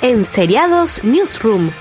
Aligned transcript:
En 0.00 0.24
Seriados 0.24 1.02
Newsroom. 1.02 1.72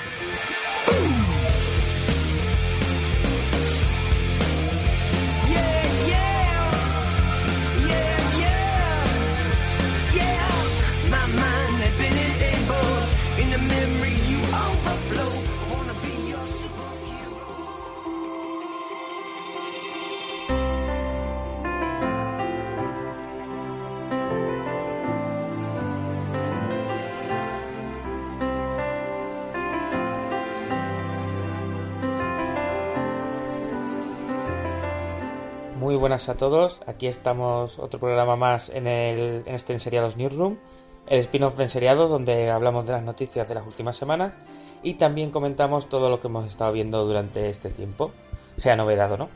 Buenas 36.18 36.30
a 36.30 36.38
todos, 36.38 36.82
aquí 36.88 37.06
estamos 37.06 37.78
otro 37.78 38.00
programa 38.00 38.36
más 38.36 38.70
en, 38.70 38.88
el, 38.88 39.44
en 39.46 39.54
este 39.54 39.74
Enseriados 39.74 40.18
Newsroom, 40.18 40.58
el 41.06 41.20
spin-off 41.20 41.56
de 41.58 41.66
Enseriados 41.66 42.10
donde 42.10 42.50
hablamos 42.50 42.88
de 42.88 42.94
las 42.94 43.04
noticias 43.04 43.48
de 43.48 43.54
las 43.54 43.68
últimas 43.68 43.96
semanas 43.96 44.34
y 44.82 44.96
también 44.96 45.30
comentamos 45.30 45.90
todo 45.90 46.10
lo 46.10 46.20
que 46.20 46.26
hemos 46.26 46.48
estado 46.48 46.72
viendo 46.72 47.06
durante 47.06 47.48
este 47.50 47.70
tiempo, 47.70 48.14
sea 48.56 48.76
novedad 48.76 49.12
o 49.12 49.18
no. 49.18 49.30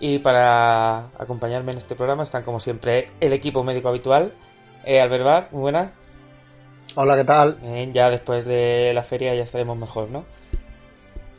Y 0.00 0.18
para 0.18 1.10
acompañarme 1.16 1.70
en 1.70 1.78
este 1.78 1.94
programa 1.94 2.24
están 2.24 2.42
como 2.42 2.58
siempre 2.58 3.06
el 3.20 3.32
equipo 3.32 3.62
médico 3.62 3.88
habitual, 3.88 4.34
eh, 4.84 5.00
Albert 5.00 5.24
Bar, 5.24 5.48
muy 5.52 5.60
buenas. 5.60 5.92
Hola, 6.96 7.14
¿qué 7.14 7.24
tal? 7.24 7.58
Bien, 7.62 7.92
ya 7.92 8.10
después 8.10 8.44
de 8.44 8.90
la 8.92 9.04
feria 9.04 9.32
ya 9.36 9.44
estaremos 9.44 9.78
mejor, 9.78 10.10
¿no? 10.10 10.24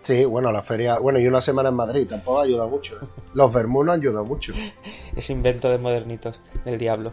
Sí, 0.08 0.23
bueno, 0.23 0.53
la 0.53 0.63
feria, 0.63 1.00
bueno, 1.00 1.19
y 1.19 1.27
una 1.27 1.41
semana 1.41 1.67
en 1.67 1.75
Madrid 1.75 2.08
tampoco 2.09 2.39
ayuda 2.39 2.66
mucho. 2.66 2.97
Los 3.33 3.52
Bermú 3.52 3.83
no 3.83 3.91
ayudan 3.91 4.25
mucho. 4.25 4.53
Ese 5.17 5.33
invento 5.33 5.69
de 5.69 5.77
modernitos 5.77 6.39
del 6.63 6.77
diablo. 6.77 7.11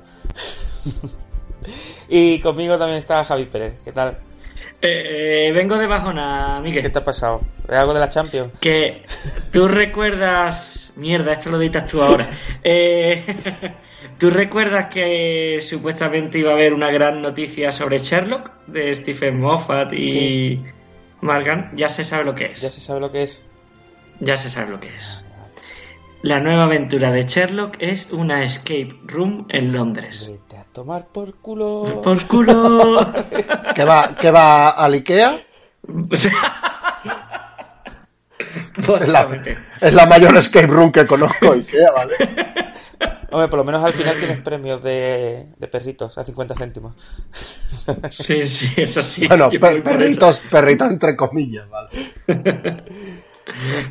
y 2.09 2.39
conmigo 2.39 2.79
también 2.79 2.99
está 2.99 3.25
Javi 3.25 3.47
Pérez, 3.47 3.81
¿qué 3.85 3.91
tal? 3.91 4.17
Eh, 4.81 5.51
vengo 5.53 5.77
de 5.77 5.89
bajona, 5.89 6.61
Miguel. 6.61 6.85
¿Qué 6.85 6.91
te 6.91 7.01
ha 7.01 7.03
pasado? 7.03 7.41
¿Es 7.69 7.75
algo 7.75 7.95
de 7.95 7.99
la 7.99 8.09
Champions? 8.09 8.53
Que 8.61 9.03
tú 9.53 9.67
recuerdas. 9.67 10.93
Mierda, 10.95 11.33
esto 11.33 11.51
lo 11.51 11.61
editas 11.61 11.91
tú 11.91 12.01
ahora. 12.01 12.31
Eh, 12.63 13.25
¿Tú 14.19 14.31
recuerdas 14.31 14.87
que 14.87 15.59
supuestamente 15.61 16.39
iba 16.39 16.53
a 16.53 16.55
haber 16.55 16.73
una 16.73 16.93
gran 16.93 17.21
noticia 17.21 17.73
sobre 17.73 17.99
Sherlock 17.99 18.53
de 18.69 18.95
Stephen 18.95 19.41
Moffat 19.41 19.93
y 19.93 20.05
Sí. 20.05 20.65
Margan? 21.25 21.71
Ya 21.75 21.89
se 21.89 22.05
sabe 22.05 22.25
lo 22.25 22.35
que 22.35 22.45
es. 22.47 22.61
Ya 22.61 22.71
se 22.71 22.81
sabe 22.83 23.01
lo 23.01 23.11
que 23.11 23.23
es. 23.23 23.43
Ya 24.21 24.37
se 24.37 24.51
sabe 24.51 24.73
lo 24.73 24.79
que 24.79 24.89
es. 24.89 25.25
La 26.23 26.39
nueva 26.39 26.65
aventura 26.65 27.11
de 27.11 27.23
Sherlock 27.23 27.77
es 27.79 28.13
una 28.13 28.45
escape 28.45 28.95
room 29.07 29.47
en 29.49 29.73
Londres. 29.73 30.29
Vete 30.29 30.59
a 30.59 30.65
tomar 30.65 31.07
por 31.07 31.37
culo. 31.37 32.03
Por 32.03 32.27
culo. 32.27 33.01
¿Qué 33.75 33.85
va, 33.85 34.15
qué 34.21 34.31
va 34.31 34.71
al 34.71 34.95
Ikea? 34.95 35.41
Es 38.97 39.09
la, 39.09 39.25
Básicamente. 39.25 39.57
es 39.81 39.95
la 39.95 40.07
mayor 40.07 40.37
escape 40.37 40.67
room 40.67 40.93
que 40.93 41.07
conozco, 41.07 41.53
Ikea, 41.53 41.93
¿vale? 41.93 42.15
Hombre, 43.31 43.49
por 43.49 43.59
lo 43.59 43.65
menos 43.65 43.85
al 43.85 43.93
final 43.93 44.17
tienes 44.19 44.39
premios 44.41 44.83
de, 44.83 45.47
de 45.59 45.67
perritos 45.69 46.17
a 46.19 46.25
50 46.25 46.55
céntimos. 46.55 46.95
Sí, 48.11 48.47
sí, 48.47 48.81
eso 48.81 49.03
sí. 49.03 49.27
Bueno, 49.27 49.51
per- 49.51 49.83
perritos, 49.83 50.39
perritos 50.51 50.89
entre 50.91 51.17
comillas, 51.17 51.69
¿vale? 51.69 51.89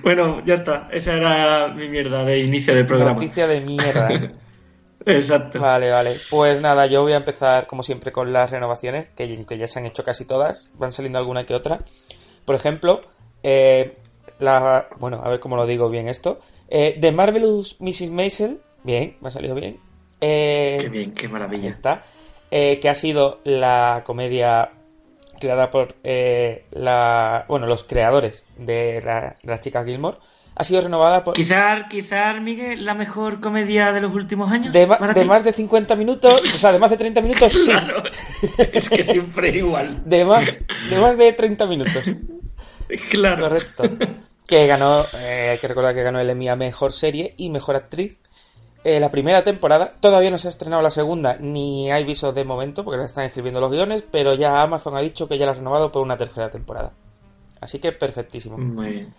Bueno, 0.01 0.43
ya 0.45 0.55
está. 0.55 0.89
Esa 0.91 1.13
era 1.13 1.67
mi 1.73 1.87
mierda 1.87 2.23
de 2.25 2.39
inicio 2.39 2.73
del 2.73 2.85
programa. 2.87 3.13
Noticia 3.13 3.45
de 3.47 3.61
mierda. 3.61 4.09
Exacto. 5.05 5.59
Vale, 5.59 5.91
vale. 5.91 6.15
Pues 6.29 6.59
nada, 6.61 6.85
yo 6.87 7.03
voy 7.03 7.13
a 7.13 7.17
empezar 7.17 7.67
como 7.67 7.83
siempre 7.83 8.11
con 8.11 8.33
las 8.33 8.49
renovaciones, 8.51 9.09
que, 9.15 9.45
que 9.45 9.57
ya 9.57 9.67
se 9.67 9.77
han 9.79 9.85
hecho 9.85 10.03
casi 10.03 10.25
todas. 10.25 10.71
Van 10.75 10.91
saliendo 10.91 11.19
alguna 11.19 11.45
que 11.45 11.53
otra. 11.53 11.79
Por 12.45 12.55
ejemplo, 12.55 13.01
eh, 13.43 13.97
la, 14.43 14.87
bueno, 14.99 15.21
a 15.23 15.29
ver 15.29 15.39
cómo 15.39 15.55
lo 15.55 15.65
digo 15.65 15.89
bien 15.89 16.07
esto. 16.07 16.39
Eh, 16.69 16.97
The 16.99 17.11
Marvelous 17.11 17.77
Mrs. 17.79 18.09
Maisel, 18.09 18.59
bien, 18.83 19.17
me 19.21 19.27
ha 19.29 19.31
salido 19.31 19.55
bien. 19.55 19.79
Eh, 20.21 20.77
Qué 20.81 20.89
bien, 20.89 21.13
qué 21.13 21.27
maravilla. 21.27 21.69
está. 21.69 22.03
Eh, 22.51 22.79
que 22.79 22.89
ha 22.89 22.95
sido 22.95 23.39
la 23.43 24.03
comedia 24.05 24.69
creada 25.39 25.69
por 25.71 25.95
eh, 26.03 26.65
la, 26.71 27.45
bueno, 27.47 27.65
los 27.67 27.83
creadores 27.83 28.45
de 28.57 29.01
la, 29.03 29.35
de 29.41 29.51
la 29.51 29.59
chica 29.59 29.83
Gilmore. 29.83 30.17
Ha 30.55 30.63
sido 30.63 30.81
renovada 30.81 31.23
por, 31.23 31.33
Quizás, 31.33 31.85
quizás, 31.89 32.39
Miguel, 32.39 32.85
la 32.85 32.93
mejor 32.93 33.39
comedia 33.39 33.91
de 33.91 34.01
los 34.01 34.13
últimos 34.13 34.51
años. 34.51 34.71
de, 34.71 34.85
de 34.85 35.25
más 35.25 35.43
de 35.43 35.51
50 35.51 35.95
minutos, 35.95 36.41
o 36.41 36.45
sea, 36.59 36.71
de 36.71 36.77
más 36.77 36.91
de 36.91 36.97
30 36.97 37.21
minutos, 37.21 37.51
sí. 37.53 37.65
Claro. 37.71 38.03
es 38.71 38.87
que 38.87 39.03
siempre 39.03 39.49
igual. 39.49 40.03
De 40.05 40.23
más, 40.23 40.45
de 40.91 40.97
más 40.99 41.17
de 41.17 41.33
30 41.33 41.65
minutos. 41.65 42.05
Claro. 43.09 43.49
Correcto. 43.49 43.83
Que 44.47 44.67
ganó, 44.67 45.05
eh, 45.13 45.49
hay 45.51 45.57
que 45.57 45.67
recordar 45.67 45.95
que 45.95 46.03
ganó 46.03 46.19
el 46.19 46.29
Emmy 46.29 46.49
a 46.49 46.55
Mejor 46.55 46.91
Serie 46.91 47.33
y 47.37 47.49
Mejor 47.49 47.75
Actriz. 47.75 48.19
Eh, 48.83 48.99
la 48.99 49.11
primera 49.11 49.43
temporada, 49.43 49.93
todavía 49.99 50.29
no 50.29 50.37
se 50.37 50.49
ha 50.49 50.51
estrenado 50.51 50.81
la 50.81 50.91
segunda, 50.91 51.37
ni 51.39 51.89
hay 51.89 52.03
visos 52.03 52.35
de 52.35 52.43
momento, 52.43 52.83
porque 52.83 52.97
la 52.97 53.05
están 53.05 53.23
escribiendo 53.23 53.61
los 53.61 53.71
guiones, 53.71 54.03
pero 54.11 54.33
ya 54.33 54.61
Amazon 54.61 54.97
ha 54.97 54.99
dicho 54.99 55.27
que 55.29 55.37
ya 55.37 55.45
la 55.45 55.53
ha 55.53 55.55
renovado 55.55 55.91
por 55.91 56.01
una 56.01 56.17
tercera 56.17 56.51
temporada. 56.51 56.91
Así 57.61 57.79
que 57.79 57.93
perfectísimo. 57.93 58.57
Muy 58.57 58.89
bien. 58.89 59.13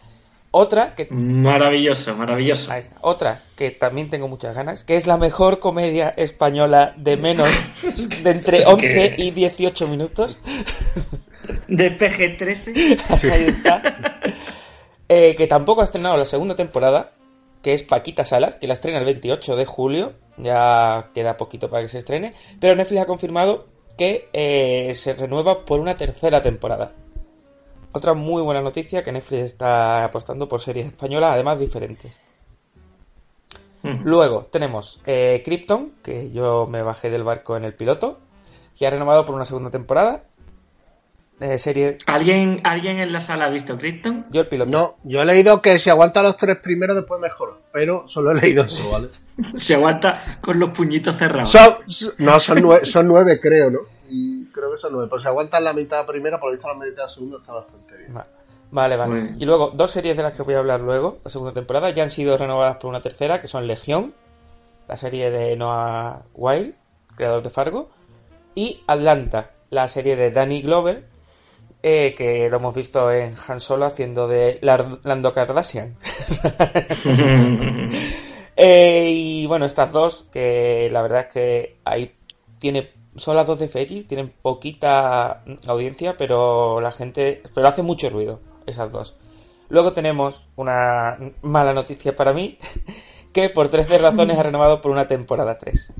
Otra 0.56 0.94
que 0.94 1.08
Maravilloso, 1.10 2.14
maravilloso. 2.14 2.70
Ahí 2.70 2.78
está. 2.78 2.96
Otra 3.00 3.42
que 3.56 3.72
también 3.72 4.08
tengo 4.08 4.28
muchas 4.28 4.54
ganas, 4.54 4.84
que 4.84 4.94
es 4.94 5.04
la 5.04 5.16
mejor 5.16 5.58
comedia 5.58 6.10
española 6.10 6.94
de 6.96 7.16
menos 7.16 7.48
de 8.22 8.30
entre 8.30 8.64
11 8.66 9.14
y 9.18 9.32
18 9.32 9.88
minutos. 9.88 10.38
De 11.66 11.98
PG-13. 11.98 13.32
Ahí 13.32 13.44
está. 13.46 13.82
Eh, 15.08 15.34
que 15.36 15.46
tampoco 15.46 15.80
ha 15.80 15.84
estrenado 15.84 16.16
la 16.16 16.24
segunda 16.24 16.56
temporada, 16.56 17.12
que 17.62 17.72
es 17.72 17.82
Paquita 17.82 18.24
Salas, 18.24 18.56
que 18.56 18.66
la 18.66 18.74
estrena 18.74 18.98
el 18.98 19.04
28 19.04 19.56
de 19.56 19.66
julio. 19.66 20.12
Ya 20.36 21.10
queda 21.14 21.36
poquito 21.36 21.70
para 21.70 21.82
que 21.82 21.88
se 21.88 21.98
estrene. 21.98 22.34
Pero 22.60 22.74
Netflix 22.74 23.02
ha 23.02 23.06
confirmado 23.06 23.66
que 23.96 24.28
eh, 24.32 24.92
se 24.94 25.14
renueva 25.14 25.64
por 25.64 25.80
una 25.80 25.96
tercera 25.96 26.42
temporada. 26.42 26.92
Otra 27.92 28.14
muy 28.14 28.42
buena 28.42 28.60
noticia 28.60 29.02
que 29.02 29.12
Netflix 29.12 29.42
está 29.42 30.04
apostando 30.04 30.48
por 30.48 30.60
series 30.60 30.86
españolas, 30.86 31.32
además 31.32 31.60
diferentes. 31.60 32.18
Luego 34.02 34.44
tenemos 34.44 35.02
eh, 35.04 35.42
Krypton, 35.44 35.92
que 36.02 36.32
yo 36.32 36.66
me 36.66 36.82
bajé 36.82 37.10
del 37.10 37.22
barco 37.22 37.54
en 37.54 37.64
el 37.64 37.74
piloto, 37.74 38.18
que 38.76 38.86
ha 38.86 38.90
renovado 38.90 39.26
por 39.26 39.34
una 39.34 39.44
segunda 39.44 39.70
temporada. 39.70 40.24
Serie. 41.58 41.98
¿Alguien, 42.06 42.60
¿Alguien 42.64 42.98
en 43.00 43.12
la 43.12 43.20
sala 43.20 43.46
ha 43.46 43.48
visto 43.50 43.76
Krypton? 43.76 44.26
Yo 44.30 44.42
el 44.42 44.46
piloto. 44.48 44.70
No, 44.70 44.96
yo 45.02 45.22
he 45.22 45.24
leído 45.24 45.60
que 45.60 45.78
si 45.78 45.90
aguanta 45.90 46.22
los 46.22 46.36
tres 46.36 46.58
primeros 46.58 46.96
después 46.96 47.20
mejor, 47.20 47.60
pero 47.72 48.08
solo 48.08 48.30
he 48.30 48.34
leído 48.40 48.64
eso, 48.64 48.88
¿vale? 48.90 49.08
Se 49.56 49.74
aguanta 49.74 50.38
con 50.40 50.58
los 50.60 50.70
puñitos 50.70 51.16
cerrados. 51.16 51.50
Son, 51.50 51.74
no, 52.18 52.38
son 52.38 52.62
nueve, 52.62 52.86
son 52.86 53.08
nueve 53.08 53.40
creo, 53.40 53.70
¿no? 53.70 53.80
Y 54.08 54.44
creo 54.46 54.70
que 54.72 54.78
son 54.78 54.92
nueve, 54.92 55.08
pero 55.10 55.20
si 55.20 55.26
aguantan 55.26 55.64
la 55.64 55.72
mitad 55.72 56.06
primera, 56.06 56.38
por 56.38 56.50
lo 56.50 56.52
visto 56.52 56.68
la 56.68 56.74
mitad 56.74 56.86
de 56.88 56.96
la 57.02 57.08
segunda 57.08 57.38
está 57.38 57.52
bastante 57.52 57.96
bien. 57.98 58.16
Va- 58.16 58.26
Vale, 58.70 58.96
vale. 58.96 59.34
Y 59.38 59.44
luego, 59.44 59.70
dos 59.72 59.92
series 59.92 60.16
de 60.16 60.22
las 60.24 60.32
que 60.32 60.42
voy 60.42 60.54
a 60.54 60.58
hablar 60.58 60.80
luego, 60.80 61.18
la 61.24 61.30
segunda 61.30 61.52
temporada, 61.52 61.90
ya 61.90 62.02
han 62.02 62.10
sido 62.10 62.36
renovadas 62.36 62.78
por 62.78 62.90
una 62.90 63.00
tercera, 63.00 63.40
que 63.40 63.46
son 63.46 63.68
Legión, 63.68 64.14
la 64.88 64.96
serie 64.96 65.30
de 65.30 65.54
Noah 65.56 66.22
Wild, 66.34 66.74
creador 67.16 67.42
de 67.44 67.50
Fargo, 67.50 67.90
y 68.56 68.80
Atlanta, 68.88 69.50
la 69.70 69.86
serie 69.86 70.16
de 70.16 70.32
Danny 70.32 70.60
Glover, 70.62 71.04
eh, 71.86 72.14
que 72.16 72.48
lo 72.48 72.56
hemos 72.56 72.74
visto 72.74 73.12
en 73.12 73.34
Han 73.46 73.60
Solo 73.60 73.84
haciendo 73.84 74.26
de 74.26 74.58
Lando 74.62 75.32
Kardashian. 75.32 75.96
Eh, 78.56 79.10
y 79.10 79.46
bueno, 79.46 79.66
estas 79.66 79.90
dos, 79.90 80.28
que 80.32 80.88
la 80.92 81.02
verdad 81.02 81.22
es 81.22 81.26
que 81.26 81.76
hay 81.84 82.14
tiene 82.60 82.92
son 83.16 83.34
las 83.34 83.48
dos 83.48 83.58
de 83.58 83.66
FX, 83.66 84.06
tienen 84.06 84.32
poquita 84.42 85.42
audiencia, 85.66 86.16
pero 86.16 86.80
la 86.80 86.92
gente, 86.92 87.42
pero 87.52 87.66
hace 87.66 87.82
mucho 87.82 88.10
ruido 88.10 88.38
esas 88.64 88.92
dos. 88.92 89.16
Luego 89.68 89.92
tenemos 89.92 90.46
una 90.54 91.18
mala 91.42 91.74
noticia 91.74 92.14
para 92.14 92.32
mí, 92.32 92.58
que 93.32 93.50
por 93.50 93.68
13 93.68 93.98
razones 93.98 94.38
ha 94.38 94.44
renovado 94.44 94.80
por 94.80 94.92
una 94.92 95.08
temporada 95.08 95.58
3. 95.58 95.92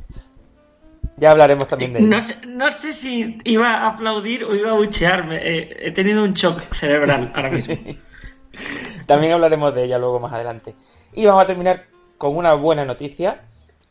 Ya 1.17 1.31
hablaremos 1.31 1.69
también 1.69 1.93
de 1.93 2.01
ello. 2.01 2.09
No 2.09 2.21
sé, 2.21 2.37
no 2.47 2.71
sé 2.71 2.93
si 2.93 3.39
iba 3.45 3.69
a 3.69 3.89
aplaudir 3.89 4.45
o 4.45 4.55
iba 4.55 4.71
a 4.71 4.75
buchearme. 4.75 5.37
Eh, 5.37 5.77
he 5.81 5.93
tenido 5.93 6.25
un 6.25 6.35
shock 6.35 6.61
cerebral 6.75 7.31
ahora 7.35 7.51
mismo. 7.51 7.77
También 9.07 9.33
hablaremos 9.33 9.75
de 9.75 9.85
ella 9.85 9.99
luego 9.99 10.19
más 10.19 10.33
adelante. 10.33 10.75
Y 11.13 11.27
vamos 11.27 11.43
a 11.43 11.47
terminar 11.47 11.87
con 12.19 12.37
una 12.37 12.55
buena 12.55 12.85
noticia, 12.85 13.43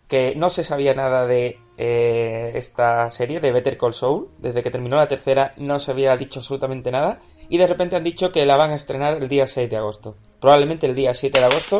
que 0.07 0.33
no 0.35 0.49
se 0.49 0.63
sabía 0.63 0.93
nada 0.93 1.25
de 1.25 1.59
eh, 1.77 2.51
esta 2.55 3.09
serie, 3.09 3.39
de 3.39 3.51
Better 3.51 3.77
Call 3.77 3.93
Saul. 3.93 4.29
Desde 4.39 4.61
que 4.61 4.71
terminó 4.71 4.97
la 4.97 5.07
tercera 5.07 5.53
no 5.57 5.79
se 5.79 5.91
había 5.91 6.17
dicho 6.17 6.39
absolutamente 6.39 6.91
nada. 6.91 7.21
Y 7.49 7.57
de 7.57 7.67
repente 7.67 7.95
han 7.95 8.03
dicho 8.03 8.31
que 8.31 8.45
la 8.45 8.57
van 8.57 8.71
a 8.71 8.75
estrenar 8.75 9.17
el 9.17 9.29
día 9.29 9.47
6 9.47 9.69
de 9.69 9.77
agosto. 9.77 10.15
Probablemente 10.41 10.87
el 10.87 10.95
día 10.95 11.13
7 11.13 11.39
de 11.39 11.45
agosto. 11.45 11.79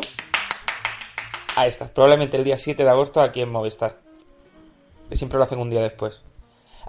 Ahí 1.55 1.69
está, 1.69 1.87
probablemente 1.87 2.37
el 2.37 2.43
día 2.43 2.57
7 2.57 2.83
de 2.83 2.89
agosto 2.89 3.21
aquí 3.21 3.41
en 3.41 3.51
Movistar. 3.51 3.97
Que 5.09 5.15
siempre 5.15 5.37
lo 5.37 5.43
hacen 5.43 5.59
un 5.59 5.69
día 5.69 5.81
después. 5.81 6.23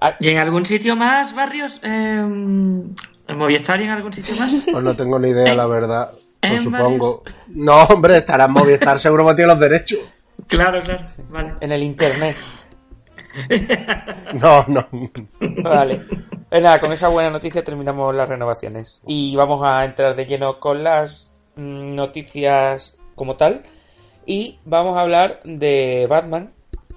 Ah, 0.01 0.15
¿Y 0.21 0.29
en 0.29 0.39
algún 0.39 0.67
sitio 0.67 0.97
más, 0.97 1.35
Barrios? 1.35 1.81
Eh, 1.83 1.89
¿En 1.89 3.39
Movistar 3.39 3.81
y 3.81 3.85
en 3.85 3.91
algún 3.91 4.13
sitio 4.13 4.35
más? 4.37 4.53
Pues 4.71 4.85
no 4.85 4.95
tengo 4.97 5.19
ni 5.19 5.29
idea, 5.31 5.53
¿En- 5.53 5.57
la 5.57 5.67
verdad. 5.67 6.13
Pues 6.41 6.63
supongo. 6.63 7.23
No, 7.49 7.85
hombre, 7.85 8.19
estará 8.19 8.45
en 8.45 8.51
Movistar, 8.53 8.99
seguro 8.99 9.27
que 9.29 9.35
tiene 9.35 9.49
los 9.53 9.61
derechos. 9.61 10.01
Claro, 10.47 10.83
claro. 10.83 11.05
Vale. 11.31 11.55
en 11.61 11.73
el 11.73 11.83
internet. 11.83 12.37
No, 14.35 14.65
no. 14.69 14.87
Vale. 15.63 16.03
Pues 16.51 16.63
nada, 16.63 16.79
con 16.81 16.93
esa 16.93 17.09
buena 17.09 17.31
noticia 17.31 17.65
terminamos 17.65 18.15
las 18.15 18.29
renovaciones. 18.29 19.01
Y 19.07 19.35
vamos 19.37 19.63
a 19.65 19.85
entrar 19.85 20.15
de 20.15 20.27
lleno 20.27 20.61
con 20.61 20.85
las 20.85 21.31
noticias 21.57 22.97
como 23.15 23.37
tal. 23.37 23.63
Y 24.27 24.59
vamos 24.65 24.97
a 24.97 25.01
hablar 25.03 25.41
de 25.45 26.07
Batman, 26.09 26.53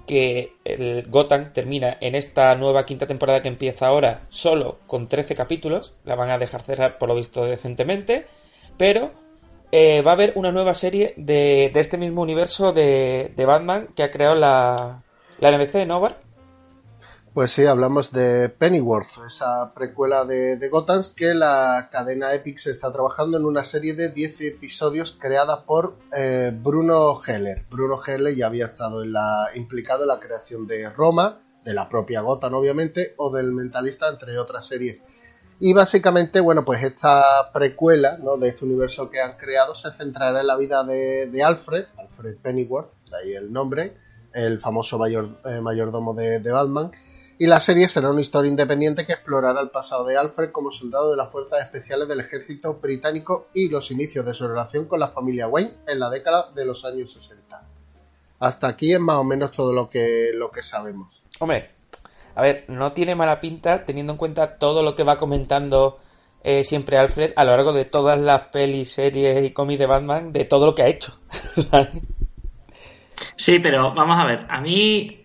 que 0.08 0.54
el 0.64 1.06
Gotham 1.08 1.52
termina 1.52 1.98
en 2.00 2.16
esta 2.16 2.54
nueva 2.56 2.86
quinta 2.86 3.06
temporada 3.06 3.42
que 3.42 3.48
empieza 3.48 3.86
ahora 3.86 4.22
solo 4.30 4.78
con 4.88 5.06
13 5.06 5.36
capítulos. 5.36 5.94
La 6.04 6.16
van 6.16 6.30
a 6.30 6.38
dejar 6.38 6.62
cerrar 6.62 6.98
por 6.98 7.08
lo 7.08 7.14
visto 7.14 7.44
decentemente. 7.44 8.26
Pero 8.76 9.12
eh, 9.70 10.02
va 10.02 10.12
a 10.12 10.14
haber 10.14 10.32
una 10.34 10.50
nueva 10.50 10.74
serie 10.74 11.14
de, 11.16 11.70
de 11.72 11.80
este 11.80 11.98
mismo 11.98 12.22
universo 12.22 12.72
de, 12.72 13.32
de 13.36 13.44
Batman 13.44 13.88
que 13.94 14.02
ha 14.02 14.10
creado 14.10 14.34
la, 14.34 15.02
la 15.38 15.56
NBC, 15.56 15.86
¿no, 15.86 16.00
Bar? 16.00 16.27
Pues 17.38 17.52
sí, 17.52 17.66
hablamos 17.66 18.10
de 18.10 18.48
Pennyworth, 18.48 19.24
esa 19.24 19.72
precuela 19.72 20.24
de, 20.24 20.56
de 20.56 20.68
Gotham 20.68 21.02
que 21.14 21.34
la 21.34 21.88
cadena 21.92 22.34
Epic 22.34 22.58
se 22.58 22.72
está 22.72 22.92
trabajando 22.92 23.38
en 23.38 23.44
una 23.44 23.64
serie 23.64 23.94
de 23.94 24.08
10 24.08 24.40
episodios 24.40 25.16
creada 25.20 25.62
por 25.62 25.94
eh, 26.12 26.50
Bruno 26.52 27.20
Heller. 27.24 27.64
Bruno 27.70 28.00
Heller 28.04 28.34
ya 28.34 28.46
había 28.46 28.66
estado 28.66 29.04
implicado 29.54 30.02
en 30.02 30.08
la 30.08 30.18
creación 30.18 30.66
de 30.66 30.90
Roma, 30.90 31.38
de 31.64 31.74
la 31.74 31.88
propia 31.88 32.22
Gotham 32.22 32.54
obviamente, 32.54 33.14
o 33.18 33.32
del 33.32 33.52
Mentalista, 33.52 34.08
entre 34.08 34.36
otras 34.36 34.66
series. 34.66 35.00
Y 35.60 35.72
básicamente, 35.74 36.40
bueno, 36.40 36.64
pues 36.64 36.82
esta 36.82 37.52
precuela 37.52 38.18
de 38.40 38.48
este 38.48 38.64
universo 38.64 39.10
que 39.10 39.20
han 39.20 39.36
creado 39.36 39.76
se 39.76 39.92
centrará 39.92 40.40
en 40.40 40.46
la 40.48 40.56
vida 40.56 40.82
de, 40.82 41.40
Alfred, 41.40 41.84
Alfred 41.98 42.38
Pennyworth, 42.42 42.90
de 43.08 43.16
ahí 43.16 43.32
el 43.34 43.52
nombre, 43.52 43.96
el 44.34 44.58
famoso 44.58 44.98
eh, 45.06 45.60
mayordomo 45.60 46.14
de 46.14 46.50
Batman. 46.50 46.90
Y 47.40 47.46
la 47.46 47.60
serie 47.60 47.88
será 47.88 48.10
una 48.10 48.20
historia 48.20 48.50
independiente 48.50 49.06
que 49.06 49.12
explorará 49.12 49.60
el 49.60 49.70
pasado 49.70 50.04
de 50.04 50.16
Alfred 50.16 50.50
como 50.50 50.72
soldado 50.72 51.12
de 51.12 51.16
las 51.16 51.30
fuerzas 51.30 51.60
especiales 51.60 52.08
del 52.08 52.18
ejército 52.18 52.74
británico 52.74 53.48
y 53.54 53.68
los 53.68 53.92
inicios 53.92 54.26
de 54.26 54.34
su 54.34 54.48
relación 54.48 54.86
con 54.86 54.98
la 54.98 55.08
familia 55.08 55.46
Wayne 55.46 55.74
en 55.86 56.00
la 56.00 56.10
década 56.10 56.50
de 56.52 56.66
los 56.66 56.84
años 56.84 57.12
60. 57.12 57.62
Hasta 58.40 58.66
aquí 58.66 58.92
es 58.92 58.98
más 58.98 59.16
o 59.18 59.24
menos 59.24 59.52
todo 59.52 59.72
lo 59.72 59.88
que, 59.88 60.32
lo 60.34 60.50
que 60.50 60.64
sabemos. 60.64 61.22
Hombre, 61.38 61.70
a 62.34 62.42
ver, 62.42 62.64
no 62.66 62.92
tiene 62.92 63.14
mala 63.14 63.38
pinta 63.38 63.84
teniendo 63.84 64.14
en 64.14 64.18
cuenta 64.18 64.58
todo 64.58 64.82
lo 64.82 64.96
que 64.96 65.04
va 65.04 65.16
comentando 65.16 66.00
eh, 66.42 66.64
siempre 66.64 66.98
Alfred 66.98 67.32
a 67.36 67.44
lo 67.44 67.52
largo 67.52 67.72
de 67.72 67.84
todas 67.84 68.18
las 68.18 68.48
pelis, 68.48 68.92
series 68.92 69.44
y 69.44 69.52
cómics 69.52 69.78
de 69.78 69.86
Batman, 69.86 70.32
de 70.32 70.44
todo 70.44 70.66
lo 70.66 70.74
que 70.74 70.82
ha 70.82 70.88
hecho. 70.88 71.12
Sí, 73.34 73.58
pero 73.58 73.92
vamos 73.94 74.16
a 74.16 74.24
ver. 74.26 74.46
A 74.48 74.60
mí 74.60 75.17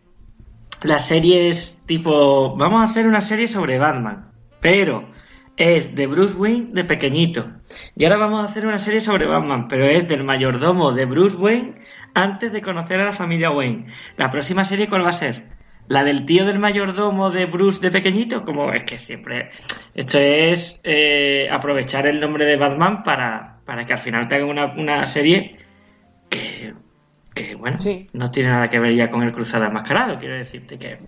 las 0.84 1.08
series 1.08 1.82
tipo... 1.86 2.56
Vamos 2.56 2.82
a 2.82 2.86
hacer 2.86 3.08
una 3.08 3.22
serie 3.22 3.48
sobre 3.48 3.80
Batman, 3.80 4.32
pero 4.60 5.10
es 5.58 5.96
de 5.96 6.08
Bruce 6.08 6.36
Wayne 6.36 6.70
de 6.72 6.84
pequeñito. 6.84 7.52
Y 7.96 8.06
ahora 8.06 8.18
vamos 8.18 8.42
a 8.42 8.46
hacer 8.46 8.66
una 8.66 8.78
serie 8.78 9.02
sobre 9.02 9.28
Batman, 9.28 9.68
pero 9.68 9.88
es 9.88 10.08
del 10.10 10.24
mayordomo 10.24 10.92
de 10.92 11.06
Bruce 11.06 11.38
Wayne 11.38 11.76
antes 12.14 12.52
de 12.52 12.62
conocer 12.62 13.00
a 13.00 13.06
la 13.06 13.14
familia 13.14 13.52
Wayne. 13.52 13.88
La 14.18 14.30
próxima 14.30 14.64
serie, 14.64 14.88
¿cuál 14.88 15.06
va 15.06 15.10
a 15.10 15.14
ser? 15.14 15.44
La 15.88 16.04
del 16.04 16.26
tío 16.26 16.46
del 16.46 16.60
mayordomo 16.60 17.30
de 17.30 17.46
Bruce 17.46 17.82
de 17.82 17.92
pequeñito, 17.92 18.44
como 18.44 18.72
es 18.74 18.84
que 18.86 18.98
siempre. 18.98 19.52
Esto 19.94 20.18
es 20.20 20.80
eh, 20.84 21.48
aprovechar 21.52 22.08
el 22.08 22.20
nombre 22.20 22.46
de 22.46 22.56
Batman 22.56 23.04
para, 23.04 23.60
para 23.66 23.84
que 23.84 23.94
al 23.94 24.00
final 24.00 24.28
te 24.28 24.36
hagan 24.36 24.50
una, 24.50 24.74
una 24.74 25.06
serie 25.06 25.58
que, 26.30 26.74
que, 27.34 27.56
bueno, 27.56 27.80
Sí. 27.80 28.10
no 28.14 28.30
tiene 28.32 28.50
nada 28.50 28.70
que 28.70 28.80
ver 28.80 28.96
ya 28.96 29.10
con 29.10 29.24
el 29.24 29.32
cruzado 29.34 29.66
enmascarado. 29.66 30.18
Quiero 30.20 30.36
decirte 30.36 30.78
que. 30.78 31.00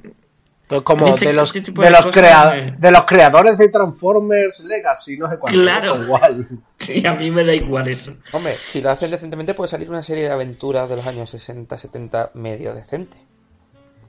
Entonces, 0.64 0.84
como 0.84 1.08
Este- 1.10 1.28
de 1.28 1.34
los, 1.34 1.56
este 1.56 1.72
de, 1.72 1.84
de 1.84 1.90
los 1.92 2.06
cosas 2.08 2.22
crea- 2.22 2.56
me- 2.56 2.72
de 2.72 2.92
los 2.92 3.02
creadores 3.04 3.58
de 3.60 3.70
Transformers 3.70 4.62
Legacy, 4.62 5.16
no 5.18 5.30
sé 5.30 5.38
cuánto. 5.38 5.60
Claro. 5.62 6.02
Igual. 6.04 6.48
Sí, 6.80 7.06
a 7.08 7.14
mí 7.14 7.32
me 7.32 7.44
da 7.46 7.54
igual 7.54 7.88
eso. 7.88 8.16
Hombre, 8.34 8.52
si 8.52 8.82
lo 8.82 8.90
hacen 8.92 9.10
decentemente 9.10 9.54
puede 9.54 9.68
salir 9.70 9.90
una 9.90 10.02
serie 10.02 10.26
de 10.26 10.32
aventuras 10.32 10.90
de 10.90 10.96
los 10.98 11.08
años 11.08 11.30
60, 11.30 11.78
70 11.78 12.32
medio 12.34 12.74
decente. 12.76 13.18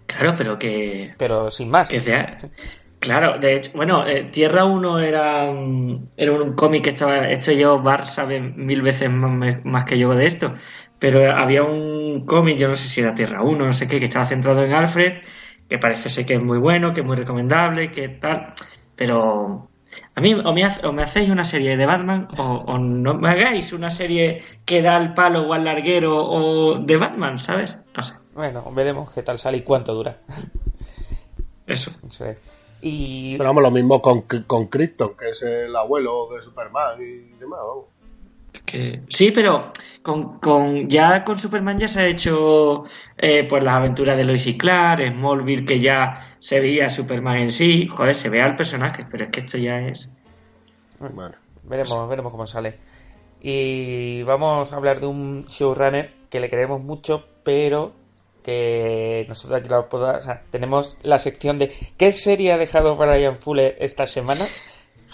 Claro, 0.07 0.35
pero 0.37 0.59
que. 0.59 1.15
Pero 1.17 1.51
sin 1.51 1.71
más. 1.71 1.89
Que 1.89 2.01
sea. 2.01 2.39
Claro, 2.99 3.39
de 3.39 3.57
hecho, 3.57 3.71
bueno, 3.75 4.07
eh, 4.07 4.25
Tierra 4.33 4.65
1 4.65 4.99
era, 5.01 5.45
un- 5.45 6.11
era 6.17 6.33
un 6.33 6.55
cómic 6.55 6.85
que 6.85 6.91
estaba 6.91 7.31
hecho 7.31 7.53
yo, 7.53 7.81
Bar 7.81 8.07
sabe 8.07 8.41
mil 8.41 8.83
veces 8.83 9.11
más, 9.11 9.65
más 9.65 9.85
que 9.85 9.99
yo 9.99 10.11
de 10.15 10.27
esto, 10.27 10.55
pero 10.99 11.31
había 11.35 11.63
un 11.63 12.25
cómic, 12.27 12.57
yo 12.59 12.69
no 12.69 12.75
sé 12.75 12.89
si 12.89 13.01
era 13.01 13.15
Tierra 13.15 13.43
1, 13.43 13.65
no 13.67 13.73
sé 13.73 13.87
qué, 13.89 13.99
que 13.99 14.07
estaba 14.07 14.25
centrado 14.25 14.63
en 14.63 14.73
Alfred, 14.73 15.19
que 15.69 15.79
parece 15.79 16.09
ser 16.09 16.25
que 16.27 16.35
es 16.35 16.43
muy 16.43 16.59
bueno, 16.59 16.93
que 16.93 17.01
es 17.01 17.07
muy 17.07 17.17
recomendable, 17.17 17.91
que 17.91 18.09
tal, 18.09 18.55
pero 18.95 19.69
a 20.15 20.21
mí 20.21 20.33
o 20.35 20.53
me, 20.53 20.65
hace- 20.65 20.87
o 20.87 20.93
me 20.93 21.03
hacéis 21.03 21.29
una 21.29 21.45
serie 21.45 21.77
de 21.77 21.85
Batman 21.87 22.29
o, 22.39 22.43
o 22.43 22.79
no 22.79 23.15
me 23.15 23.29
hagáis 23.31 23.73
una 23.73 23.91
serie 23.91 24.41
que 24.65 24.81
da 24.83 24.97
al 24.97 25.13
palo 25.15 25.43
o 25.49 25.53
al 25.53 25.65
larguero 25.65 26.17
o 26.25 26.79
de 26.79 26.97
Batman, 26.97 27.39
¿sabes? 27.39 27.77
No 27.97 28.03
sé, 28.03 28.15
Bueno, 28.35 28.65
veremos 28.73 29.11
qué 29.13 29.23
tal 29.23 29.39
sale 29.39 29.59
y 29.59 29.63
cuánto 29.63 29.93
dura. 29.95 30.19
eso. 31.67 31.91
Eso 32.07 32.25
es. 32.27 32.39
Y 32.83 33.33
Pero 33.39 33.49
vamos, 33.49 33.63
lo 33.63 33.71
mismo 33.71 34.01
con, 34.03 34.23
con 34.23 34.67
Krypton, 34.69 35.17
que 35.17 35.31
es 35.31 35.43
el 35.43 35.75
abuelo 35.75 36.29
de 36.35 36.43
Superman 36.43 37.01
y 37.01 37.37
demás. 37.39 37.61
vamos. 37.67 37.85
Que- 38.65 39.03
sí, 39.09 39.31
pero 39.33 39.73
con, 40.03 40.39
con- 40.39 40.89
ya 40.89 41.23
con 41.25 41.39
Superman 41.39 41.79
ya 41.79 41.89
se 41.89 42.01
ha 42.01 42.07
hecho 42.07 42.85
eh, 43.17 43.45
pues 43.49 43.63
las 43.63 43.75
aventuras 43.75 44.17
de 44.17 44.25
Lois 44.25 44.47
y 44.47 44.57
Clark, 44.57 45.07
Smallville 45.13 45.65
que 45.65 45.81
ya 45.81 46.37
se 46.39 46.61
veía 46.61 46.89
Superman 46.89 47.39
en 47.39 47.51
sí, 47.51 47.87
joder, 47.89 48.15
se 48.15 48.29
ve 48.29 48.43
al 48.43 48.57
personaje, 48.57 49.05
pero 49.11 49.25
es 49.25 49.31
que 49.31 49.41
esto 49.41 49.59
ya 49.59 49.79
es 49.81 50.11
Bueno. 50.99 51.35
Veremos, 51.65 52.09
veremos 52.09 52.31
cómo 52.33 52.47
sale. 52.47 52.79
Y 53.41 54.23
vamos 54.23 54.73
a 54.73 54.77
hablar 54.77 55.01
de 55.01 55.07
un 55.07 55.43
showrunner 55.43 56.13
que 56.31 56.41
le 56.41 56.49
queremos 56.49 56.81
mucho, 56.83 57.25
pero 57.45 57.93
que 58.43 59.27
nosotros 59.29 59.61
aquí 59.61 59.69
lo 59.69 59.89
poda- 59.89 60.19
o 60.19 60.23
sea, 60.23 60.43
tenemos 60.51 60.97
la 61.03 61.19
sección 61.19 61.59
de 61.59 61.73
¿qué 61.97 62.13
serie 62.13 62.53
ha 62.53 62.59
dejado 62.59 62.97
Brian 62.97 63.37
Fuller 63.39 63.77
esta 63.81 64.07
semana? 64.07 64.45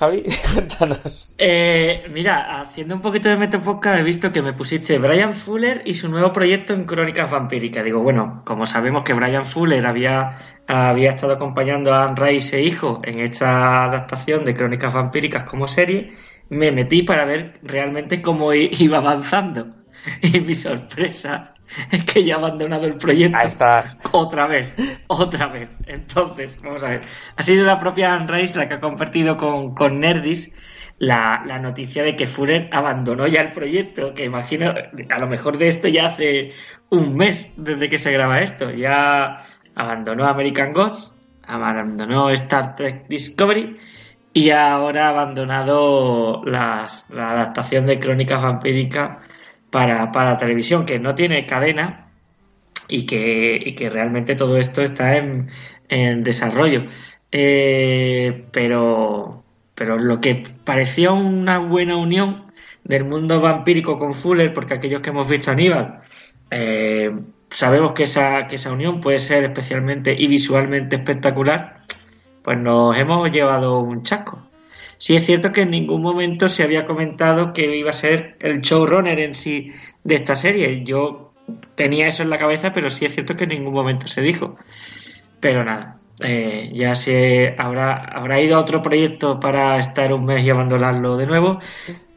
Javi, 0.03 0.25
cuéntanos. 0.55 1.33
Eh, 1.39 2.07
mira, 2.11 2.61
haciendo 2.61 2.97
un 2.97 3.01
poquito 3.01 3.29
de 3.29 3.37
Metapodcast 3.37 4.01
he 4.01 4.03
visto 4.03 4.33
que 4.33 4.43
me 4.43 4.53
pusiste 4.53 4.99
Brian 4.99 5.33
Fuller 5.33 5.83
y 5.85 5.95
su 5.95 6.09
nuevo 6.09 6.33
proyecto 6.33 6.73
en 6.73 6.87
Crónicas 6.87 7.31
Vampíricas. 7.31 7.85
Digo, 7.85 8.03
bueno, 8.03 8.43
como 8.45 8.67
sabemos 8.67 9.05
que 9.05 9.15
Brian 9.15 9.47
Fuller 9.47 9.87
había, 9.87 10.39
había 10.67 11.11
estado 11.11 11.35
acompañando 11.35 11.95
a 11.95 12.03
Anne 12.03 12.17
Rice 12.17 12.59
e 12.59 12.63
hijo 12.65 13.01
en 13.05 13.21
esta 13.21 13.85
adaptación 13.85 14.45
de 14.45 14.55
Crónicas 14.55 14.93
Vampíricas 14.93 15.45
como 15.45 15.69
serie, 15.69 16.11
me 16.49 16.73
metí 16.73 17.05
para 17.05 17.25
ver 17.25 17.61
realmente 17.63 18.21
cómo 18.21 18.53
iba 18.53 18.99
avanzando. 18.99 19.69
Y 20.21 20.41
mi 20.41 20.57
sorpresa 20.57 21.52
es 21.91 22.05
que 22.05 22.25
ya 22.25 22.35
ha 22.35 22.39
abandonado 22.39 22.87
el 22.87 22.97
proyecto. 22.97 23.37
Ahí 23.39 23.49
está. 23.49 23.97
Otra 24.13 24.47
vez, 24.47 24.75
otra 25.07 25.47
vez. 25.47 25.69
Entonces, 25.87 26.59
vamos 26.63 26.83
a 26.83 26.89
ver. 26.89 27.03
Ha 27.37 27.43
sido 27.43 27.65
la 27.65 27.79
propia 27.79 28.13
Anne 28.13 28.47
la 28.55 28.69
que 28.69 28.75
ha 28.75 28.81
compartido 28.81 29.37
con, 29.37 29.75
con 29.75 30.01
Nerdis 30.01 30.55
la, 30.99 31.43
la 31.47 31.59
noticia 31.59 32.03
de 32.03 32.15
que 32.15 32.27
Fuller 32.27 32.69
abandonó 32.73 33.27
ya 33.27 33.41
el 33.41 33.51
proyecto, 33.53 34.15
que 34.15 34.25
imagino, 34.25 34.73
a 35.11 35.19
lo 35.19 35.27
mejor 35.27 35.59
de 35.59 35.69
esto 35.69 35.89
ya 35.89 36.07
hace 36.07 36.53
un 36.91 37.17
mes 37.17 37.53
desde 37.57 37.89
que 37.89 37.99
se 37.99 38.13
graba 38.13 38.41
esto. 38.41 38.71
Ya 38.71 39.41
abandonó 39.75 40.27
American 40.27 40.73
Gods, 40.73 41.19
abandonó 41.45 42.31
Star 42.31 42.77
Trek 42.77 43.09
Discovery 43.09 43.79
y 44.33 44.51
ahora 44.51 45.07
ha 45.07 45.11
abandonado 45.11 46.43
las- 46.45 47.07
la 47.11 47.31
adaptación 47.33 47.87
de 47.87 47.99
Crónicas 47.99 48.41
Vampíricas 48.41 49.19
para, 49.73 50.13
para 50.13 50.37
televisión, 50.37 50.85
que 50.87 50.99
no 50.99 51.17
tiene 51.17 51.47
cadena 51.47 52.07
y 52.87 53.07
que, 53.07 53.75
que 53.77 53.91
realmente 53.91 54.37
todo 54.37 54.59
esto 54.59 54.83
está 54.83 55.17
en, 55.17 55.49
en 55.89 56.23
desarrollo. 56.23 56.85
Eh, 57.33 58.45
pero, 58.53 59.43
pero 59.75 59.97
lo 59.97 60.21
que 60.21 60.43
parecía 60.65 61.13
una 61.13 61.59
buena 61.59 61.97
unión 61.97 62.53
del 62.85 63.05
mundo 63.05 63.41
vampírico 63.41 63.99
con 63.99 64.13
Fuller, 64.13 64.53
porque 64.53 64.75
aquellos 64.75 65.01
que 65.01 65.11
hemos 65.11 65.29
visto 65.29 65.51
a 65.51 65.55
Aníbal, 65.55 66.01
eh, 66.51 67.11
sabemos 67.49 67.93
que 67.93 68.03
esa, 68.03 68.47
que 68.47 68.57
esa 68.57 68.73
unión 68.73 69.01
puede 69.01 69.19
ser 69.19 69.45
especialmente 69.45 70.15
y 70.17 70.27
visualmente 70.27 70.97
espectacular, 70.97 71.81
pues 72.45 72.59
nos 72.59 72.97
hemos 72.99 73.31
llevado 73.31 73.81
un 73.81 74.03
chasco. 74.03 74.52
Sí 75.03 75.17
es 75.17 75.27
cierto 75.27 75.51
que 75.51 75.63
en 75.63 75.71
ningún 75.71 76.01
momento 76.01 76.49
se 76.49 76.63
había 76.63 76.87
comentado 76.87 77.53
que 77.53 77.77
iba 77.77 77.91
a 77.91 77.93
ser 77.93 78.37
el 78.39 78.61
showrunner 78.61 79.19
en 79.19 79.35
sí 79.35 79.73
de 80.05 80.15
esta 80.15 80.37
serie. 80.37 80.85
Yo 80.85 81.33
tenía 81.75 82.07
eso 82.07 82.23
en 82.23 82.31
la 82.31 82.39
cabeza, 82.39 82.71
pero 82.73 82.89
sí 82.89 83.07
es 83.07 83.13
cierto 83.13 83.35
que 83.35 83.43
en 83.43 83.51
ningún 83.51 83.75
momento 83.75 84.07
se 84.07 84.21
dijo. 84.21 84.55
Pero 85.41 85.65
nada, 85.65 85.99
eh, 86.23 86.71
ya 86.73 86.95
se 86.95 87.53
habrá, 87.59 87.97
habrá 87.97 88.41
ido 88.41 88.57
a 88.57 88.61
otro 88.61 88.81
proyecto 88.81 89.41
para 89.41 89.77
estar 89.77 90.13
un 90.13 90.25
mes 90.25 90.47
y 90.47 90.51
abandonarlo 90.51 91.17
de 91.17 91.27
nuevo. 91.27 91.59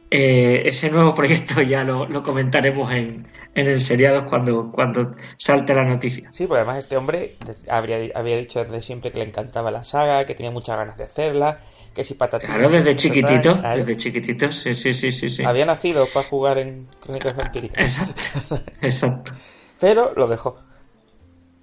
Eh, 0.08 0.62
ese 0.64 0.88
nuevo 0.88 1.12
proyecto 1.12 1.60
ya 1.62 1.82
lo, 1.82 2.06
lo 2.06 2.22
comentaremos 2.22 2.92
en, 2.92 3.26
en 3.52 3.66
el 3.66 4.26
cuando, 4.28 4.70
cuando 4.70 5.10
salte 5.36 5.74
la 5.74 5.82
noticia. 5.82 6.30
Sí, 6.30 6.46
pues 6.46 6.58
además 6.58 6.78
este 6.78 6.96
hombre 6.96 7.36
habría, 7.68 7.98
había 8.14 8.36
dicho 8.36 8.60
desde 8.60 8.80
siempre 8.80 9.10
que 9.10 9.18
le 9.18 9.24
encantaba 9.24 9.72
la 9.72 9.82
saga, 9.82 10.24
que 10.24 10.36
tenía 10.36 10.52
muchas 10.52 10.76
ganas 10.76 10.96
de 10.96 11.02
hacerla, 11.02 11.58
que 11.96 12.04
si 12.04 12.12
patatín. 12.14 12.48
Claro, 12.50 12.68
desde 12.68 12.94
chiquitito, 12.94 13.54
desde 13.54 13.96
chiquitito, 13.96 14.52
sí, 14.52 14.74
sí, 14.74 14.92
sí, 14.92 15.10
sí. 15.10 15.30
sí. 15.30 15.44
Había 15.44 15.64
nacido 15.64 16.06
para 16.12 16.28
jugar 16.28 16.58
en 16.58 16.86
Crónicas 17.00 17.34
Vampíricas. 17.34 17.98
Exacto, 17.98 18.60
exacto. 18.82 19.32
Pero 19.80 20.12
lo 20.14 20.28
dejó. 20.28 20.56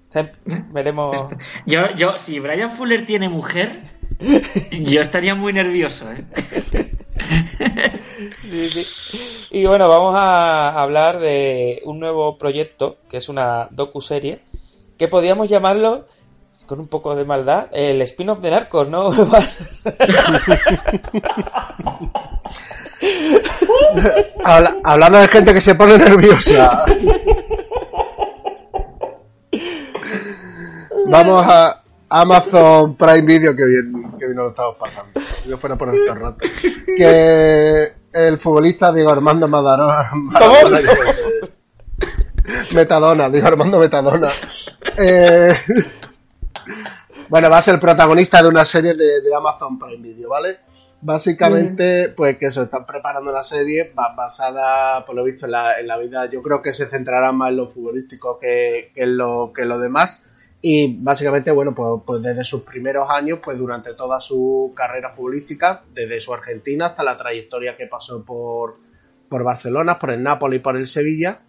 Sea, 0.08 0.32
veremos. 0.72 1.14
Esto- 1.16 1.36
Yo, 1.66 1.88
yo, 1.96 2.18
si 2.18 2.40
Brian 2.40 2.70
Fuller 2.72 3.06
tiene 3.06 3.28
mujer, 3.28 3.78
yo 4.72 5.00
estaría 5.00 5.34
muy 5.36 5.52
nervioso, 5.52 6.06
¿eh? 6.12 6.24
Sí, 8.42 8.70
sí. 8.70 9.48
Y 9.50 9.66
bueno, 9.66 9.88
vamos 9.88 10.14
a 10.16 10.80
hablar 10.80 11.18
de 11.20 11.80
un 11.84 11.98
nuevo 12.00 12.36
proyecto 12.38 12.98
que 13.08 13.16
es 13.18 13.28
una 13.28 13.68
docu-serie 13.70 14.40
que 14.98 15.08
podríamos 15.08 15.48
llamarlo 15.48 16.06
con 16.66 16.80
un 16.80 16.88
poco 16.88 17.14
de 17.14 17.24
maldad 17.24 17.66
el 17.72 18.00
spin-off 18.02 18.40
de 18.40 18.50
Narcos, 18.50 18.88
¿no? 18.88 19.10
Habla- 24.44 24.76
hablando 24.84 25.18
de 25.18 25.28
gente 25.28 25.54
que 25.54 25.60
se 25.60 25.74
pone 25.74 25.98
nerviosa. 25.98 26.84
Vamos 31.06 31.44
a 31.46 31.82
Amazon 32.08 32.96
Prime 32.96 33.22
Video, 33.22 33.54
que 33.56 33.64
bien, 33.64 34.12
que 34.18 34.26
bien 34.26 34.36
lo 34.36 34.48
estamos 34.48 34.76
pasando. 34.76 35.20
Si 35.42 35.48
yo 35.48 35.58
fuera 35.58 35.76
por 35.76 35.94
estos 35.94 36.18
rato. 36.18 36.38
Que 36.96 37.88
el 38.12 38.38
futbolista 38.38 38.92
Diego 38.92 39.10
Armando 39.10 39.48
Madarona. 39.48 40.08
Maradona. 40.14 40.80
Metadona, 42.72 43.30
Diego 43.30 43.48
Armando 43.48 43.78
Metadona. 43.78 44.28
Eh, 44.96 45.54
bueno, 47.28 47.50
va 47.50 47.58
a 47.58 47.62
ser 47.62 47.74
el 47.74 47.80
protagonista 47.80 48.42
de 48.42 48.48
una 48.48 48.64
serie 48.64 48.94
de, 48.94 49.20
de 49.20 49.34
Amazon 49.34 49.78
Prime 49.78 50.02
Video, 50.02 50.28
¿vale? 50.30 50.58
Básicamente, 51.00 52.08
pues 52.16 52.38
que 52.38 52.46
eso, 52.46 52.62
están 52.62 52.86
preparando 52.86 53.30
una 53.30 53.42
serie 53.42 53.92
ba- 53.94 54.14
basada, 54.16 55.04
por 55.04 55.14
lo 55.14 55.22
visto, 55.22 55.44
en 55.44 55.52
la, 55.52 55.78
en 55.78 55.86
la 55.86 55.98
vida. 55.98 56.30
Yo 56.30 56.42
creo 56.42 56.62
que 56.62 56.72
se 56.72 56.86
centrará 56.86 57.30
más 57.30 57.50
en 57.50 57.56
lo 57.58 57.68
futbolístico 57.68 58.38
que, 58.38 58.90
que 58.94 59.02
en 59.02 59.18
lo, 59.18 59.52
que 59.54 59.62
en 59.62 59.68
lo 59.68 59.78
demás. 59.78 60.22
Y 60.62 60.96
básicamente, 61.02 61.50
bueno, 61.50 61.74
pues, 61.74 62.02
pues 62.06 62.22
desde 62.22 62.42
sus 62.42 62.62
primeros 62.62 63.10
años, 63.10 63.40
pues 63.44 63.58
durante 63.58 63.92
toda 63.92 64.18
su 64.18 64.72
carrera 64.74 65.10
futbolística, 65.10 65.82
desde 65.92 66.22
su 66.22 66.32
Argentina 66.32 66.86
hasta 66.86 67.04
la 67.04 67.18
trayectoria 67.18 67.76
que 67.76 67.86
pasó 67.86 68.24
por, 68.24 68.78
por 69.28 69.44
Barcelona, 69.44 69.98
por 69.98 70.10
el 70.10 70.22
Napoli 70.22 70.56
y 70.56 70.60
por 70.60 70.78
el 70.78 70.86
Sevilla. 70.86 71.40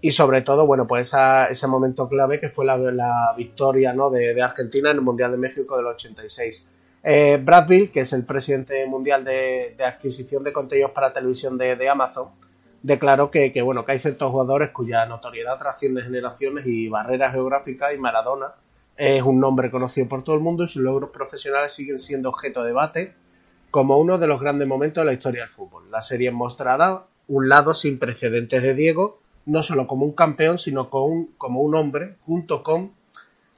Y 0.00 0.12
sobre 0.12 0.42
todo, 0.42 0.66
bueno, 0.66 0.86
pues 0.86 1.08
esa- 1.08 1.46
ese 1.48 1.66
momento 1.66 2.08
clave 2.08 2.38
que 2.38 2.48
fue 2.48 2.64
la, 2.64 3.34
victoria 3.36 3.92
¿no? 3.92 4.10
de, 4.10 4.40
Argentina 4.40 4.90
en 4.90 4.96
el 4.96 5.02
Mundial 5.02 5.32
de 5.32 5.38
México 5.38 5.76
del 5.76 5.86
86. 5.86 6.68
Eh, 7.02 7.40
Brad 7.42 7.66
Bill, 7.66 7.90
que 7.90 8.00
es 8.00 8.12
el 8.12 8.24
presidente 8.24 8.86
mundial 8.86 9.24
de, 9.24 9.76
adquisición 9.84 10.44
de 10.44 10.52
contenidos 10.52 10.92
para 10.92 11.12
televisión 11.12 11.58
de, 11.58 11.76
de 11.76 11.88
Amazon, 11.88 12.28
declaró 12.82 13.30
que, 13.30 13.52
que, 13.52 13.62
bueno, 13.62 13.84
que 13.84 13.92
hay 13.92 13.98
ciertos 13.98 14.30
jugadores 14.30 14.70
cuya 14.70 15.04
notoriedad 15.06 15.58
trasciende 15.58 16.02
generaciones 16.02 16.66
y 16.66 16.88
barreras 16.88 17.32
geográficas 17.32 17.92
y 17.94 17.98
Maradona 17.98 18.54
es 18.96 19.22
un 19.22 19.38
nombre 19.38 19.70
conocido 19.70 20.08
por 20.08 20.24
todo 20.24 20.34
el 20.36 20.42
mundo 20.42 20.64
y 20.64 20.68
sus 20.68 20.82
logros 20.82 21.10
profesionales 21.10 21.72
siguen 21.72 21.98
siendo 21.98 22.28
objeto 22.28 22.62
de 22.62 22.68
debate 22.68 23.14
como 23.70 23.98
uno 23.98 24.18
de 24.18 24.26
los 24.26 24.40
grandes 24.40 24.66
momentos 24.66 25.02
de 25.02 25.06
la 25.06 25.12
historia 25.12 25.42
del 25.42 25.50
fútbol. 25.50 25.90
La 25.90 26.02
serie 26.02 26.30
mostrará 26.30 27.04
un 27.28 27.48
lado 27.48 27.74
sin 27.74 27.98
precedentes 27.98 28.62
de 28.62 28.74
Diego, 28.74 29.20
no 29.48 29.62
solo 29.62 29.86
como 29.86 30.04
un 30.04 30.12
campeón, 30.12 30.58
sino 30.58 30.88
como 30.90 31.06
un, 31.06 31.26
como 31.38 31.60
un 31.60 31.74
hombre, 31.74 32.16
junto 32.24 32.62
con 32.62 32.92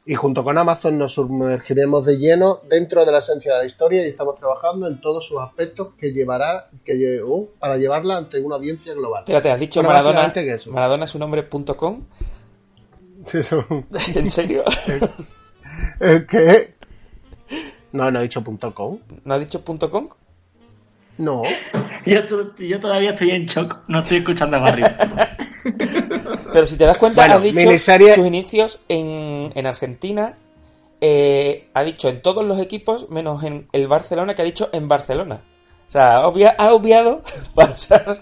y 0.06 0.14
junto 0.14 0.42
con 0.42 0.56
Amazon 0.56 0.96
nos 0.96 1.12
sumergiremos 1.12 2.06
de 2.06 2.16
lleno 2.16 2.60
dentro 2.70 3.04
de 3.04 3.12
la 3.12 3.18
esencia 3.18 3.52
de 3.52 3.58
la 3.60 3.64
historia 3.66 4.02
y 4.04 4.08
estamos 4.08 4.34
trabajando 4.36 4.88
en 4.88 4.98
todos 5.00 5.26
sus 5.26 5.38
aspectos 5.40 5.88
que 5.98 6.12
llevará 6.12 6.68
que 6.84 6.94
lle- 6.94 7.22
uh, 7.22 7.46
para 7.58 7.76
llevarla 7.76 8.16
ante 8.16 8.40
una 8.40 8.56
audiencia 8.56 8.94
global. 8.94 9.20
Espérate, 9.24 9.50
has 9.50 9.60
dicho 9.60 9.80
Bueno, 9.80 9.90
Maradona. 9.90 10.14
básicamente 10.20 10.44
que 10.50 10.54
eso. 10.56 10.70
Maradona 10.72 11.04
es 11.04 11.14
un 11.14 11.18
nombre 11.20 11.42
punto 11.42 11.76
com. 11.76 12.02
Eso. 13.30 13.64
¿En 14.14 14.30
serio? 14.30 14.64
¿El 16.00 16.26
qué? 16.26 16.74
No, 17.92 18.10
no 18.10 18.20
he 18.20 18.22
dicho 18.22 18.42
punto 18.42 18.74
.com. 18.74 18.98
¿No 19.24 19.34
has 19.34 19.40
dicho 19.40 19.60
punto 19.62 19.90
com? 19.90 20.08
No. 21.18 21.42
Yo, 22.06 22.24
to- 22.24 22.54
yo 22.56 22.80
todavía 22.80 23.10
estoy 23.10 23.30
en 23.32 23.44
shock, 23.44 23.80
no 23.88 23.98
estoy 24.00 24.18
escuchando 24.18 24.56
a 24.56 24.60
Barrio. 24.60 24.86
Pero 26.52 26.66
si 26.66 26.76
te 26.76 26.84
das 26.84 26.96
cuenta, 26.98 27.22
Bueno, 27.22 27.34
has 27.36 27.42
dicho 27.42 27.56
miniserie- 27.56 28.14
sus 28.14 28.26
inicios 28.26 28.80
en, 28.88 29.52
en 29.54 29.66
Argentina. 29.66 30.36
eh, 31.02 31.68
ha 31.72 31.82
dicho 31.82 32.08
en 32.10 32.20
todos 32.20 32.44
los 32.44 32.58
equipos, 32.60 33.08
menos 33.08 33.42
en 33.44 33.66
el 33.72 33.88
Barcelona, 33.88 34.34
que 34.34 34.42
ha 34.42 34.44
dicho 34.44 34.68
en 34.72 34.86
Barcelona. 34.88 35.40
O 35.88 35.90
sea, 35.90 36.26
obvia- 36.26 36.54
ha 36.58 36.72
obviado 36.72 37.22
pasar. 37.54 38.20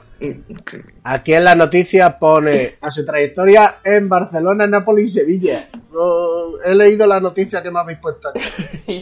Aquí 1.04 1.32
en 1.34 1.44
la 1.44 1.54
noticia 1.54 2.18
pone 2.18 2.76
a 2.80 2.90
su 2.90 3.04
trayectoria 3.04 3.76
en 3.84 4.08
Barcelona, 4.08 4.66
Nápoles 4.66 5.08
y 5.08 5.12
Sevilla. 5.12 5.68
No, 5.92 6.58
he 6.64 6.74
leído 6.74 7.06
la 7.06 7.20
noticia 7.20 7.62
que 7.62 7.70
me 7.70 7.80
habéis 7.80 7.98
puesto 7.98 8.28
aquí. 8.28 8.40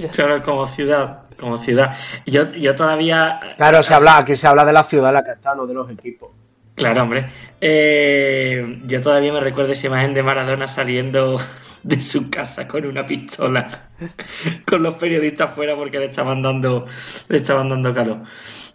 Claro, 0.12 0.42
como 0.42 0.66
ciudad, 0.66 1.20
como 1.38 1.56
ciudad. 1.58 1.94
Yo, 2.26 2.48
yo 2.48 2.74
todavía... 2.74 3.40
Claro, 3.56 3.82
se 3.82 3.94
habla, 3.94 4.18
aquí 4.18 4.36
se 4.36 4.46
habla 4.46 4.64
de 4.64 4.72
la 4.72 4.82
ciudad 4.84 5.08
en 5.10 5.14
la 5.14 5.24
que 5.24 5.30
está, 5.32 5.54
no 5.54 5.66
de 5.66 5.74
los 5.74 5.90
equipos. 5.90 6.30
Claro, 6.76 7.02
hombre. 7.02 7.26
Eh, 7.60 8.78
yo 8.84 9.00
todavía 9.00 9.32
me 9.32 9.40
recuerdo 9.40 9.72
esa 9.72 9.86
imagen 9.86 10.12
de 10.12 10.22
Maradona 10.22 10.68
saliendo 10.68 11.36
de 11.82 12.00
su 12.00 12.30
casa 12.30 12.68
con 12.68 12.84
una 12.84 13.06
pistola, 13.06 13.88
con 14.66 14.82
los 14.82 14.94
periodistas 14.96 15.52
fuera 15.52 15.74
porque 15.74 15.98
le 15.98 16.04
estaban 16.04 16.42
dando, 16.42 16.86
le 17.28 17.38
estaban 17.38 17.70
dando 17.70 17.94
calor. 17.94 18.22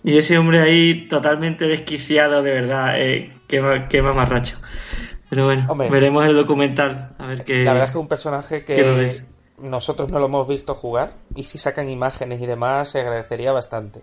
Y 0.03 0.17
ese 0.17 0.38
hombre 0.39 0.62
ahí 0.62 1.08
totalmente 1.08 1.67
desquiciado, 1.67 2.41
de 2.41 2.51
verdad, 2.51 3.00
eh, 3.00 3.34
qué, 3.48 3.86
qué 3.88 4.01
mamarracho. 4.01 4.58
Pero 5.29 5.46
bueno, 5.46 5.65
Hombre. 5.70 5.89
veremos 5.89 6.25
el 6.25 6.36
documental, 6.36 7.15
a 7.20 7.27
ver 7.27 7.46
qué... 7.46 7.63
La 7.63 7.74
verdad 7.74 7.86
es 7.86 7.91
que 7.91 7.98
es 8.00 8.01
un 8.01 8.08
personaje 8.08 8.65
¿Qué 8.65 8.84
lo 8.84 8.96
que 8.96 9.22
nosotros 9.62 10.12
no 10.12 10.20
lo 10.20 10.25
hemos 10.25 10.48
visto 10.48 10.74
jugar. 10.74 11.13
Y 11.36 11.43
si 11.43 11.58
sacan 11.58 11.88
imágenes 11.88 12.41
y 12.41 12.48
demás, 12.48 12.89
se 12.89 13.00
agradecería 13.00 13.51
bastante. 13.51 14.01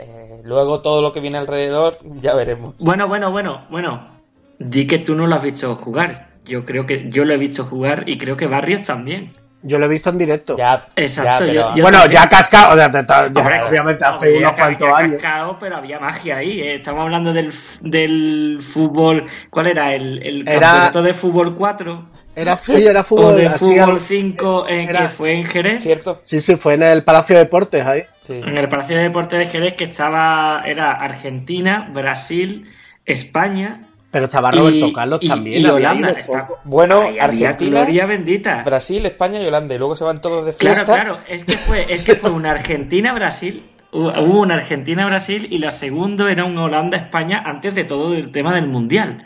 Eh, 0.00 0.40
luego 0.44 0.80
todo 0.80 1.02
lo 1.02 1.12
que 1.12 1.20
viene 1.20 1.38
alrededor, 1.38 1.98
ya 2.20 2.34
veremos. 2.34 2.74
Bueno, 2.78 3.06
bueno, 3.06 3.30
bueno, 3.30 3.66
bueno. 3.70 4.20
Di 4.58 4.86
que 4.86 4.98
tú 4.98 5.14
no 5.14 5.26
lo 5.26 5.34
has 5.34 5.42
visto 5.42 5.74
jugar. 5.74 6.30
Yo 6.44 6.64
creo 6.64 6.86
que 6.86 7.10
yo 7.10 7.24
lo 7.24 7.34
he 7.34 7.36
visto 7.36 7.64
jugar 7.64 8.04
y 8.08 8.18
creo 8.18 8.36
que 8.36 8.46
Barrios 8.46 8.82
también. 8.82 9.32
Yo 9.62 9.78
lo 9.78 9.84
he 9.84 9.88
visto 9.88 10.08
en 10.08 10.16
directo. 10.16 10.56
Ya, 10.56 10.86
Exacto, 10.96 11.44
ya, 11.44 11.52
yo- 11.52 11.60
pero- 11.66 11.76
yo- 11.76 11.82
bueno, 11.82 12.06
ya 12.06 12.28
cascado, 12.30 12.72
o 12.72 12.76
sea, 12.76 12.90
te- 12.90 13.02
te- 13.02 13.12
ya, 13.12 13.24
Hombre, 13.26 13.62
obviamente 13.62 14.04
hace 14.04 14.14
Hombre, 14.14 14.38
unos 14.38 14.52
que 14.54 14.62
había 14.62 14.78
cuantos 14.78 14.98
años. 14.98 15.22
cascado, 15.22 15.56
pero 15.60 15.76
había 15.76 15.98
magia 15.98 16.36
ahí. 16.38 16.60
¿eh? 16.62 16.74
Estamos 16.76 17.02
hablando 17.02 17.32
del, 17.34 17.52
del 17.82 18.58
fútbol. 18.62 19.26
¿Cuál 19.50 19.66
era? 19.66 19.94
¿El, 19.94 20.22
el 20.26 20.48
Era- 20.48 20.60
campeonato 20.60 21.02
de 21.02 21.14
fútbol 21.14 21.54
4? 21.54 22.08
Era, 22.34 22.56
sí, 22.56 22.86
era 22.86 23.00
¿O 23.00 23.04
fútbol. 23.04 23.36
de 23.36 23.46
así 23.48 23.58
fútbol 23.58 23.90
al- 23.96 24.00
5 24.00 24.66
eh, 24.68 24.84
era- 24.88 25.02
que 25.02 25.08
fue 25.08 25.34
en 25.36 25.44
Jerez? 25.44 25.82
¿Cierto? 25.82 26.20
Sí, 26.24 26.40
sí, 26.40 26.56
fue 26.56 26.74
en 26.74 26.82
el 26.84 27.04
Palacio 27.04 27.36
de 27.36 27.44
Deportes 27.44 27.84
ahí. 27.84 28.02
Sí. 28.24 28.40
En 28.42 28.56
el 28.56 28.68
Palacio 28.68 28.96
de 28.96 29.02
Deportes 29.02 29.38
de 29.40 29.46
Jerez 29.46 29.74
que 29.76 29.84
estaba. 29.84 30.62
Era 30.64 30.92
Argentina, 30.92 31.90
Brasil, 31.92 32.66
España. 33.04 33.88
Pero 34.10 34.24
estaba 34.24 34.50
Roberto 34.50 34.92
Carlos 34.92 35.20
también. 35.20 35.62
Y 35.62 35.66
Holanda. 35.66 36.10
Está... 36.10 36.48
Bueno, 36.64 37.02
Argentina, 37.20 38.06
bendita. 38.06 38.62
Brasil, 38.64 39.06
España 39.06 39.40
y 39.40 39.46
Holanda. 39.46 39.74
Y 39.74 39.78
luego 39.78 39.94
se 39.94 40.04
van 40.04 40.20
todos 40.20 40.44
de 40.44 40.52
fiesta. 40.52 40.84
Claro, 40.84 41.02
claro. 41.02 41.18
Es 41.28 41.44
que 41.44 41.52
fue, 41.52 41.86
es 41.92 42.04
que 42.04 42.16
fue 42.16 42.30
una 42.30 42.50
Argentina-Brasil. 42.50 43.62
Hubo 43.92 44.40
una 44.40 44.54
Argentina-Brasil 44.54 45.48
y 45.50 45.58
la 45.58 45.70
segunda 45.70 46.30
era 46.30 46.44
una 46.44 46.64
Holanda-España 46.64 47.42
antes 47.44 47.74
de 47.74 47.84
todo 47.84 48.14
el 48.14 48.32
tema 48.32 48.54
del 48.54 48.68
Mundial. 48.68 49.24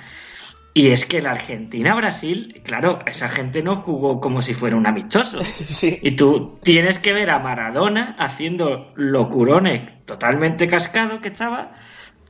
Y 0.76 0.90
es 0.90 1.06
que 1.06 1.22
la 1.22 1.30
Argentina-Brasil, 1.30 2.60
claro, 2.64 2.98
esa 3.06 3.28
gente 3.28 3.62
no 3.62 3.76
jugó 3.76 4.20
como 4.20 4.40
si 4.40 4.54
fuera 4.54 4.76
un 4.76 4.86
amistoso. 4.86 5.38
Sí. 5.64 5.98
Y 6.02 6.16
tú 6.16 6.58
tienes 6.62 6.98
que 6.98 7.12
ver 7.12 7.30
a 7.30 7.38
Maradona 7.38 8.16
haciendo 8.18 8.92
locurones 8.96 9.82
totalmente 10.04 10.66
cascado 10.66 11.20
que 11.20 11.28
estaba, 11.28 11.72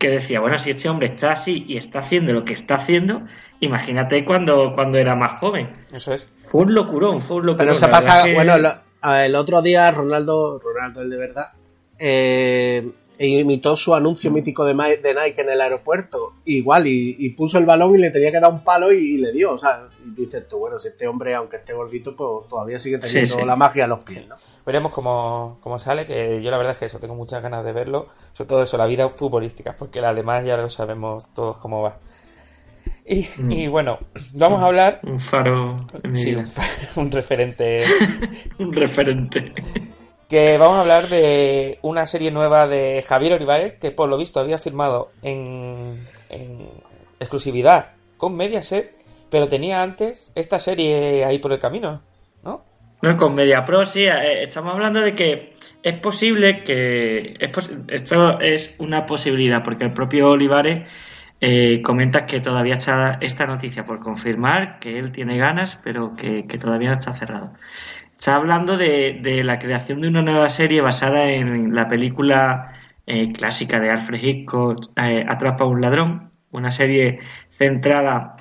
que 0.04 0.10
decía, 0.10 0.38
bueno, 0.38 0.58
si 0.58 0.68
este 0.68 0.86
hombre 0.90 1.06
está 1.06 1.32
así 1.32 1.64
y 1.66 1.78
está 1.78 2.00
haciendo 2.00 2.34
lo 2.34 2.44
que 2.44 2.52
está 2.52 2.74
haciendo, 2.74 3.22
imagínate 3.60 4.22
cuando, 4.26 4.74
cuando 4.74 4.98
era 4.98 5.14
más 5.14 5.32
joven. 5.38 5.70
Eso 5.90 6.12
es. 6.12 6.26
Fue 6.46 6.60
un 6.60 6.74
locurón, 6.74 7.22
fue 7.22 7.36
un 7.36 7.46
locurón. 7.46 7.68
Pero 7.68 7.74
se 7.74 7.88
pasa, 7.88 8.22
bueno, 8.34 8.54
el 8.54 9.34
otro 9.34 9.62
día 9.62 9.90
Ronaldo, 9.92 10.58
Ronaldo 10.58 11.00
el 11.00 11.08
de 11.08 11.16
verdad, 11.16 11.52
eh, 11.98 12.86
e 13.16 13.28
imitó 13.28 13.76
su 13.76 13.94
anuncio 13.94 14.30
mítico 14.30 14.64
de, 14.64 14.74
Nike 14.74 15.40
en 15.40 15.50
el 15.50 15.60
aeropuerto, 15.60 16.34
igual, 16.44 16.84
y, 16.86 17.28
puso 17.30 17.58
el 17.58 17.64
balón 17.64 17.94
y 17.94 17.98
le 17.98 18.10
tenía 18.10 18.32
que 18.32 18.40
dar 18.40 18.50
un 18.50 18.64
palo 18.64 18.92
y, 18.92 19.18
le 19.18 19.32
dio, 19.32 19.52
o 19.52 19.58
sea, 19.58 19.88
y 20.04 20.10
dices 20.10 20.48
tú, 20.48 20.58
bueno, 20.58 20.78
si 20.78 20.88
este 20.88 21.06
hombre, 21.06 21.34
aunque 21.34 21.56
esté 21.56 21.72
gordito, 21.72 22.16
pues 22.16 22.48
todavía 22.48 22.78
sigue 22.78 22.98
teniendo 22.98 23.44
la 23.44 23.56
magia 23.56 23.84
a 23.84 23.88
los 23.88 24.04
pies, 24.04 24.26
¿no? 24.26 24.36
Veremos 24.66 24.92
cómo, 24.92 25.58
cómo, 25.60 25.78
sale, 25.78 26.06
que 26.06 26.42
yo 26.42 26.50
la 26.50 26.56
verdad 26.56 26.72
es 26.72 26.78
que 26.78 26.86
eso, 26.86 26.98
tengo 26.98 27.14
muchas 27.14 27.42
ganas 27.42 27.64
de 27.64 27.72
verlo, 27.72 28.08
sobre 28.32 28.48
todo 28.48 28.62
eso, 28.62 28.76
la 28.76 28.86
vida 28.86 29.08
futbolística, 29.08 29.76
porque 29.76 30.00
la 30.00 30.12
demás 30.12 30.44
ya 30.44 30.56
lo 30.56 30.68
sabemos 30.68 31.32
todos 31.34 31.58
cómo 31.58 31.82
va. 31.82 31.98
Y, 33.06 33.28
y, 33.50 33.68
mm. 33.68 33.70
bueno, 33.70 33.98
vamos 34.32 34.62
a 34.62 34.66
hablar. 34.66 35.00
Un 35.02 35.20
faro. 35.20 35.76
Sí, 36.14 36.34
un, 36.34 36.48
un, 36.96 37.12
referente. 37.12 37.82
un 38.58 38.72
referente 38.72 39.52
que 40.28 40.58
vamos 40.58 40.76
a 40.76 40.80
hablar 40.80 41.08
de 41.08 41.78
una 41.82 42.06
serie 42.06 42.30
nueva 42.30 42.66
de 42.66 43.04
Javier 43.06 43.34
Olivares, 43.34 43.74
que 43.74 43.90
por 43.90 44.08
lo 44.08 44.16
visto 44.16 44.40
había 44.40 44.58
firmado 44.58 45.10
en, 45.22 46.00
exclusividad 47.20 47.92
con 48.16 48.36
Mediaset, 48.36 48.92
pero 49.30 49.48
tenía 49.48 49.82
antes 49.82 50.32
esta 50.34 50.58
serie 50.58 51.24
ahí 51.24 51.38
por 51.38 51.52
el 51.52 51.58
camino, 51.58 52.02
¿no? 52.42 52.64
No, 53.02 53.16
con 53.16 53.34
MediaPro 53.34 53.84
sí, 53.84 54.04
eh, 54.04 54.44
estamos 54.44 54.72
hablando 54.72 55.00
de 55.00 55.14
que 55.14 55.54
es 55.82 56.00
posible 56.00 56.64
que... 56.64 57.36
esto 57.38 58.40
es 58.40 58.74
una 58.78 59.04
posibilidad, 59.04 59.62
porque 59.62 59.84
el 59.84 59.92
propio 59.92 60.30
Olivares 60.30 60.90
eh, 61.40 61.82
comenta 61.82 62.24
que 62.24 62.40
todavía 62.40 62.76
está 62.76 63.18
esta 63.20 63.46
noticia 63.46 63.84
por 63.84 64.00
confirmar, 64.00 64.78
que 64.78 64.98
él 64.98 65.12
tiene 65.12 65.36
ganas, 65.36 65.78
pero 65.84 66.14
que, 66.16 66.46
que 66.46 66.56
todavía 66.56 66.88
no 66.88 66.94
está 66.94 67.12
cerrado. 67.12 67.52
Está 68.24 68.36
hablando 68.36 68.78
de, 68.78 69.42
la 69.44 69.58
creación 69.58 70.00
de 70.00 70.08
una 70.08 70.22
nueva 70.22 70.48
serie 70.48 70.80
basada 70.80 71.30
en 71.30 71.74
la 71.74 71.90
película 71.90 72.72
eh, 73.06 73.30
clásica 73.34 73.78
de 73.78 73.90
Alfred 73.90 74.18
Hitchcock, 74.18 74.92
eh, 74.96 75.26
Atrapa 75.28 75.64
a 75.64 75.66
un 75.66 75.82
ladrón, 75.82 76.30
una 76.50 76.70
serie 76.70 77.18
centrada 77.50 78.36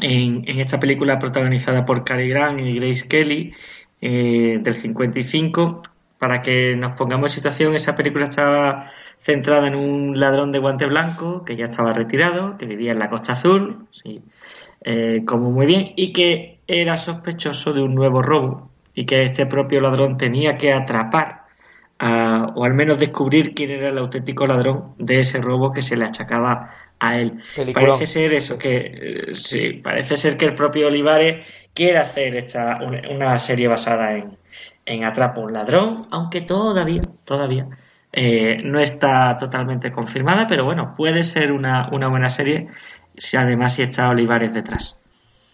en, 0.00 0.44
esta 0.60 0.78
película 0.78 1.18
protagonizada 1.18 1.84
por 1.84 2.04
Cary 2.04 2.28
Grant 2.28 2.60
y 2.60 2.78
Grace 2.78 3.08
Kelly 3.08 3.52
eh, 4.00 4.60
del 4.62 4.74
55. 4.74 5.82
Para 6.16 6.40
que 6.40 6.76
nos 6.76 6.96
pongamos 6.96 7.32
en 7.32 7.34
situación, 7.34 7.74
esa 7.74 7.96
película 7.96 8.26
estaba 8.26 8.92
centrada 9.18 9.66
en 9.66 9.74
un 9.74 10.20
ladrón 10.20 10.52
de 10.52 10.60
guante 10.60 10.86
blanco 10.86 11.44
que 11.44 11.56
ya 11.56 11.64
estaba 11.64 11.92
retirado, 11.92 12.56
que 12.56 12.66
vivía 12.66 12.92
en 12.92 13.00
la 13.00 13.10
Costa 13.10 13.32
Azul, 13.32 13.88
como 15.26 15.50
muy 15.50 15.66
bien, 15.66 15.94
y 15.96 16.12
que 16.12 16.60
era 16.68 16.96
sospechoso 16.96 17.72
de 17.72 17.82
un 17.82 17.96
nuevo 17.96 18.22
robo 18.22 18.69
y 18.94 19.06
que 19.06 19.24
este 19.24 19.46
propio 19.46 19.80
ladrón 19.80 20.16
tenía 20.16 20.56
que 20.56 20.72
atrapar 20.72 21.40
o 22.02 22.64
al 22.64 22.74
menos 22.74 22.98
descubrir 22.98 23.54
quién 23.54 23.70
era 23.70 23.90
el 23.90 23.98
auténtico 23.98 24.46
ladrón 24.46 24.94
de 24.98 25.20
ese 25.20 25.40
robo 25.40 25.70
que 25.70 25.82
se 25.82 25.96
le 25.96 26.06
achacaba 26.06 26.70
a 26.98 27.16
él. 27.16 27.42
Parece 27.74 28.06
ser 28.06 28.34
eso, 28.34 28.58
que 28.58 28.76
eh, 28.76 29.34
sí, 29.34 29.80
parece 29.82 30.16
ser 30.16 30.36
que 30.36 30.46
el 30.46 30.54
propio 30.54 30.86
Olivares 30.86 31.68
quiere 31.74 31.98
hacer 31.98 32.36
esta, 32.36 32.78
una, 32.82 33.36
serie 33.36 33.68
basada 33.68 34.16
en, 34.16 34.36
en 34.86 35.04
Atrapa 35.04 35.40
un 35.40 35.52
ladrón, 35.52 36.08
aunque 36.10 36.42
todavía, 36.42 37.02
todavía 37.24 37.66
eh, 38.12 38.56
no 38.62 38.80
está 38.80 39.36
totalmente 39.38 39.90
confirmada, 39.92 40.46
pero 40.48 40.64
bueno, 40.64 40.94
puede 40.96 41.22
ser 41.22 41.52
una, 41.52 41.88
una 41.92 42.08
buena 42.08 42.28
serie 42.28 42.68
si 43.16 43.36
además 43.36 43.74
si 43.74 43.82
está 43.82 44.08
Olivares 44.08 44.52
detrás. 44.54 44.96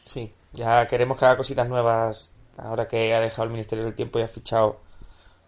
Sí, 0.04 0.32
ya 0.52 0.86
queremos 0.86 1.18
que 1.18 1.24
haga 1.24 1.36
cositas 1.36 1.68
nuevas 1.68 2.35
ahora 2.58 2.88
que 2.88 3.14
ha 3.14 3.20
dejado 3.20 3.44
el 3.44 3.50
Ministerio 3.50 3.84
del 3.84 3.94
Tiempo 3.94 4.18
y 4.18 4.22
ha 4.22 4.28
fichado 4.28 4.78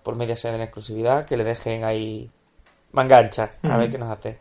por 0.03 0.17
Mediaset 0.17 0.55
en 0.55 0.61
exclusividad, 0.61 1.25
que 1.25 1.37
le 1.37 1.45
dejen 1.45 1.85
ahí 1.85 2.31
mangancha, 2.93 3.51
a 3.63 3.77
ver 3.77 3.91
qué 3.91 3.99
nos 3.99 4.11
hace. 4.11 4.39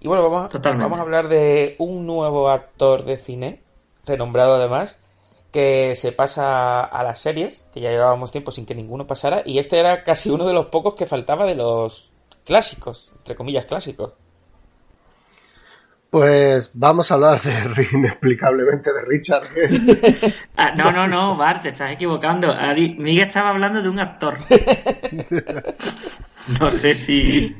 Y 0.00 0.08
bueno, 0.08 0.28
vamos, 0.28 0.50
vamos 0.62 0.98
a 0.98 1.02
hablar 1.02 1.28
de 1.28 1.76
un 1.78 2.06
nuevo 2.06 2.48
actor 2.48 3.04
de 3.04 3.16
cine, 3.16 3.62
renombrado 4.06 4.54
además, 4.54 4.96
que 5.52 5.94
se 5.96 6.12
pasa 6.12 6.80
a 6.80 7.02
las 7.02 7.18
series, 7.18 7.66
que 7.72 7.80
ya 7.80 7.90
llevábamos 7.90 8.30
tiempo 8.30 8.52
sin 8.52 8.66
que 8.66 8.74
ninguno 8.74 9.06
pasara, 9.06 9.42
y 9.44 9.58
este 9.58 9.78
era 9.78 10.04
casi 10.04 10.30
uno 10.30 10.46
de 10.46 10.54
los 10.54 10.66
pocos 10.66 10.94
que 10.94 11.06
faltaba 11.06 11.44
de 11.44 11.54
los 11.54 12.10
clásicos, 12.44 13.12
entre 13.18 13.34
comillas 13.34 13.66
clásicos. 13.66 14.12
Pues 16.10 16.72
vamos 16.74 17.10
a 17.10 17.14
hablar 17.14 17.40
de 17.40 17.88
inexplicablemente 17.92 18.92
de 18.92 19.02
Richard. 19.02 19.48
Ah, 20.56 20.74
no, 20.74 20.92
no, 20.92 21.06
no, 21.06 21.36
Bart, 21.38 21.62
te 21.62 21.70
estás 21.70 21.92
equivocando. 21.92 22.54
Miguel 22.98 23.28
estaba 23.28 23.48
hablando 23.48 23.80
de 23.80 23.88
un 23.88 23.98
actor. 23.98 24.34
No 26.58 26.70
sé 26.70 26.94
si 26.94 27.54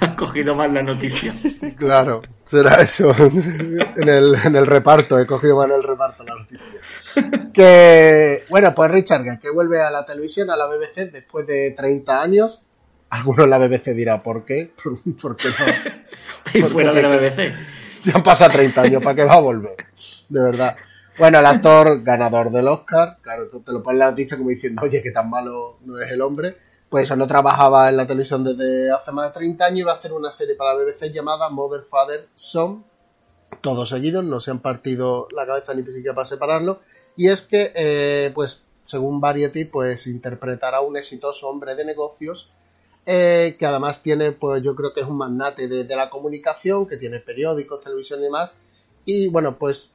has 0.00 0.10
cogido 0.16 0.54
mal 0.54 0.74
la 0.74 0.82
noticia. 0.82 1.32
Claro, 1.76 2.22
será 2.44 2.82
eso. 2.82 3.14
En 3.16 4.08
el, 4.08 4.34
en 4.44 4.56
el 4.56 4.66
reparto, 4.66 5.18
he 5.18 5.26
cogido 5.26 5.56
mal 5.56 5.70
el 5.70 5.82
reparto 5.82 6.24
la 6.24 6.34
noticia. 6.34 7.52
Que, 7.54 8.44
bueno, 8.50 8.74
pues 8.74 8.90
Richard 8.90 9.40
que 9.40 9.50
vuelve 9.50 9.80
a 9.80 9.90
la 9.90 10.04
televisión, 10.04 10.50
a 10.50 10.56
la 10.56 10.66
BBC, 10.66 11.10
después 11.10 11.46
de 11.46 11.70
30 11.70 12.20
años. 12.20 12.62
Algunos 13.10 13.44
en 13.44 13.50
la 13.50 13.58
BBC 13.58 13.94
dirá, 13.94 14.22
¿por 14.22 14.44
qué? 14.44 14.72
¿Por 15.20 15.36
qué 15.36 15.48
no? 15.48 16.54
Y 16.54 16.62
fuera 16.62 16.92
de 16.92 17.02
la 17.02 17.08
BBC. 17.08 17.54
Ya 18.04 18.14
han 18.14 18.22
pasado 18.22 18.52
30 18.52 18.82
años, 18.82 19.02
¿para 19.02 19.16
qué 19.16 19.24
va 19.24 19.34
a 19.34 19.40
volver? 19.40 19.76
De 20.28 20.42
verdad. 20.42 20.76
Bueno, 21.18 21.40
el 21.40 21.46
actor 21.46 22.02
ganador 22.02 22.50
del 22.50 22.68
Oscar, 22.68 23.18
claro, 23.20 23.48
tú 23.50 23.60
te 23.60 23.72
lo 23.72 23.82
pones 23.82 23.96
en 23.96 23.98
la 24.00 24.10
noticia 24.10 24.36
como 24.36 24.50
diciendo, 24.50 24.82
oye, 24.84 25.02
que 25.02 25.10
tan 25.10 25.28
malo 25.28 25.78
no 25.84 25.98
es 26.00 26.10
el 26.12 26.20
hombre. 26.20 26.56
Pues 26.88 27.04
eso, 27.04 27.16
no 27.16 27.26
trabajaba 27.26 27.88
en 27.88 27.96
la 27.96 28.06
televisión 28.06 28.44
desde 28.44 28.90
hace 28.92 29.12
más 29.12 29.32
de 29.32 29.40
30 29.40 29.64
años 29.64 29.78
y 29.78 29.82
va 29.82 29.92
a 29.92 29.96
hacer 29.96 30.12
una 30.12 30.30
serie 30.30 30.54
para 30.54 30.74
la 30.74 30.84
BBC 30.84 31.12
llamada 31.12 31.50
Mother, 31.50 31.82
Father, 31.82 32.28
Son. 32.34 32.84
Todos 33.62 33.88
seguidos, 33.88 34.24
no 34.24 34.40
se 34.40 34.52
han 34.52 34.60
partido 34.60 35.26
la 35.34 35.44
cabeza 35.44 35.74
ni 35.74 35.82
siquiera 35.82 36.14
para 36.14 36.26
separarlo. 36.26 36.80
Y 37.16 37.28
es 37.28 37.42
que, 37.42 37.72
eh, 37.74 38.30
pues, 38.34 38.64
según 38.86 39.20
Variety, 39.20 39.64
pues 39.64 40.06
interpretará 40.06 40.78
a 40.78 40.82
un 40.82 40.96
exitoso 40.96 41.48
hombre 41.48 41.74
de 41.74 41.84
negocios 41.84 42.52
eh, 43.10 43.56
que 43.58 43.64
además 43.64 44.02
tiene, 44.02 44.32
pues 44.32 44.62
yo 44.62 44.76
creo 44.76 44.92
que 44.92 45.00
es 45.00 45.06
un 45.06 45.16
magnate 45.16 45.66
de, 45.66 45.96
la 45.96 46.10
comunicación, 46.10 46.86
que 46.86 46.98
tiene 46.98 47.20
periódicos, 47.20 47.80
televisión 47.80 48.20
y 48.20 48.24
demás. 48.24 48.52
Y 49.06 49.28
bueno, 49.28 49.56
pues 49.56 49.92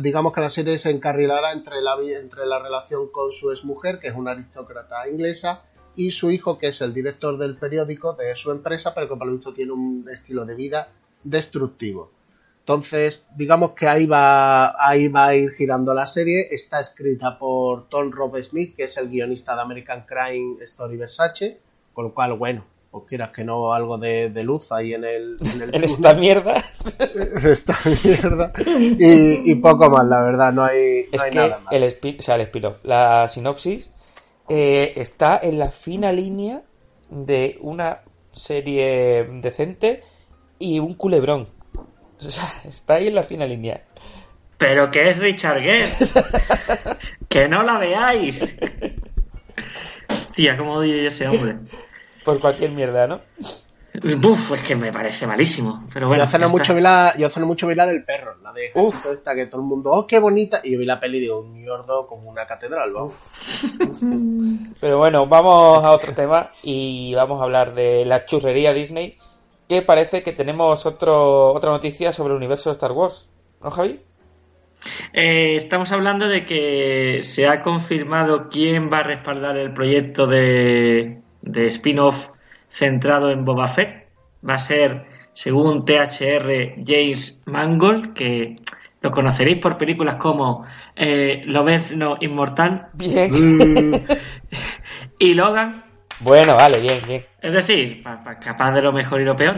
digamos 0.00 0.34
que 0.34 0.42
la 0.42 0.50
serie 0.50 0.76
se 0.76 0.90
encarrilará 0.90 1.52
entre 1.52 1.80
la, 1.80 1.96
entre 2.20 2.44
la 2.44 2.58
relación 2.58 3.08
con 3.08 3.32
su 3.32 3.50
exmujer, 3.50 3.98
que 3.98 4.08
es 4.08 4.14
una 4.14 4.32
aristócrata 4.32 5.08
inglesa, 5.08 5.62
y 5.96 6.10
su 6.10 6.30
hijo, 6.30 6.58
que 6.58 6.66
es 6.66 6.82
el 6.82 6.92
director 6.92 7.38
del 7.38 7.56
periódico 7.56 8.12
de 8.12 8.36
su 8.36 8.50
empresa, 8.50 8.92
pero 8.94 9.08
que 9.08 9.16
por 9.16 9.26
lo 9.26 9.32
visto 9.32 9.54
tiene 9.54 9.72
un 9.72 10.06
estilo 10.12 10.44
de 10.44 10.54
vida 10.54 10.90
destructivo. 11.24 12.10
Entonces, 12.60 13.26
digamos 13.38 13.70
que 13.70 13.88
ahí 13.88 14.04
va, 14.04 14.74
ahí 14.86 15.08
va 15.08 15.28
a 15.28 15.34
ir 15.34 15.52
girando 15.52 15.94
la 15.94 16.06
serie. 16.06 16.48
Está 16.50 16.78
escrita 16.78 17.38
por 17.38 17.88
Tom 17.88 18.12
Rob 18.12 18.36
Smith, 18.42 18.76
que 18.76 18.84
es 18.84 18.98
el 18.98 19.08
guionista 19.08 19.54
de 19.54 19.62
American 19.62 20.04
Crime 20.06 20.62
Story 20.62 20.98
Versace. 20.98 21.58
Con 21.98 22.04
lo 22.04 22.14
cual, 22.14 22.34
bueno, 22.34 22.64
o 22.92 23.04
quieras 23.04 23.32
que 23.32 23.42
no, 23.42 23.72
algo 23.72 23.98
de, 23.98 24.30
luz 24.44 24.70
ahí 24.70 24.94
en 24.94 25.02
el. 25.02 25.36
En, 25.72 25.82
esta 25.82 26.14
mierda. 26.14 26.64
en 27.00 27.44
esta 27.44 27.76
mierda. 28.04 28.52
Y, 28.64 29.52
poco 29.56 29.90
más, 29.90 30.06
la 30.06 30.22
verdad, 30.22 30.52
no 30.52 30.62
hay, 30.62 31.08
es 31.10 31.24
que 31.24 31.34
nada 31.34 31.58
más. 31.58 31.74
El 31.74 32.16
o 32.16 32.22
sea, 32.22 32.36
el 32.36 32.42
spin-off, 32.42 32.76
la 32.84 33.26
sinopsis, 33.26 33.90
eh, 34.48 34.92
está 34.94 35.40
en 35.42 35.58
la 35.58 35.72
fina 35.72 36.12
línea 36.12 36.62
de 37.10 37.58
una 37.62 38.02
serie 38.30 39.28
decente 39.42 40.02
y 40.60 40.78
un 40.78 40.94
culebrón. 40.94 41.48
O 42.20 42.30
sea, 42.30 42.62
está 42.64 42.94
ahí 42.94 43.08
en 43.08 43.16
la 43.16 43.24
fina 43.24 43.44
línea. 43.44 43.82
Pero 44.56 44.88
que 44.92 45.10
es 45.10 45.18
Richard 45.18 45.62
Gere. 45.62 45.90
que 47.28 47.48
no 47.48 47.64
la 47.64 47.76
veáis. 47.78 48.56
Hostia, 50.08 50.56
cómo 50.56 50.74
odio 50.74 50.94
ese 51.08 51.26
hombre 51.26 51.58
por 52.28 52.40
cualquier 52.40 52.72
mierda, 52.72 53.06
¿no? 53.06 53.22
Uf, 54.28 54.52
es 54.52 54.62
que 54.62 54.76
me 54.76 54.92
parece 54.92 55.26
malísimo. 55.26 55.88
Pero 55.94 56.08
bueno, 56.08 56.22
yo 56.22 56.26
hace 56.26 56.38
no 56.38 56.48
mucho 56.50 56.74
vi 56.74 56.82
la, 56.82 57.14
yo 57.16 57.26
hace 57.26 57.40
no 57.40 57.46
mucho 57.46 57.66
vi 57.66 57.74
la 57.74 57.86
del 57.86 58.04
perro, 58.04 58.36
la 58.42 58.52
de 58.52 58.70
Uf. 58.74 59.06
esta 59.06 59.34
que 59.34 59.46
todo 59.46 59.62
el 59.62 59.66
mundo, 59.66 59.90
oh, 59.90 60.06
qué 60.06 60.18
bonita. 60.18 60.60
Y 60.62 60.72
yo 60.72 60.78
vi 60.78 60.84
la 60.84 61.00
peli 61.00 61.20
digo, 61.20 61.40
un 61.40 61.64
yordo 61.64 62.06
como 62.06 62.28
una 62.28 62.46
catedral, 62.46 62.92
vamos. 62.92 63.18
Pero 64.78 64.98
bueno, 64.98 65.26
vamos 65.26 65.82
a 65.82 65.90
otro 65.90 66.12
tema 66.12 66.50
y 66.62 67.14
vamos 67.14 67.40
a 67.40 67.44
hablar 67.44 67.74
de 67.74 68.04
la 68.04 68.26
churrería 68.26 68.74
Disney, 68.74 69.16
que 69.66 69.80
parece 69.80 70.22
que 70.22 70.34
tenemos 70.34 70.84
otro, 70.84 71.54
otra 71.54 71.70
noticia 71.70 72.12
sobre 72.12 72.32
el 72.32 72.36
universo 72.36 72.68
de 72.68 72.72
Star 72.72 72.92
Wars. 72.92 73.30
¿No, 73.62 73.70
Javi? 73.70 74.00
Eh, 75.14 75.56
estamos 75.56 75.90
hablando 75.92 76.28
de 76.28 76.44
que 76.44 77.20
se 77.22 77.48
ha 77.48 77.62
confirmado 77.62 78.50
quién 78.50 78.92
va 78.92 78.98
a 78.98 79.02
respaldar 79.02 79.56
el 79.56 79.72
proyecto 79.72 80.26
de, 80.26 81.22
de 81.42 81.66
spin-off 81.68 82.28
centrado 82.70 83.30
en 83.30 83.44
Boba 83.44 83.68
Fett. 83.68 84.08
Va 84.48 84.54
a 84.54 84.58
ser, 84.58 85.04
según 85.32 85.84
THR, 85.84 86.74
James 86.84 87.40
Mangold, 87.46 88.12
que 88.14 88.56
lo 89.00 89.10
conoceréis 89.10 89.58
por 89.58 89.76
películas 89.78 90.16
como 90.16 90.64
eh, 90.96 91.42
Lobezno 91.46 92.16
Inmortal 92.20 92.88
Bien. 92.94 93.30
Y 95.18 95.34
Logan, 95.34 95.82
Bueno, 96.20 96.56
vale, 96.56 96.80
bien, 96.80 97.00
bien. 97.06 97.24
es 97.40 97.52
decir, 97.52 98.02
pa- 98.02 98.22
pa- 98.22 98.38
capaz 98.38 98.72
de 98.72 98.82
lo 98.82 98.92
mejor 98.92 99.20
y 99.20 99.24
lo 99.24 99.36
peor. 99.36 99.54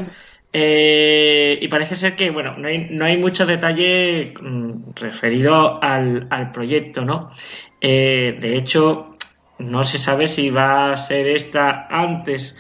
Eh, 0.53 1.59
y 1.61 1.69
parece 1.69 1.95
ser 1.95 2.17
que, 2.17 2.31
bueno, 2.31 2.57
no 2.57 2.67
hay, 2.69 2.89
no 2.91 3.05
hay 3.05 3.17
mucho 3.19 3.47
detalle 3.47 4.35
mm, 4.41 4.95
referido 4.97 5.83
al, 5.83 6.27
al 6.31 6.51
proyecto, 6.51 7.05
¿no? 7.05 7.31
Eh, 7.81 8.37
de 8.41 8.57
hecho, 8.57 9.13
no 9.61 9.85
se 9.85 9.99
sabe 9.99 10.29
si 10.29 10.51
va 10.51 10.93
a 10.93 10.97
ser 10.97 11.29
esta 11.29 11.87
antes 11.91 12.57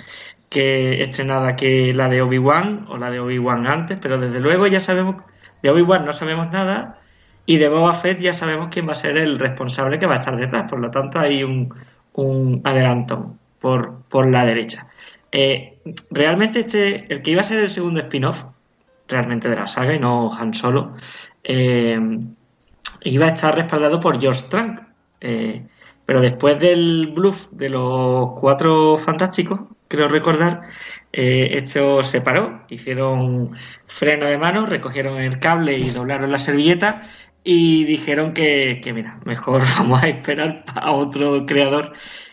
que 0.48 1.02
estrenada 1.02 1.56
que 1.56 1.94
la 1.94 2.08
de 2.08 2.22
Obi-Wan 2.22 2.86
o 2.88 2.98
la 2.98 3.10
de 3.10 3.20
Obi-Wan 3.20 3.66
antes, 3.66 3.98
pero 4.00 4.18
desde 4.18 4.40
luego 4.40 4.66
ya 4.66 4.80
sabemos, 4.80 5.22
de 5.62 5.70
Obi-Wan 5.70 6.04
no 6.04 6.12
sabemos 6.12 6.50
nada 6.50 6.98
y 7.46 7.58
de 7.58 7.68
Boba 7.68 7.94
Fett 7.94 8.20
ya 8.20 8.34
sabemos 8.34 8.68
quién 8.70 8.86
va 8.86 8.92
a 8.92 8.96
ser 8.96 9.16
el 9.16 9.38
responsable 9.38 9.98
que 9.98 10.06
va 10.06 10.16
a 10.16 10.18
estar 10.18 10.36
detrás, 10.36 10.70
por 10.70 10.80
lo 10.80 10.90
tanto 10.90 11.18
hay 11.18 11.42
un, 11.42 11.72
adelanto 12.64 13.36
por, 13.60 14.02
por 14.08 14.30
la 14.30 14.44
derecha. 14.44 14.86
Eh, 15.32 15.78
realmente 16.10 16.60
este, 16.60 17.06
el 17.12 17.22
que 17.22 17.30
iba 17.30 17.40
a 17.40 17.44
ser 17.44 17.60
el 17.60 17.70
segundo 17.70 18.00
spin-off, 18.00 18.44
realmente 19.08 19.48
de 19.48 19.56
la 19.56 19.66
saga 19.66 19.94
y 19.94 19.98
no 19.98 20.32
Han 20.32 20.54
Solo, 20.54 20.96
eh, 21.42 21.98
iba 23.02 23.26
a 23.26 23.30
estar 23.30 23.56
respaldado 23.56 24.00
por 24.00 24.20
George 24.20 24.48
Trank. 24.48 24.80
Eh, 25.20 25.66
pero 26.11 26.23
después 26.23 26.59
del 26.59 27.12
bluff 27.14 27.46
de 27.53 27.68
los 27.68 28.33
cuatro 28.40 28.96
fantásticos, 28.96 29.61
creo 29.87 30.09
recordar, 30.09 30.62
eh, 31.12 31.53
esto 31.57 32.03
se 32.03 32.20
paró, 32.20 32.62
hicieron 32.68 33.57
freno 33.87 34.27
de 34.27 34.37
mano, 34.37 34.66
recogieron 34.66 35.20
el 35.20 35.38
cable 35.38 35.79
y 35.79 35.90
doblaron 35.90 36.33
la 36.33 36.38
servilleta 36.38 37.03
y 37.44 37.85
dijeron 37.85 38.33
que, 38.33 38.81
que 38.83 38.92
mira, 38.92 39.20
mejor 39.25 39.62
vamos 39.79 40.03
a 40.03 40.09
esperar 40.09 40.64
a 40.75 40.90
otro 40.90 41.46
creador 41.46 41.92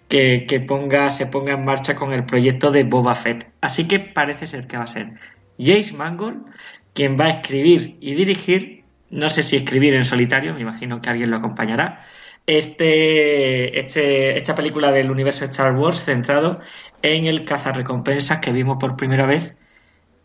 que, 0.09 0.47
que 0.47 0.59
ponga, 0.59 1.11
se 1.11 1.27
ponga 1.27 1.53
en 1.53 1.63
marcha 1.63 1.93
con 1.93 2.13
el 2.13 2.25
proyecto 2.25 2.71
de 2.71 2.83
Boba 2.83 3.13
Fett. 3.13 3.47
Así 3.61 3.87
que 3.87 3.99
parece 3.99 4.47
ser 4.47 4.65
que 4.65 4.77
va 4.77 4.85
a 4.85 4.87
ser 4.87 5.11
Jace 5.59 5.95
Mangold 5.95 6.47
quien 6.95 7.15
va 7.15 7.25
a 7.25 7.29
escribir 7.29 7.95
y 8.01 8.15
dirigir, 8.15 8.85
no 9.11 9.29
sé 9.29 9.43
si 9.43 9.55
escribir 9.55 9.93
en 9.93 10.03
solitario, 10.03 10.55
me 10.55 10.61
imagino 10.61 10.99
que 10.99 11.11
alguien 11.11 11.29
lo 11.29 11.37
acompañará, 11.37 12.01
este, 12.47 13.79
este, 13.79 14.37
esta 14.37 14.55
película 14.55 14.91
del 14.93 15.11
universo 15.11 15.45
Star 15.45 15.75
Wars 15.75 16.05
centrado 16.05 16.59
en 17.03 17.27
el 17.27 17.45
cazarrecompensas 17.45 18.39
que 18.41 18.53
vimos 18.53 18.77
por 18.79 18.97
primera 18.97 19.27
vez 19.27 19.55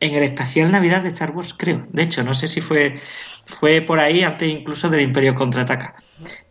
en 0.01 0.15
el 0.15 0.25
especial 0.25 0.73
Navidad 0.73 1.03
de 1.03 1.11
Star 1.11 1.31
Wars, 1.33 1.55
creo. 1.55 1.87
De 1.91 2.03
hecho, 2.03 2.23
no 2.25 2.35
sé 2.35 2.49
si 2.49 2.61
fue, 2.61 3.01
fue 3.47 3.83
por 3.83 4.01
ahí 4.01 4.23
antes 4.25 4.49
incluso 4.49 4.89
del 4.91 5.03
Imperio 5.03 5.35
Contraataca. 5.35 5.95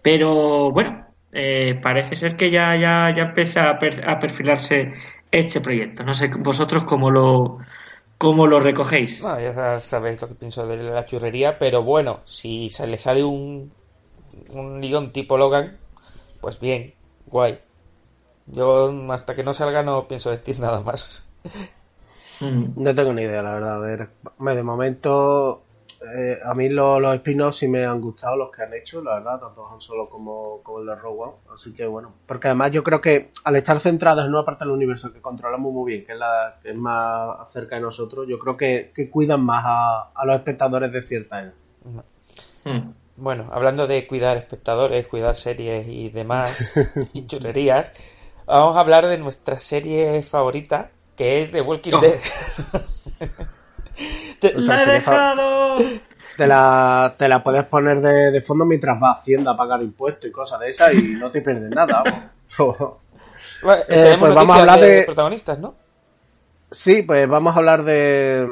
Pero 0.01 0.71
bueno, 0.71 1.07
eh, 1.33 1.79
parece 1.81 2.15
ser 2.15 2.35
que 2.37 2.51
ya, 2.51 2.75
ya, 2.77 3.13
ya 3.15 3.23
empieza 3.23 3.69
a, 3.69 3.77
per- 3.79 4.07
a 4.09 4.19
perfilarse 4.19 4.93
este 5.31 5.61
proyecto. 5.61 6.03
No 6.03 6.13
sé 6.13 6.29
vosotros 6.39 6.85
cómo 6.85 7.11
lo, 7.11 7.59
cómo 8.17 8.47
lo 8.47 8.59
recogéis. 8.59 9.21
Ya 9.21 9.79
sabéis 9.79 10.21
lo 10.21 10.27
que 10.27 10.35
pienso 10.35 10.65
de 10.67 10.77
la 10.77 11.05
churrería, 11.05 11.57
pero 11.59 11.83
bueno, 11.83 12.21
si 12.25 12.69
se 12.69 12.87
le 12.87 12.97
sale 12.97 13.23
un, 13.23 13.71
un 14.53 14.81
guion 14.81 15.11
tipo 15.11 15.37
Logan, 15.37 15.77
pues 16.41 16.59
bien, 16.59 16.93
guay. 17.27 17.59
Yo 18.47 18.91
hasta 19.11 19.35
que 19.35 19.43
no 19.43 19.53
salga 19.53 19.83
no 19.83 20.07
pienso 20.07 20.29
decir 20.31 20.59
nada 20.59 20.81
más. 20.81 21.23
Mm. 22.39 22.73
No 22.75 22.95
tengo 22.95 23.13
ni 23.13 23.21
idea, 23.21 23.41
la 23.43 23.53
verdad. 23.53 23.75
A 23.75 23.79
ver, 23.79 24.09
de 24.55 24.63
momento, 24.63 25.63
eh, 26.17 26.39
a 26.43 26.53
mí 26.55 26.69
lo- 26.69 26.99
los 26.99 27.15
spin-offs 27.15 27.57
sí 27.57 27.67
me 27.67 27.85
han 27.85 28.01
gustado 28.01 28.35
los 28.35 28.51
que 28.51 28.63
han 28.63 28.73
hecho, 28.73 29.01
la 29.03 29.15
verdad, 29.15 29.39
tanto 29.39 29.67
Han 29.67 29.79
Solo 29.79 30.09
como, 30.09 30.59
como 30.63 30.79
el 30.79 30.87
de 30.87 30.95
Rogue 30.95 31.21
One. 31.21 31.33
Así 31.53 31.71
que 31.73 31.85
bueno, 31.85 32.13
porque 32.25 32.47
además 32.47 32.71
yo 32.71 32.83
creo 32.83 32.99
que 32.99 33.31
al 33.43 33.55
estar 33.57 33.79
centrados 33.79 34.25
en 34.25 34.31
una 34.33 34.43
parte 34.43 34.63
del 34.65 34.73
universo 34.73 35.13
que 35.13 35.21
controlamos 35.21 35.71
muy 35.71 35.91
bien, 35.91 36.05
que 36.05 36.13
es 36.13 36.17
la 36.17 36.57
que 36.63 36.71
es 36.71 36.75
más 36.75 37.51
cerca 37.53 37.75
de 37.75 37.81
nosotros, 37.81 38.25
yo 38.27 38.39
creo 38.39 38.57
que, 38.57 38.91
que 38.95 39.09
cuidan 39.11 39.41
más 39.41 39.63
a, 39.65 40.09
a 40.15 40.25
los 40.25 40.35
espectadores 40.35 40.91
de 40.91 41.01
cierta 41.03 41.41
edad. 41.43 41.53
Mm. 42.65 42.89
Bueno, 43.17 43.49
hablando 43.51 43.87
de 43.87 44.07
cuidar 44.07 44.37
espectadores, 44.37 45.07
cuidar 45.07 45.35
series 45.35 45.87
y 45.87 46.09
demás, 46.09 46.57
y 47.13 47.27
churrerías, 47.27 47.91
vamos 48.45 48.75
a 48.75 48.79
hablar 48.79 49.07
de 49.07 49.17
nuestra 49.17 49.59
serie 49.59 50.21
favorita, 50.23 50.89
que 51.15 51.41
es 51.41 51.51
The 51.51 51.61
Walking 51.61 51.93
Oh. 51.93 52.01
Dead. 52.01 52.19
Te- 54.39 54.53
¡La 54.57 54.81
he 54.81 54.85
dejado! 54.93 55.77
Te 56.37 56.47
la, 56.47 57.13
te 57.17 57.27
la 57.27 57.43
puedes 57.43 57.63
poner 57.65 58.01
de, 58.01 58.31
de 58.31 58.41
fondo 58.41 58.65
mientras 58.65 58.99
vas 58.99 59.17
a 59.17 59.19
Hacienda 59.19 59.51
a 59.51 59.57
pagar 59.57 59.83
impuestos 59.83 60.27
y 60.29 60.31
cosas 60.31 60.59
de 60.61 60.69
esas 60.69 60.93
y 60.93 61.09
no 61.09 61.29
te 61.29 61.41
pierdes 61.41 61.69
nada. 61.69 62.31
Bueno, 63.63 63.83
Eh, 63.87 64.15
pues 64.19 64.33
vamos 64.33 64.55
a 64.55 64.59
hablar 64.61 64.79
de- 64.79 65.03
protagonistas, 65.03 65.59
¿no? 65.59 65.75
Sí, 66.71 67.03
pues 67.03 67.27
vamos 67.29 67.53
a 67.55 67.59
hablar 67.59 67.83
de, 67.83 68.47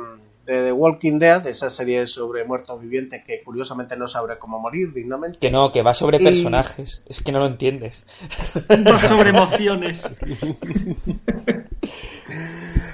de 0.49 0.63
The 0.63 0.71
Walking 0.71 1.19
Dead, 1.19 1.41
de 1.43 1.51
esa 1.51 1.69
serie 1.69 2.07
sobre 2.07 2.43
muertos 2.43 2.81
vivientes 2.81 3.23
que 3.23 3.43
curiosamente 3.43 3.95
no 3.95 4.07
sabré 4.07 4.37
cómo 4.39 4.59
morir 4.59 4.91
dignamente. 4.93 5.37
Que 5.37 5.51
no, 5.51 5.71
que 5.71 5.83
va 5.83 5.93
sobre 5.93 6.17
Y- 6.17 6.23
personajes. 6.23 7.03
Es 7.05 7.21
que 7.21 7.31
no 7.31 7.39
lo 7.39 7.45
entiendes. 7.45 8.03
Va 8.69 8.99
sobre 9.01 9.29
emociones. 9.29 10.09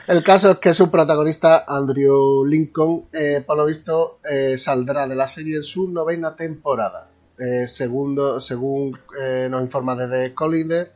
El 0.08 0.24
caso 0.24 0.52
es 0.52 0.58
que 0.60 0.74
su 0.74 0.92
protagonista, 0.92 1.64
Andrew 1.68 2.46
Lincoln, 2.46 3.06
eh, 3.12 3.44
por 3.46 3.58
lo 3.58 3.66
visto, 3.66 4.20
eh, 4.30 4.58
saldrá 4.58 5.08
de 5.08 5.16
la 5.16 5.28
serie 5.28 5.58
en 5.58 5.64
su 5.64 5.88
novena 5.90 6.36
temporada. 6.36 7.08
Eh, 7.40 7.68
segundo, 7.68 8.40
según 8.40 8.98
eh, 9.20 9.48
nos 9.50 9.62
informa 9.64 9.96
desde 9.96 10.34
Collider, 10.34 10.92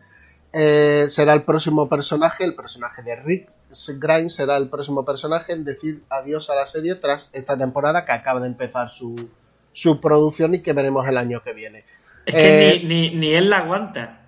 eh, 0.54 1.06
será 1.10 1.34
el 1.34 1.43
próximo 1.43 1.89
personaje, 1.89 2.43
el 2.43 2.54
personaje 2.56 3.02
de 3.02 3.15
Rick 3.15 3.50
Grimes 3.99 4.34
será 4.36 4.58
el 4.58 4.69
próximo 4.69 5.05
personaje 5.05 5.53
en 5.53 5.63
decir 5.63 6.03
adiós 6.10 6.49
a 6.49 6.55
la 6.55 6.65
serie 6.65 6.95
tras 6.95 7.29
esta 7.34 7.58
temporada 7.58 8.05
que 8.05 8.12
acaba 8.12 8.39
de 8.39 8.47
empezar 8.47 8.89
su, 8.89 9.29
su 9.73 9.99
producción 10.01 10.55
y 10.55 10.62
que 10.62 10.73
veremos 10.73 11.08
el 11.08 11.17
año 11.17 11.41
que 11.43 11.53
viene. 11.53 11.84
Es 12.25 12.36
que 12.36 12.69
Eh, 12.71 12.82
ni, 12.84 13.10
ni, 13.10 13.15
ni 13.15 13.34
él 13.34 13.49
la 13.49 13.60
aguanta. 13.60 14.21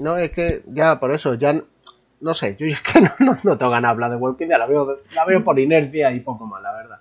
No, 0.00 0.16
es 0.16 0.32
que 0.32 0.62
ya 0.66 0.98
por 0.98 1.12
eso, 1.12 1.34
ya 1.34 1.60
no 2.20 2.34
sé, 2.34 2.56
yo 2.58 2.66
es 2.66 2.80
que 2.80 3.00
no, 3.00 3.12
no, 3.20 3.38
no 3.42 3.56
tengo 3.58 3.70
ganas 3.70 3.90
de 3.90 3.92
hablar 3.92 4.10
de 4.10 4.16
Walking 4.16 4.48
Dead, 4.48 4.58
la 4.58 4.66
veo, 4.66 4.98
la 5.12 5.24
veo 5.24 5.44
por 5.44 5.58
inercia 5.60 6.10
y 6.12 6.20
poco 6.20 6.46
más, 6.46 6.62
la 6.62 6.72
verdad. 6.72 6.98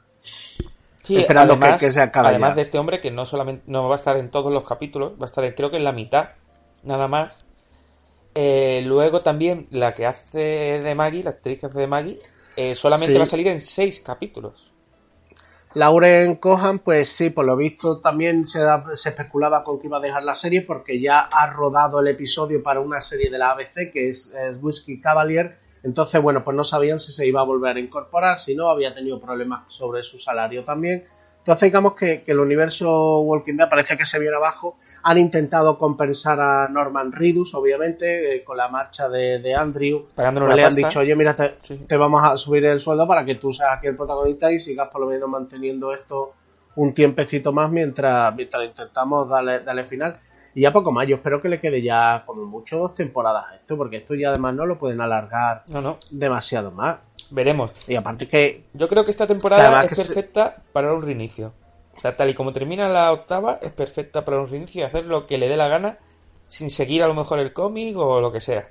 Sí, 1.02 1.18
Esperando 1.18 1.58
que- 1.60 1.64
además, 1.66 1.82
que 1.82 1.92
se 1.92 2.02
acabe 2.02 2.30
además 2.30 2.52
ya. 2.52 2.56
de 2.58 2.62
este 2.62 2.78
hombre 2.80 3.02
que 3.02 3.12
no 3.12 3.26
solamente 3.26 3.64
no 3.68 3.90
va 3.90 3.96
a 3.96 3.98
estar 3.98 4.16
en 4.16 4.30
todos 4.30 4.54
los 4.54 4.64
capítulos, 4.64 5.14
va 5.14 5.24
a 5.24 5.26
estar 5.26 5.44
en- 5.44 5.54
creo 5.54 5.70
que 5.70 5.78
en 5.78 5.84
la 5.84 5.92
mitad, 5.92 6.30
nada 6.84 7.08
más. 7.10 7.46
Eh, 8.36 8.82
luego 8.86 9.22
también 9.22 9.68
la 9.70 9.94
que 9.94 10.06
hace 10.06 10.80
de 10.84 10.96
Maggie, 10.96 11.24
la 11.24 11.32
actriz 11.32 11.60
que 11.60 11.66
hace 11.68 11.80
de 11.80 11.88
Maggie, 11.88 12.20
eh, 12.56 12.74
solamente 12.76 13.14
Sí. 13.14 13.18
va 13.18 13.24
a 13.24 13.28
salir 13.28 13.48
en 13.48 13.60
seis 13.60 14.00
capítulos. 14.02 14.72
Lauren 15.76 16.36
Cohan, 16.36 16.80
pues 16.80 17.10
sí, 17.10 17.32
por 17.32 17.46
lo 17.46 17.56
visto 17.58 18.00
también 18.00 18.46
se, 18.46 18.60
da- 18.60 18.86
se 18.96 19.10
especulaba 19.10 19.64
con 19.64 19.80
que 19.80 19.88
iba 19.88 19.98
a 19.98 20.02
dejar 20.02 20.24
la 20.24 20.36
serie 20.36 20.62
porque 20.62 21.00
ya 21.00 21.20
ha 21.20 21.48
rodado 21.52 22.00
el 22.00 22.08
episodio 22.08 22.62
para 22.62 22.80
una 22.80 23.02
serie 23.02 23.32
de 23.32 23.40
la 23.40 23.52
ABC 23.52 23.92
que 23.92 24.10
es, 24.12 24.32
es 24.34 24.58
Whiskey 24.62 25.02
Cavalier. 25.02 25.58
Entonces, 25.82 26.22
bueno, 26.22 26.44
pues 26.44 26.56
no 26.56 26.64
sabían 26.64 27.00
si 27.00 27.12
se 27.12 27.28
iba 27.28 27.42
a 27.42 27.46
volver 27.46 27.76
a 27.76 27.80
incorporar, 27.80 28.38
si 28.40 28.56
no, 28.56 28.68
había 28.70 28.94
tenido 28.94 29.20
problemas 29.20 29.64
sobre 29.68 30.04
su 30.04 30.18
salario 30.20 30.64
también. 30.64 31.06
Entonces, 31.44 31.64
digamos 31.68 31.96
que, 31.96 32.24
que 32.24 32.32
el 32.32 32.40
universo 32.40 33.20
Walking 33.20 33.58
Dead 33.58 33.70
parece 33.70 33.98
que 33.98 34.06
se 34.06 34.18
viene 34.18 34.38
abajo. 34.38 34.78
Han 35.04 35.18
intentado 35.18 35.78
compensar 35.78 36.40
a 36.40 36.70
Norman 36.70 37.12
Reedus, 37.12 37.54
obviamente, 37.54 38.36
eh, 38.38 38.44
con 38.46 38.56
la 38.56 38.70
marcha 38.70 39.10
de, 39.10 39.40
de 39.40 39.54
Andrew. 39.54 40.06
Pagándole 40.16 40.46
Pues 40.46 40.54
una 40.54 40.56
le 40.56 40.64
han 40.68 40.76
dicho, 40.76 41.00
oye, 41.02 41.16
mira, 41.18 41.36
te, 41.36 41.56
Sí. 41.62 41.78
te 41.86 41.98
vamos 41.98 42.24
a 42.24 42.38
subir 42.38 42.64
el 42.64 42.80
sueldo 42.80 43.06
para 43.06 43.26
que 43.26 43.36
tú 43.36 43.52
seas 43.52 43.72
aquí 43.78 43.88
el 43.88 43.98
protagonista 43.98 44.50
y 44.54 44.62
sigas 44.62 44.88
por 44.88 45.02
lo 45.02 45.08
menos 45.08 45.28
manteniendo 45.28 45.94
esto 45.94 46.32
un 46.76 46.94
tiempecito 46.94 47.52
más 47.52 47.70
mientras, 47.70 48.34
mientras 48.36 48.64
intentamos 48.64 49.28
darle, 49.28 49.60
darle 49.60 49.84
final. 49.84 50.18
Y 50.56 50.62
ya 50.62 50.72
poco 50.72 50.92
más, 50.92 51.08
yo 51.08 51.16
espero 51.16 51.42
que 51.42 51.50
le 51.50 51.60
quede 51.60 51.82
ya 51.82 52.24
como 52.26 52.46
mucho 52.46 52.78
dos 52.78 52.96
temporadas 52.96 53.46
a 53.52 53.56
esto, 53.56 53.76
porque 53.76 53.98
esto 53.98 54.14
ya 54.14 54.30
además 54.30 54.54
no 54.54 54.66
lo 54.66 54.78
pueden 54.78 55.02
alargar 55.02 55.64
No, 55.72 55.82
no. 55.82 55.98
demasiado 56.12 56.72
más. 56.72 56.98
Veremos. 57.32 57.74
Y 57.88 57.96
aparte 57.96 58.28
que... 58.28 58.66
Yo 58.74 58.88
creo 58.88 59.04
que 59.04 59.12
esta 59.12 59.26
temporada 59.26 59.84
es 59.86 59.96
perfecta 59.96 60.58
para 60.72 60.94
un 60.94 61.02
reinicio. 61.02 61.54
O 61.98 62.00
sea, 62.00 62.16
tal 62.16 62.30
y 62.30 62.34
como 62.34 62.54
termina 62.54 62.88
la 62.88 63.12
octava, 63.12 63.60
es 63.62 63.72
perfecta 63.72 64.24
para 64.26 64.40
un 64.40 64.48
reinicio 64.48 64.82
y 64.82 64.84
hacer 64.84 65.06
lo 65.06 65.26
que 65.26 65.38
le 65.38 65.48
dé 65.48 65.58
la 65.58 65.68
gana 65.68 65.98
sin 66.48 66.70
seguir 66.70 67.02
a 67.02 67.08
lo 67.08 67.14
mejor 67.14 67.40
el 67.40 67.54
cómic 67.54 67.98
o 67.98 68.22
lo 68.22 68.32
que 68.32 68.40
sea. 68.40 68.68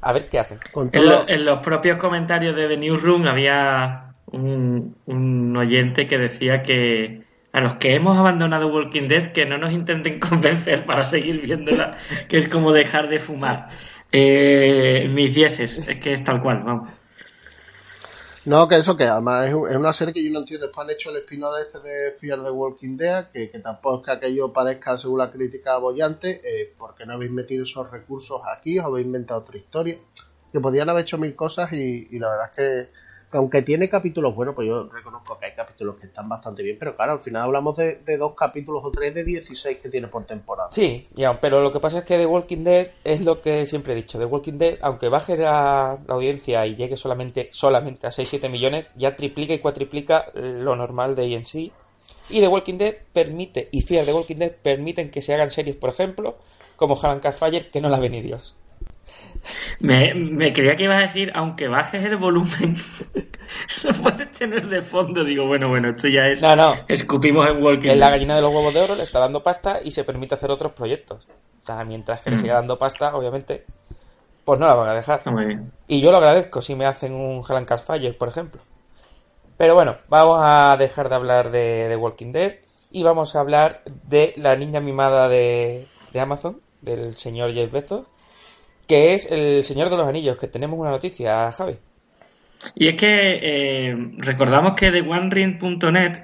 A 0.00 0.12
ver 0.14 0.28
qué 0.28 0.38
hacen. 0.38 0.58
En, 0.92 1.44
los 1.44 1.58
propios 1.60 1.98
comentarios 1.98 2.56
de 2.56 2.68
The 2.68 2.76
Newsroom 2.78 3.26
había 3.26 4.14
un, 4.32 4.96
un 5.04 5.56
oyente 5.56 6.06
que 6.06 6.16
decía 6.16 6.62
que 6.62 7.22
a 7.52 7.60
los 7.60 7.74
que 7.74 7.94
hemos 7.94 8.16
abandonado 8.16 8.68
Walking 8.68 9.08
Dead 9.08 9.32
que 9.32 9.46
no 9.46 9.58
nos 9.58 9.72
intenten 9.72 10.20
convencer 10.28 10.86
para 10.86 11.02
seguir 11.02 11.40
viéndola, 11.40 11.96
que 12.28 12.36
es 12.36 12.48
como 12.48 12.72
dejar 12.72 13.08
de 13.08 13.18
fumar. 13.18 13.68
Eh, 14.12 15.08
mis 15.08 15.34
dieces, 15.34 15.78
es 15.78 16.00
que 16.00 16.12
es 16.12 16.24
tal 16.24 16.40
cual, 16.40 16.62
vamos. 16.64 16.90
No, 18.46 18.66
que 18.68 18.76
eso, 18.76 18.96
que 18.96 19.04
además 19.04 19.48
es, 19.48 19.54
una 19.54 19.92
serie 19.92 20.14
que 20.14 20.24
yo 20.24 20.30
no 20.32 20.40
entiendo. 20.40 20.66
Después 20.66 20.84
han 20.84 20.90
hecho 20.90 21.10
el 21.10 21.16
espino 21.18 21.52
de 21.52 21.62
este 21.62 21.78
de 21.80 22.12
Fear 22.12 22.42
the 22.42 22.50
Walking 22.50 22.96
Dead, 22.96 23.30
que, 23.30 23.46
tampoco 23.62 24.00
es 24.00 24.06
que 24.06 24.12
aquello 24.12 24.52
parezca, 24.52 24.96
según 24.96 25.18
la 25.18 25.30
crítica, 25.30 25.74
abollante, 25.74 26.40
eh, 26.42 26.74
porque 26.78 27.04
no 27.04 27.12
habéis 27.14 27.30
metido 27.30 27.64
esos 27.64 27.90
recursos 27.90 28.40
aquí, 28.50 28.78
os 28.78 28.86
habéis 28.86 29.06
inventado 29.06 29.40
otra 29.40 29.58
historia. 29.58 29.98
Que 30.52 30.58
podían 30.58 30.88
haber 30.88 31.02
hecho 31.02 31.18
mil 31.18 31.36
cosas 31.36 31.72
y, 31.72 32.08
y 32.10 32.18
la 32.18 32.30
verdad 32.30 32.50
es 32.50 32.56
que 32.56 32.99
aunque 33.32 33.62
tiene 33.62 33.88
capítulos 33.88 34.34
buenos, 34.34 34.54
pues 34.54 34.66
yo 34.66 34.88
reconozco 34.88 35.38
que 35.38 35.46
hay 35.46 35.54
capítulos 35.54 35.96
que 35.96 36.06
están 36.06 36.28
bastante 36.28 36.62
bien, 36.62 36.76
pero 36.78 36.96
claro, 36.96 37.12
al 37.12 37.20
final 37.20 37.42
hablamos 37.42 37.76
de, 37.76 38.00
dos 38.18 38.34
capítulos 38.34 38.82
o 38.84 38.90
tres 38.90 39.14
de 39.14 39.24
16 39.24 39.78
que 39.78 39.88
tiene 39.88 40.08
por 40.08 40.24
temporada. 40.24 40.70
Sí, 40.72 41.06
ya, 41.14 41.40
pero 41.40 41.62
lo 41.62 41.72
que 41.72 41.80
pasa 41.80 42.00
es 42.00 42.04
que 42.04 42.16
The 42.16 42.26
Walking 42.26 42.64
Dead 42.64 42.88
es 43.04 43.20
lo 43.20 43.40
que 43.40 43.66
siempre 43.66 43.92
he 43.92 43.96
dicho. 43.96 44.18
The 44.18 44.24
Walking 44.24 44.58
Dead, 44.58 44.78
aunque 44.82 45.08
baje 45.08 45.36
la, 45.36 45.98
audiencia 46.08 46.66
y 46.66 46.74
llegue 46.74 46.96
solamente, 46.96 47.48
solamente 47.52 48.06
a 48.06 48.10
6-7 48.10 48.50
millones, 48.50 48.90
ya 48.96 49.14
triplica 49.14 49.54
y 49.54 49.60
cuatriplica 49.60 50.26
lo 50.34 50.74
normal 50.74 51.14
de 51.14 51.26
INC. 51.26 51.72
Y 52.28 52.40
The 52.40 52.48
Walking 52.48 52.78
Dead 52.78 52.94
permite, 53.12 53.68
y 53.70 53.82
Fear 53.82 54.06
The 54.06 54.12
Walking 54.12 54.36
Dead 54.36 54.52
permiten 54.52 55.10
que 55.10 55.22
se 55.22 55.34
hagan 55.34 55.50
series, 55.50 55.76
por 55.76 55.90
ejemplo, 55.90 56.38
como 56.76 56.98
Helen 57.00 57.20
Fire, 57.32 57.70
que 57.70 57.80
no 57.80 57.88
la 57.88 57.98
ven 57.98 58.12
ni 58.12 58.22
Dios. 58.22 58.56
Me, 59.80 60.14
me 60.14 60.52
creía 60.52 60.76
que 60.76 60.84
ibas 60.84 60.98
a 60.98 61.02
decir, 61.02 61.32
aunque 61.34 61.68
bajes 61.68 62.04
el 62.04 62.16
volumen, 62.16 62.74
lo 63.84 63.92
puedes 63.94 64.30
tener 64.32 64.68
de 64.68 64.82
fondo. 64.82 65.24
Digo, 65.24 65.46
bueno, 65.46 65.68
bueno, 65.68 65.90
esto 65.90 66.08
ya 66.08 66.26
es. 66.26 66.42
No, 66.42 66.54
no. 66.54 66.74
Escupimos 66.88 67.48
en 67.48 67.62
Walking. 67.62 67.90
En 67.90 68.00
la 68.00 68.10
gallina 68.10 68.36
de 68.36 68.42
los 68.42 68.54
huevos 68.54 68.74
de 68.74 68.80
oro 68.80 68.94
le 68.94 69.02
está 69.02 69.20
dando 69.20 69.42
pasta 69.42 69.80
y 69.82 69.90
se 69.90 70.04
permite 70.04 70.34
hacer 70.34 70.50
otros 70.50 70.72
proyectos. 70.72 71.26
O 71.62 71.66
sea, 71.66 71.84
mientras 71.84 72.20
que 72.20 72.30
le 72.30 72.36
mm. 72.36 72.40
siga 72.40 72.54
dando 72.54 72.78
pasta, 72.78 73.14
obviamente, 73.14 73.64
pues 74.44 74.58
no 74.58 74.66
la 74.66 74.74
van 74.74 74.90
a 74.90 74.94
dejar. 74.94 75.22
Muy 75.30 75.46
bien. 75.46 75.72
Y 75.88 76.00
yo 76.00 76.10
lo 76.10 76.18
agradezco 76.18 76.62
si 76.62 76.74
me 76.74 76.86
hacen 76.86 77.14
un 77.14 77.42
Helen 77.48 77.66
Fire, 77.66 78.16
por 78.16 78.28
ejemplo. 78.28 78.60
Pero 79.56 79.74
bueno, 79.74 79.98
vamos 80.08 80.38
a 80.42 80.76
dejar 80.78 81.08
de 81.08 81.14
hablar 81.14 81.50
de, 81.50 81.88
de 81.88 81.96
Walking 81.96 82.32
Dead 82.32 82.54
y 82.90 83.02
vamos 83.02 83.36
a 83.36 83.40
hablar 83.40 83.82
de 83.84 84.32
la 84.36 84.56
niña 84.56 84.80
mimada 84.80 85.28
de, 85.28 85.86
de 86.12 86.20
Amazon, 86.20 86.60
del 86.80 87.14
señor 87.14 87.52
Jeff 87.52 87.70
Bezos 87.70 88.06
que 88.90 89.14
es 89.14 89.30
El 89.30 89.62
Señor 89.62 89.88
de 89.88 89.96
los 89.96 90.08
Anillos, 90.08 90.36
que 90.36 90.48
tenemos 90.48 90.76
una 90.76 90.90
noticia, 90.90 91.52
Javi. 91.52 91.74
Y 92.74 92.88
es 92.88 92.94
que 92.94 93.38
eh, 93.40 93.96
recordamos 94.18 94.72
que 94.72 94.90
de 94.90 95.00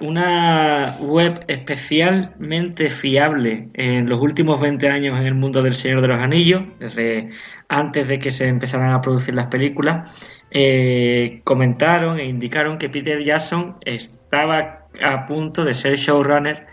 una 0.00 0.96
web 1.00 1.44
especialmente 1.46 2.90
fiable 2.90 3.68
en 3.72 4.08
los 4.08 4.20
últimos 4.20 4.60
20 4.60 4.88
años 4.88 5.16
en 5.16 5.26
el 5.26 5.34
mundo 5.36 5.62
del 5.62 5.74
Señor 5.74 6.02
de 6.02 6.08
los 6.08 6.18
Anillos, 6.18 6.64
desde 6.80 7.30
antes 7.68 8.08
de 8.08 8.18
que 8.18 8.32
se 8.32 8.48
empezaran 8.48 8.92
a 8.92 9.00
producir 9.00 9.36
las 9.36 9.46
películas, 9.46 10.12
eh, 10.50 11.42
comentaron 11.44 12.18
e 12.18 12.26
indicaron 12.26 12.78
que 12.78 12.88
Peter 12.88 13.22
Jackson 13.22 13.76
estaba 13.82 14.88
a 15.00 15.26
punto 15.28 15.64
de 15.64 15.72
ser 15.72 15.94
showrunner 15.94 16.66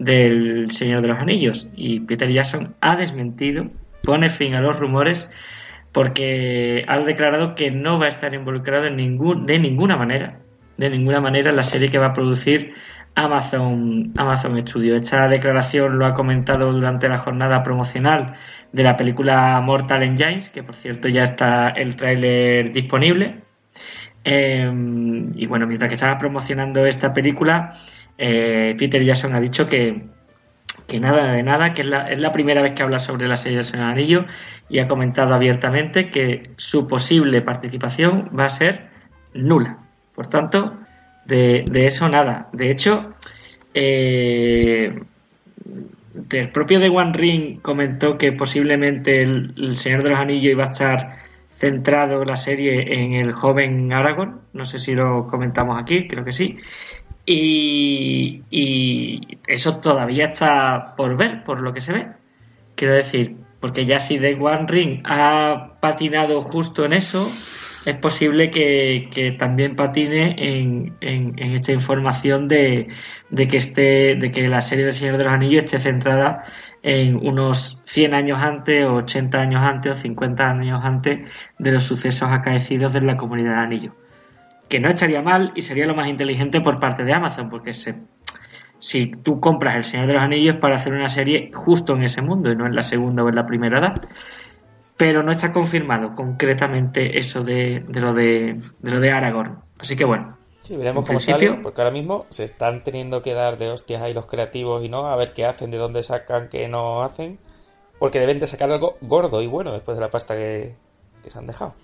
del 0.00 0.72
Señor 0.72 1.02
de 1.02 1.08
los 1.08 1.18
Anillos. 1.20 1.68
Y 1.76 2.00
Peter 2.00 2.32
Jackson 2.32 2.74
ha 2.80 2.96
desmentido 2.96 3.70
pone 4.06 4.30
fin 4.30 4.54
a 4.54 4.62
los 4.62 4.78
rumores 4.80 5.28
porque 5.92 6.84
ha 6.88 6.98
declarado 7.00 7.54
que 7.54 7.70
no 7.70 7.98
va 7.98 8.06
a 8.06 8.08
estar 8.08 8.32
involucrado 8.34 8.86
en 8.86 8.96
ningún, 8.96 9.46
de 9.46 9.58
ninguna 9.58 9.96
manera, 9.96 10.38
de 10.76 10.90
ninguna 10.90 11.20
manera 11.20 11.50
en 11.50 11.56
la 11.56 11.62
serie 11.62 11.88
que 11.88 11.98
va 11.98 12.08
a 12.08 12.12
producir 12.12 12.74
Amazon, 13.14 14.12
Amazon 14.18 14.60
Studio. 14.60 14.94
Esta 14.94 15.26
declaración 15.26 15.98
lo 15.98 16.06
ha 16.06 16.12
comentado 16.12 16.70
durante 16.70 17.08
la 17.08 17.16
jornada 17.16 17.62
promocional 17.62 18.34
de 18.72 18.82
la 18.82 18.94
película 18.94 19.58
Mortal 19.62 20.02
Engines, 20.02 20.50
que 20.50 20.62
por 20.62 20.74
cierto 20.74 21.08
ya 21.08 21.22
está 21.22 21.70
el 21.70 21.96
tráiler 21.96 22.72
disponible. 22.72 23.42
Em, 24.22 25.22
y 25.34 25.46
bueno, 25.46 25.66
mientras 25.66 25.88
que 25.88 25.94
estaba 25.94 26.18
promocionando 26.18 26.84
esta 26.84 27.12
película, 27.12 27.72
eh, 28.18 28.74
Peter 28.78 29.02
Jackson 29.02 29.34
ha 29.34 29.40
dicho 29.40 29.66
que, 29.66 30.08
que 30.86 31.00
nada 31.00 31.32
de 31.32 31.42
nada, 31.42 31.72
que 31.72 31.82
es 31.82 31.88
la, 31.88 32.10
es 32.10 32.20
la 32.20 32.32
primera 32.32 32.62
vez 32.62 32.72
que 32.72 32.82
habla 32.82 32.98
sobre 32.98 33.28
la 33.28 33.36
serie 33.36 33.58
del 33.58 33.66
Señor 33.66 33.86
Anillo 33.86 34.24
y 34.68 34.78
ha 34.78 34.88
comentado 34.88 35.34
abiertamente 35.34 36.10
que 36.10 36.50
su 36.56 36.86
posible 36.86 37.42
participación 37.42 38.30
va 38.38 38.46
a 38.46 38.50
ser 38.50 38.88
nula. 39.34 39.78
Por 40.14 40.28
tanto, 40.28 40.78
de, 41.26 41.64
eso 41.74 42.08
nada. 42.08 42.48
De 42.52 42.70
hecho, 42.70 43.14
eh, 43.74 44.98
el 46.30 46.48
propio 46.50 46.80
de 46.80 46.88
One 46.88 47.12
Ring 47.12 47.60
comentó 47.60 48.16
que 48.16 48.32
posiblemente 48.32 49.22
el, 49.22 49.76
Señor 49.76 50.02
de 50.02 50.10
los 50.10 50.18
Anillos 50.18 50.52
iba 50.52 50.64
a 50.64 50.70
estar 50.70 51.16
centrado 51.58 52.24
la 52.24 52.36
serie 52.36 52.94
en 52.94 53.14
el 53.14 53.32
joven 53.32 53.92
Aragorn. 53.92 54.40
No 54.52 54.64
sé 54.64 54.78
si 54.78 54.94
lo 54.94 55.26
comentamos 55.26 55.80
aquí, 55.80 56.06
creo 56.08 56.24
que 56.24 56.32
sí. 56.32 56.56
Y, 57.26 58.42
eso 59.48 59.80
todavía 59.80 60.26
está 60.26 60.94
por 60.96 61.16
ver, 61.16 61.44
por 61.44 61.60
lo 61.60 61.72
que 61.72 61.80
se 61.80 61.92
ve. 61.92 62.08
Quiero 62.76 62.94
decir, 62.94 63.36
porque 63.60 63.84
ya 63.84 63.98
si 63.98 64.18
The 64.18 64.34
One 64.34 64.66
Ring 64.68 65.02
ha 65.04 65.78
patinado 65.80 66.40
justo 66.40 66.84
en 66.84 66.92
eso, 66.92 67.26
es 67.86 67.96
posible 67.96 68.50
que, 68.50 69.36
también 69.38 69.76
patine 69.76 70.34
en, 70.38 70.96
esta 71.54 71.72
información 71.72 72.48
de, 72.48 72.88
que 73.34 73.56
esté, 73.56 74.16
de 74.16 74.30
que 74.30 74.48
la 74.48 74.60
serie 74.60 74.84
del 74.84 74.92
Señor 74.92 75.18
de 75.18 75.24
los 75.24 75.32
Anillos 75.32 75.64
esté 75.64 75.80
centrada 75.80 76.44
en 76.82 77.16
unos 77.16 77.82
100 77.86 78.14
años 78.14 78.40
antes, 78.42 78.84
o 78.84 78.94
80 78.96 79.38
años 79.38 79.62
antes, 79.62 79.92
o 79.92 79.94
50 79.94 80.44
años 80.44 80.80
antes 80.82 81.30
de 81.58 81.72
los 81.72 81.82
sucesos 81.82 82.28
acaecidos 82.30 82.92
de 82.92 83.00
la 83.00 83.16
comunidad 83.16 83.54
de 83.54 83.60
Anillo 83.60 84.05
que 84.68 84.80
no 84.80 84.88
estaría 84.88 85.22
mal 85.22 85.52
y 85.54 85.62
sería 85.62 85.86
lo 85.86 85.94
más 85.94 86.08
inteligente 86.08 86.60
por 86.60 86.80
parte 86.80 87.04
de 87.04 87.12
Amazon, 87.12 87.48
porque 87.48 87.72
si 88.78 89.10
tú 89.10 89.40
compras 89.40 89.76
El 89.76 89.82
Señor 89.84 90.06
de 90.06 90.14
los 90.14 90.22
Anillos 90.22 90.56
para 90.60 90.76
hacer 90.76 90.92
una 90.92 91.08
serie 91.08 91.50
justo 91.54 91.94
en 91.94 92.02
ese 92.02 92.22
mundo 92.22 92.50
y 92.50 92.56
no 92.56 92.66
en 92.66 92.74
la 92.74 92.82
segunda 92.82 93.22
o 93.22 93.28
en 93.28 93.34
la 93.34 93.46
primera 93.46 93.78
edad, 93.78 93.94
pero 94.96 95.22
no 95.22 95.30
está 95.30 95.52
confirmado 95.52 96.14
concretamente 96.14 97.18
eso 97.18 97.42
de, 97.42 97.84
lo, 97.94 98.14
de, 98.14 98.58
lo 98.82 99.00
de 99.00 99.10
Aragorn. 99.10 99.58
Así 99.78 99.96
que 99.96 100.04
bueno. 100.04 100.36
Sí, 100.62 100.76
veremos 100.76 101.06
cómo 101.06 101.20
sale, 101.20 101.52
porque 101.62 101.80
ahora 101.80 101.92
mismo 101.92 102.26
se 102.30 102.42
están 102.42 102.82
teniendo 102.82 103.22
que 103.22 103.34
dar 103.34 103.56
de 103.56 103.70
hostias 103.70 104.02
ahí 104.02 104.12
los 104.12 104.26
creativos 104.26 104.82
y 104.82 104.88
no, 104.88 105.06
a 105.06 105.16
ver 105.16 105.32
qué 105.32 105.44
hacen, 105.44 105.70
de 105.70 105.78
dónde 105.78 106.02
sacan, 106.02 106.48
qué 106.48 106.66
no 106.66 107.02
hacen, 107.02 107.38
porque 108.00 108.18
deben 108.18 108.40
de 108.40 108.48
sacar 108.48 108.72
algo 108.72 108.96
gordo 109.00 109.42
y 109.42 109.46
bueno 109.46 109.72
después 109.72 109.96
de 109.96 110.00
la 110.00 110.10
pasta 110.10 110.34
que, 110.34 110.74
se 111.28 111.38
han 111.38 111.46
dejado. 111.46 111.74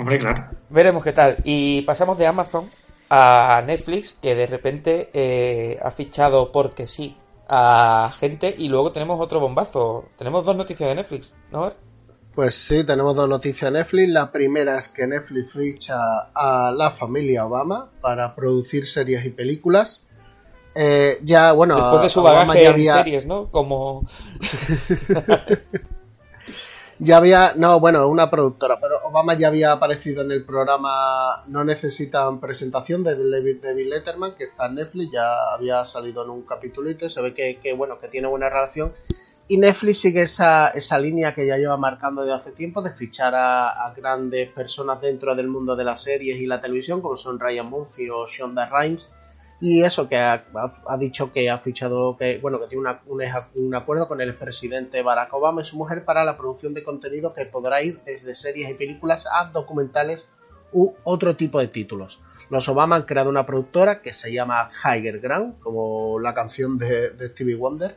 Hombre, 0.00 0.18
claro. 0.18 0.46
Veremos 0.70 1.04
qué 1.04 1.12
tal. 1.12 1.36
Y 1.44 1.82
pasamos 1.82 2.16
de 2.16 2.26
Amazon 2.26 2.70
a 3.10 3.62
Netflix, 3.66 4.14
que 4.14 4.34
de 4.34 4.46
repente 4.46 5.10
eh, 5.12 5.78
ha 5.82 5.90
fichado 5.90 6.50
porque 6.52 6.86
sí 6.86 7.18
a 7.46 8.10
gente 8.18 8.54
y 8.56 8.68
luego 8.68 8.92
tenemos 8.92 9.20
otro 9.20 9.40
bombazo. 9.40 10.06
Tenemos 10.16 10.46
dos 10.46 10.56
noticias 10.56 10.88
de 10.88 10.94
Netflix, 10.94 11.34
¿no? 11.52 11.70
Pues 12.34 12.54
sí, 12.54 12.82
tenemos 12.82 13.14
dos 13.14 13.28
noticias 13.28 13.70
de 13.70 13.78
Netflix. 13.78 14.08
La 14.08 14.32
primera 14.32 14.78
es 14.78 14.88
que 14.88 15.06
Netflix 15.06 15.52
ficha 15.52 15.98
a 16.34 16.72
la 16.74 16.90
familia 16.90 17.44
Obama 17.44 17.90
para 18.00 18.34
producir 18.34 18.86
series 18.86 19.26
y 19.26 19.28
películas. 19.28 20.08
Eh, 20.74 21.18
ya, 21.24 21.52
bueno, 21.52 21.76
después 21.76 22.02
de 22.04 22.08
su 22.08 22.22
bagaje 22.22 22.64
en 22.64 22.86
series, 22.86 23.26
¿no? 23.26 23.50
Como 23.50 24.06
ya 27.02 27.16
había, 27.16 27.54
no, 27.56 27.80
bueno, 27.80 28.06
una 28.08 28.28
productora, 28.28 28.78
pero 28.78 29.00
Obama 29.04 29.32
ya 29.34 29.48
había 29.48 29.72
aparecido 29.72 30.22
en 30.22 30.32
el 30.32 30.44
programa 30.44 31.44
No 31.46 31.64
necesitan 31.64 32.40
presentación 32.40 33.02
de 33.02 33.16
David 33.16 33.88
Letterman, 33.88 34.34
que 34.34 34.44
está 34.44 34.66
en 34.66 34.74
Netflix, 34.74 35.10
ya 35.12 35.54
había 35.54 35.82
salido 35.86 36.22
en 36.24 36.30
un 36.30 36.42
capítulito 36.42 37.06
y 37.06 37.10
se 37.10 37.22
ve 37.22 37.32
que, 37.34 37.72
bueno, 37.72 37.98
que 37.98 38.08
tiene 38.08 38.28
buena 38.28 38.50
relación. 38.50 38.92
Y 39.48 39.56
Netflix 39.56 40.00
sigue 40.00 40.22
esa, 40.22 40.68
esa 40.68 40.98
línea 40.98 41.34
que 41.34 41.46
ya 41.46 41.56
lleva 41.56 41.78
marcando 41.78 42.20
desde 42.20 42.36
hace 42.36 42.52
tiempo 42.52 42.82
de 42.82 42.90
fichar 42.90 43.32
a, 43.34 43.92
grandes 43.96 44.50
personas 44.50 45.00
dentro 45.00 45.34
del 45.34 45.48
mundo 45.48 45.74
de 45.76 45.84
las 45.84 46.02
series 46.02 46.40
y 46.40 46.46
la 46.46 46.60
televisión, 46.60 47.00
como 47.00 47.16
son 47.16 47.40
Ryan 47.40 47.66
Murphy 47.66 48.10
o 48.10 48.26
Shonda 48.26 48.68
Rhimes, 48.70 49.10
y 49.60 49.82
eso 49.82 50.08
que 50.08 50.16
ha, 50.16 50.42
dicho 50.98 51.32
que 51.32 51.50
ha 51.50 51.58
fichado 51.58 52.16
que 52.16 52.38
bueno 52.38 52.58
que 52.58 52.66
tiene 52.66 52.84
un, 53.54 53.74
acuerdo 53.74 54.08
con 54.08 54.20
el 54.22 54.34
presidente 54.34 55.02
Barack 55.02 55.34
Obama 55.34 55.60
y 55.60 55.66
su 55.66 55.76
mujer 55.76 56.04
para 56.04 56.24
la 56.24 56.38
producción 56.38 56.72
de 56.72 56.82
contenido 56.82 57.34
que 57.34 57.44
podrá 57.44 57.82
ir 57.82 58.00
desde 58.06 58.34
series 58.34 58.70
y 58.70 58.74
películas 58.74 59.26
a 59.30 59.50
documentales 59.50 60.26
u 60.72 60.94
otro 61.04 61.36
tipo 61.36 61.60
de 61.60 61.68
títulos. 61.68 62.20
Los 62.48 62.68
Obama 62.68 62.96
han 62.96 63.02
creado 63.02 63.28
una 63.28 63.46
productora 63.46 64.00
que 64.02 64.12
se 64.12 64.32
llama 64.32 64.70
Higher 64.84 65.20
Ground, 65.20 65.60
como 65.60 66.18
la 66.18 66.34
canción 66.34 66.78
de, 66.78 67.10
Stevie 67.28 67.54
Wonder, 67.54 67.96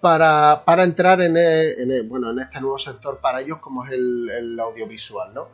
para, 0.00 0.62
entrar 0.84 1.20
en, 1.20 2.08
bueno, 2.08 2.30
en 2.30 2.38
este 2.38 2.60
nuevo 2.60 2.78
sector 2.78 3.18
para 3.20 3.40
ellos 3.40 3.58
como 3.58 3.84
es 3.84 3.92
el, 3.92 4.58
audiovisual. 4.60 5.34
¿no? 5.34 5.48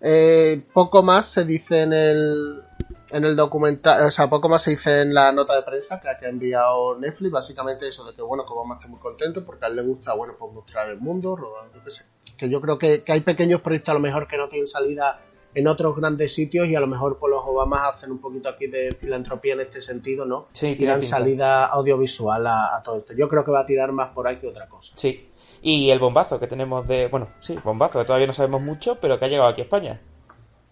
Eh, 0.00 0.62
poco 0.72 1.02
más 1.02 1.26
se 1.26 1.44
dice 1.44 1.82
en 1.82 1.92
el, 1.92 2.62
en 3.12 3.24
el 3.24 3.36
documental, 3.36 4.06
o 4.06 4.10
sea, 4.10 4.28
poco 4.28 4.48
más 4.48 4.62
se 4.62 4.70
dice 4.70 5.02
en 5.02 5.14
la 5.14 5.32
nota 5.32 5.56
de 5.56 5.62
prensa 5.62 6.00
que 6.00 6.08
ha 6.08 6.28
enviado 6.28 6.98
Netflix, 6.98 7.32
básicamente 7.32 7.88
eso 7.88 8.04
de 8.04 8.14
que, 8.14 8.22
bueno, 8.22 8.44
que 8.44 8.54
vamos 8.54 8.72
a 8.72 8.74
estar 8.76 8.90
muy 8.90 9.00
contentos 9.00 9.44
porque 9.44 9.64
a 9.64 9.68
él 9.68 9.76
le 9.76 9.82
gusta, 9.82 10.14
bueno, 10.14 10.34
pues 10.38 10.52
mostrar 10.52 10.88
el 10.90 10.98
mundo, 10.98 11.36
rodar, 11.36 11.70
yo 11.74 11.82
qué 11.82 11.90
sé. 11.90 12.04
Que 12.36 12.48
yo 12.48 12.60
creo 12.60 12.78
que, 12.78 13.02
hay 13.06 13.20
pequeños 13.20 13.60
proyectos 13.60 13.90
a 13.90 13.94
lo 13.94 14.00
mejor 14.00 14.28
que 14.28 14.36
no 14.36 14.48
tienen 14.48 14.66
salida 14.66 15.20
en 15.52 15.66
otros 15.66 15.96
grandes 15.96 16.32
sitios 16.32 16.68
y 16.68 16.76
a 16.76 16.80
lo 16.80 16.86
mejor 16.86 17.18
pues 17.18 17.30
los 17.30 17.42
Obamas 17.44 17.94
hacen 17.94 18.12
un 18.12 18.20
poquito 18.20 18.48
aquí 18.48 18.68
de 18.68 18.92
filantropía 18.92 19.54
en 19.54 19.60
este 19.60 19.82
sentido, 19.82 20.24
¿no? 20.24 20.46
Sí, 20.52 20.76
y 20.78 20.84
dan 20.84 21.02
salida 21.02 21.66
audiovisual 21.66 22.46
a, 22.46 22.76
a 22.76 22.82
todo 22.84 22.98
esto. 22.98 23.14
Yo 23.14 23.28
creo 23.28 23.44
que 23.44 23.50
va 23.50 23.60
a 23.60 23.66
tirar 23.66 23.90
más 23.90 24.10
por 24.10 24.28
ahí 24.28 24.36
que 24.36 24.46
otra 24.46 24.68
cosa. 24.68 24.92
Sí. 24.96 25.28
Y 25.62 25.90
el 25.90 25.98
bombazo 25.98 26.38
que 26.38 26.46
tenemos 26.46 26.86
de, 26.86 27.08
bueno, 27.08 27.28
sí, 27.40 27.58
bombazo, 27.62 27.98
que 27.98 28.04
todavía 28.04 28.28
no 28.28 28.32
sabemos 28.32 28.62
mucho, 28.62 28.98
pero 29.00 29.18
que 29.18 29.24
ha 29.26 29.28
llegado 29.28 29.48
aquí 29.48 29.60
a 29.60 29.64
España. 29.64 30.00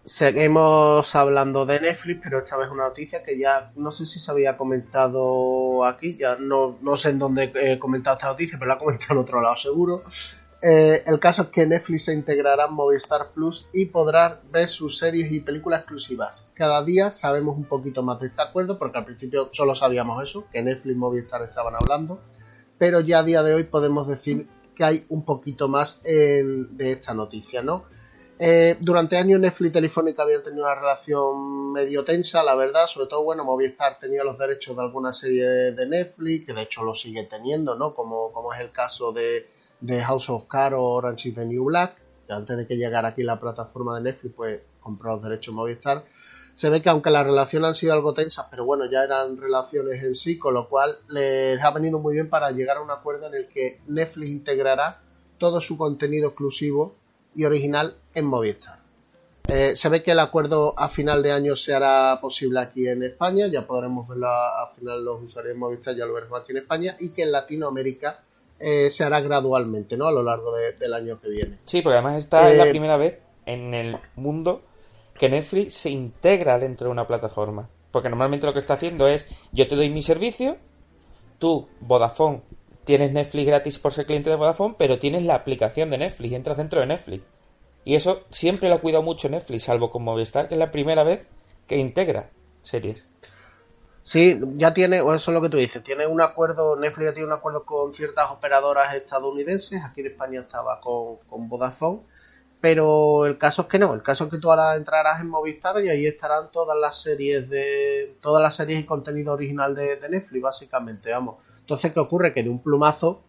Seguimos 0.05 1.13
hablando 1.15 1.65
de 1.65 1.81
Netflix, 1.81 2.21
pero 2.23 2.39
esta 2.39 2.57
vez 2.57 2.69
una 2.69 2.85
noticia 2.87 3.23
que 3.23 3.37
ya 3.37 3.71
no 3.75 3.91
sé 3.91 4.05
si 4.05 4.19
se 4.19 4.31
había 4.31 4.57
comentado 4.57 5.85
aquí, 5.85 6.15
ya 6.17 6.37
no, 6.37 6.79
no 6.81 6.97
sé 6.97 7.09
en 7.09 7.19
dónde 7.19 7.51
he 7.53 7.77
comentado 7.77 8.15
esta 8.15 8.29
noticia, 8.29 8.57
pero 8.57 8.69
la 8.69 8.75
he 8.75 8.79
comentado 8.79 9.13
en 9.13 9.19
otro 9.19 9.41
lado 9.41 9.57
seguro. 9.57 10.03
Eh, 10.61 11.03
el 11.05 11.19
caso 11.19 11.43
es 11.43 11.47
que 11.49 11.65
Netflix 11.65 12.05
se 12.05 12.13
integrará 12.13 12.65
en 12.65 12.73
Movistar 12.73 13.31
Plus 13.33 13.69
y 13.73 13.85
podrá 13.85 14.41
ver 14.51 14.67
sus 14.67 14.97
series 14.97 15.31
y 15.31 15.41
películas 15.41 15.81
exclusivas. 15.81 16.49
Cada 16.53 16.83
día 16.83 17.11
sabemos 17.11 17.57
un 17.57 17.65
poquito 17.65 18.01
más 18.01 18.19
de 18.19 18.27
este 18.27 18.41
acuerdo, 18.41 18.77
porque 18.77 18.97
al 18.97 19.05
principio 19.05 19.49
solo 19.51 19.75
sabíamos 19.75 20.23
eso, 20.23 20.45
que 20.51 20.61
Netflix 20.61 20.95
y 20.95 20.99
Movistar 20.99 21.43
estaban 21.43 21.75
hablando, 21.75 22.19
pero 22.77 23.01
ya 23.01 23.19
a 23.19 23.23
día 23.23 23.43
de 23.43 23.53
hoy 23.53 23.63
podemos 23.63 24.07
decir 24.07 24.47
que 24.75 24.83
hay 24.83 25.05
un 25.09 25.23
poquito 25.23 25.67
más 25.67 26.01
de 26.03 26.91
esta 26.91 27.13
noticia, 27.13 27.61
¿no? 27.61 27.85
Eh, 28.41 28.77
durante 28.79 29.17
años 29.17 29.37
Netflix 29.41 29.69
y 29.69 29.73
Telefónica 29.73 30.23
habían 30.23 30.41
tenido 30.41 30.63
una 30.63 30.73
relación 30.73 31.73
medio 31.73 32.05
tensa, 32.05 32.41
la 32.41 32.55
verdad, 32.55 32.87
sobre 32.87 33.07
todo, 33.07 33.21
bueno, 33.21 33.43
Movistar 33.43 33.99
tenía 33.99 34.23
los 34.23 34.37
derechos 34.37 34.77
de 34.77 34.81
alguna 34.81 35.11
serie 35.11 35.43
de 35.43 35.85
Netflix, 35.85 36.45
que 36.45 36.53
de 36.53 36.61
hecho 36.61 36.83
lo 36.83 36.95
sigue 36.95 37.25
teniendo, 37.25 37.75
¿no? 37.75 37.93
Como, 37.93 38.31
como 38.31 38.53
es 38.53 38.61
el 38.61 38.71
caso 38.71 39.11
de, 39.11 39.45
House 40.05 40.29
of 40.29 40.45
Cards 40.45 40.77
o 40.77 40.83
Orange 40.83 41.29
is 41.29 41.35
the 41.35 41.45
New 41.45 41.65
Black, 41.65 41.95
que 42.25 42.31
antes 42.31 42.55
de 42.55 42.65
que 42.65 42.77
llegara 42.77 43.09
aquí 43.09 43.23
la 43.23 43.41
plataforma 43.41 43.97
de 43.97 44.03
Netflix, 44.03 44.33
pues 44.33 44.61
compró 44.79 45.11
los 45.11 45.23
derechos 45.23 45.53
Movistar. 45.53 46.05
Se 46.53 46.69
ve 46.69 46.81
que 46.81 46.89
aunque 46.89 47.09
las 47.09 47.25
relaciones 47.25 47.67
han 47.67 47.75
sido 47.75 47.91
algo 47.91 48.13
tensas, 48.13 48.47
pero 48.49 48.63
bueno, 48.63 48.89
ya 48.89 49.03
eran 49.03 49.35
relaciones 49.35 50.01
en 50.01 50.15
sí, 50.15 50.39
con 50.39 50.53
lo 50.53 50.69
cual 50.69 50.97
les 51.09 51.61
ha 51.61 51.71
venido 51.71 51.99
muy 51.99 52.13
bien 52.13 52.29
para 52.29 52.51
llegar 52.51 52.77
a 52.77 52.81
un 52.81 52.91
acuerdo 52.91 53.27
en 53.27 53.33
el 53.33 53.47
que 53.49 53.81
Netflix 53.87 54.31
integrará 54.31 55.01
todo 55.37 55.59
su 55.59 55.77
contenido 55.77 56.29
exclusivo 56.29 56.98
y 57.35 57.45
original 57.45 57.95
en 58.13 58.25
Movistar. 58.25 58.79
Eh, 59.47 59.75
se 59.75 59.89
ve 59.89 60.03
que 60.03 60.11
el 60.11 60.19
acuerdo 60.19 60.75
a 60.77 60.89
final 60.89 61.23
de 61.23 61.31
año 61.31 61.55
se 61.55 61.73
hará 61.73 62.19
posible 62.21 62.59
aquí 62.59 62.87
en 62.87 63.01
España, 63.01 63.47
ya 63.47 63.65
podremos 63.65 64.07
verlo 64.07 64.27
a, 64.27 64.67
final 64.69 65.03
los 65.03 65.23
usuarios 65.23 65.55
de 65.55 65.59
Movistar, 65.59 65.95
ya 65.95 66.05
lo 66.05 66.13
veremos 66.13 66.39
aquí 66.39 66.51
en 66.51 66.59
España, 66.59 66.95
y 66.99 67.09
que 67.09 67.23
en 67.23 67.31
Latinoamérica 67.31 68.19
eh, 68.59 68.91
se 68.91 69.03
hará 69.03 69.21
gradualmente, 69.21 69.97
¿no? 69.97 70.07
A 70.07 70.11
lo 70.11 70.21
largo 70.21 70.53
del 70.55 70.93
año 70.93 71.19
que 71.19 71.29
viene. 71.29 71.57
Sí, 71.65 71.81
porque 71.81 71.95
además 71.95 72.17
esta 72.17 72.51
es 72.51 72.57
la 72.57 72.67
eh, 72.67 72.69
primera 72.69 72.97
vez 72.97 73.21
en 73.45 73.73
el 73.73 73.97
mundo 74.15 74.61
que 75.17 75.29
Netflix 75.29 75.73
se 75.73 75.89
integra 75.89 76.59
dentro 76.59 76.85
de 76.87 76.91
una 76.91 77.07
plataforma. 77.07 77.69
Porque 77.91 78.09
normalmente 78.09 78.45
lo 78.45 78.53
que 78.53 78.59
está 78.59 78.75
haciendo 78.75 79.07
es, 79.07 79.25
yo 79.51 79.67
te 79.67 79.75
doy 79.75 79.89
mi 79.89 80.03
servicio, 80.03 80.57
tú, 81.39 81.67
Vodafone, 81.79 82.41
tienes 82.89 83.11
Netflix 83.11 83.45
gratis 83.45 83.77
por 83.77 83.93
ser 83.93 84.07
cliente 84.07 84.31
de 84.31 84.35
Vodafone, 84.35 84.73
pero 84.75 84.97
tienes 84.97 85.21
la 85.21 85.35
aplicación 85.35 85.91
de 85.91 85.99
Netflix 85.99 86.33
entras 86.33 86.57
dentro 86.57 86.79
de 86.79 86.87
Netflix. 86.87 87.23
Y 87.85 87.93
eso 87.93 88.23
siempre 88.31 88.67
lo 88.67 88.73
ha 88.73 88.81
cuidado 88.81 89.03
mucho 89.03 89.29
Netflix, 89.29 89.65
salvo 89.65 89.91
con 89.91 90.03
Movistar, 90.03 90.47
que 90.47 90.55
es 90.55 90.59
la 90.59 90.71
primera 90.71 91.03
vez 91.03 91.27
que 91.67 91.77
integra 91.77 92.31
series. 92.63 93.05
Sí, 94.01 94.41
ya 94.55 94.73
tiene, 94.73 95.01
o 95.01 95.13
eso 95.13 95.29
es 95.29 95.35
lo 95.35 95.41
que 95.43 95.49
tú 95.49 95.57
dices, 95.57 95.83
tiene 95.83 96.07
un 96.07 96.19
acuerdo, 96.19 96.77
Netflix 96.77 97.09
ya 97.09 97.13
tiene 97.13 97.27
un 97.27 97.33
acuerdo 97.33 97.63
con 97.63 97.93
ciertas 97.93 98.31
operadoras 98.31 98.95
estadounidenses, 98.95 99.83
aquí 99.85 100.01
en 100.01 100.07
España 100.07 100.39
estaba 100.39 100.81
con, 100.81 101.17
con 101.29 101.47
Vodafone, 101.47 101.99
pero 102.59 103.27
el 103.27 103.37
caso 103.37 103.61
es 103.61 103.67
que 103.67 103.77
no, 103.77 103.93
el 103.93 104.01
caso 104.01 104.23
es 104.23 104.31
que 104.31 104.39
tú 104.39 104.49
ahora 104.49 104.75
entrarás 104.75 105.21
en 105.21 105.29
Movistar 105.29 105.79
y 105.79 105.89
ahí 105.89 106.07
estarán 106.07 106.51
todas 106.51 106.75
las 106.75 106.99
series 106.99 107.47
de, 107.51 108.17
todas 108.19 108.41
las 108.41 108.55
series 108.55 108.79
y 108.79 108.85
contenido 108.85 109.33
original 109.33 109.75
de 109.75 110.09
Netflix, 110.09 110.41
básicamente, 110.41 111.11
vamos. 111.11 111.35
Entonces, 111.69 111.93
¿qué 111.93 111.99
ocurre? 111.99 112.33
Que 112.33 112.41
de 112.41 112.49
un 112.49 112.63
plumazo, 112.63 113.21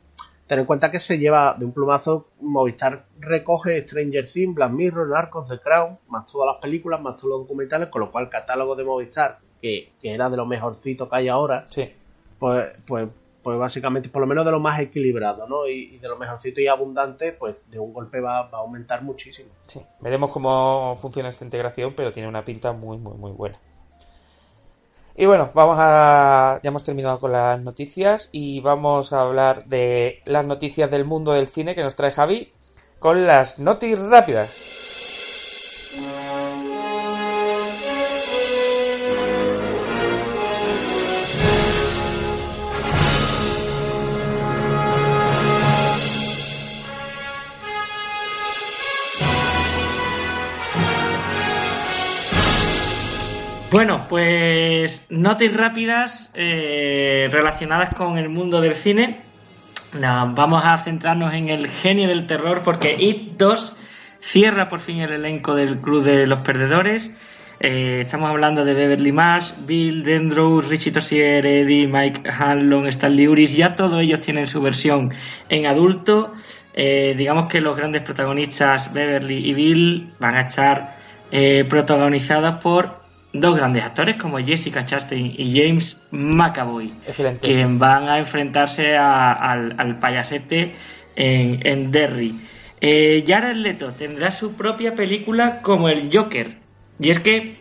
ten 0.47 0.61
en 0.61 0.65
cuenta 0.65 0.91
que 0.91 0.99
se 0.99 1.19
lleva 1.19 1.55
de 1.59 1.67
un 1.67 1.73
plumazo, 1.73 2.29
Movistar 2.41 3.05
recoge 3.19 3.83
Stranger 3.83 4.27
Things, 4.27 4.55
Black 4.55 4.71
Mirror, 4.71 5.09
Narcos, 5.09 5.47
The 5.47 5.59
Crown, 5.59 5.99
más 6.09 6.27
todas 6.27 6.55
las 6.55 6.57
películas, 6.63 7.03
más 7.03 7.19
todos 7.19 7.29
los 7.29 7.41
documentales, 7.41 7.91
con 7.91 8.01
lo 8.01 8.11
cual 8.11 8.25
el 8.25 8.31
catálogo 8.31 8.77
de 8.77 8.85
Movistar, 8.85 9.41
que, 9.61 9.93
era 10.03 10.31
de 10.31 10.39
lo 10.39 10.47
mejorcito 10.47 11.07
que 11.11 11.17
hay 11.17 11.29
ahora, 11.29 11.67
pues, 12.39 12.75
pues, 12.87 13.09
pues 13.43 13.59
básicamente, 13.59 14.09
por 14.09 14.23
lo 14.23 14.27
menos 14.27 14.47
de 14.47 14.53
lo 14.53 14.59
más 14.59 14.81
equilibrado, 14.81 15.47
¿no? 15.47 15.69
Y, 15.69 15.99
de 15.99 16.09
lo 16.09 16.17
mejorcito 16.17 16.63
y 16.63 16.67
abundante, 16.67 17.35
pues 17.35 17.59
de 17.71 17.79
un 17.79 17.93
golpe 17.93 18.23
va, 18.23 18.49
va 18.49 18.57
a 18.57 18.61
aumentar 18.63 19.03
muchísimo. 19.03 19.51
Sí, 19.67 19.83
veremos 20.01 20.31
cómo 20.31 20.97
funciona 20.97 21.29
esta 21.29 21.45
integración, 21.45 21.93
pero 21.95 22.11
tiene 22.11 22.27
una 22.27 22.43
pinta 22.43 22.73
muy, 22.73 22.97
muy, 22.97 23.19
muy 23.19 23.33
buena. 23.33 23.59
Y 25.17 25.27
bueno, 25.27 25.51
vamos 25.55 25.77
a. 25.79 26.61
Ya 26.63 26.69
hemos 26.69 26.85
terminado 26.85 27.21
con 27.21 27.33
las 27.33 27.61
noticias 27.61 28.29
y 28.33 28.61
vamos 28.61 29.13
a 29.13 29.23
hablar 29.23 29.67
de 29.67 30.23
las 30.25 30.45
noticias 30.47 30.91
del 30.91 31.05
mundo 31.05 31.33
del 31.33 31.47
cine 31.47 31.75
que 31.75 31.83
nos 31.83 31.97
trae 31.97 32.13
Javi 32.13 32.53
con 32.99 33.27
las 33.27 33.59
noticias 33.59 34.01
rápidas. 34.09 34.90
Bueno, 53.71 54.07
pues 54.09 55.07
notas 55.11 55.55
rápidas 55.55 56.33
eh, 56.35 57.29
relacionadas 57.31 57.95
con 57.95 58.19
el 58.19 58.29
mundo 58.29 58.61
del 58.61 58.75
cine. 58.75 59.21
vamos 59.95 60.63
a 60.65 60.77
centrarnos 60.79 61.33
en 61.35 61.51
el 61.51 61.69
genio 61.69 62.09
del 62.09 62.27
terror 62.27 62.63
porque 62.65 62.97
It 62.99 63.37
2 63.39 63.77
cierra 64.19 64.69
por 64.69 64.81
fin 64.81 65.03
el 65.03 65.13
elenco 65.13 65.55
del 65.55 65.79
Club 65.79 66.03
de 66.03 66.27
los 66.27 66.41
Perdedores. 66.41 67.15
Eh, 67.61 68.01
estamos 68.01 68.29
hablando 68.29 68.65
de 68.65 68.75
Beverly 68.75 69.13
Marsh, 69.13 69.53
Bill 69.65 70.03
Dendrow, 70.03 70.63
Richie 70.63 70.91
Tossier, 70.91 71.47
Eddie, 71.47 71.87
Mike 71.87 72.29
Hanlon, 72.29 72.89
Stanley 72.89 73.29
Uris. 73.29 73.55
Ya 73.55 73.77
todos 73.77 74.03
ellos 74.03 74.19
tienen 74.19 74.49
su 74.49 74.61
versión 74.61 75.15
en 75.49 75.67
adulto. 75.67 76.35
Eh, 76.75 77.15
digamos 77.17 77.47
que 77.47 77.61
los 77.61 77.77
grandes 77.77 78.03
protagonistas, 78.03 78.93
Beverly 78.93 79.49
y 79.49 79.55
Bill, 79.55 80.13
van 80.19 80.35
a 80.35 80.41
estar 80.41 80.99
protagonizadas 81.69 82.61
por 82.61 83.00
dos 83.33 83.57
grandes 83.57 83.85
actores 83.85 84.17
como 84.17 84.39
Jessica 84.39 84.85
Chastain 84.85 85.35
y 85.37 85.61
James 85.61 86.03
McAvoy, 86.11 86.93
que 87.41 87.67
van 87.67 88.09
a 88.09 88.19
enfrentarse 88.19 88.97
al, 88.97 89.99
payasete 90.01 90.75
en, 91.17 91.91
Derry. 91.91 92.35
Eh, 92.81 93.25
Jared 93.27 93.57
Leto 93.57 93.93
tendrá 93.93 94.31
su 94.31 94.55
propia 94.55 94.95
película 94.95 95.61
como 95.61 95.89
el 95.89 96.11
Joker. 96.13 96.57
Y 96.99 97.11
es 97.11 97.21
que 97.21 97.57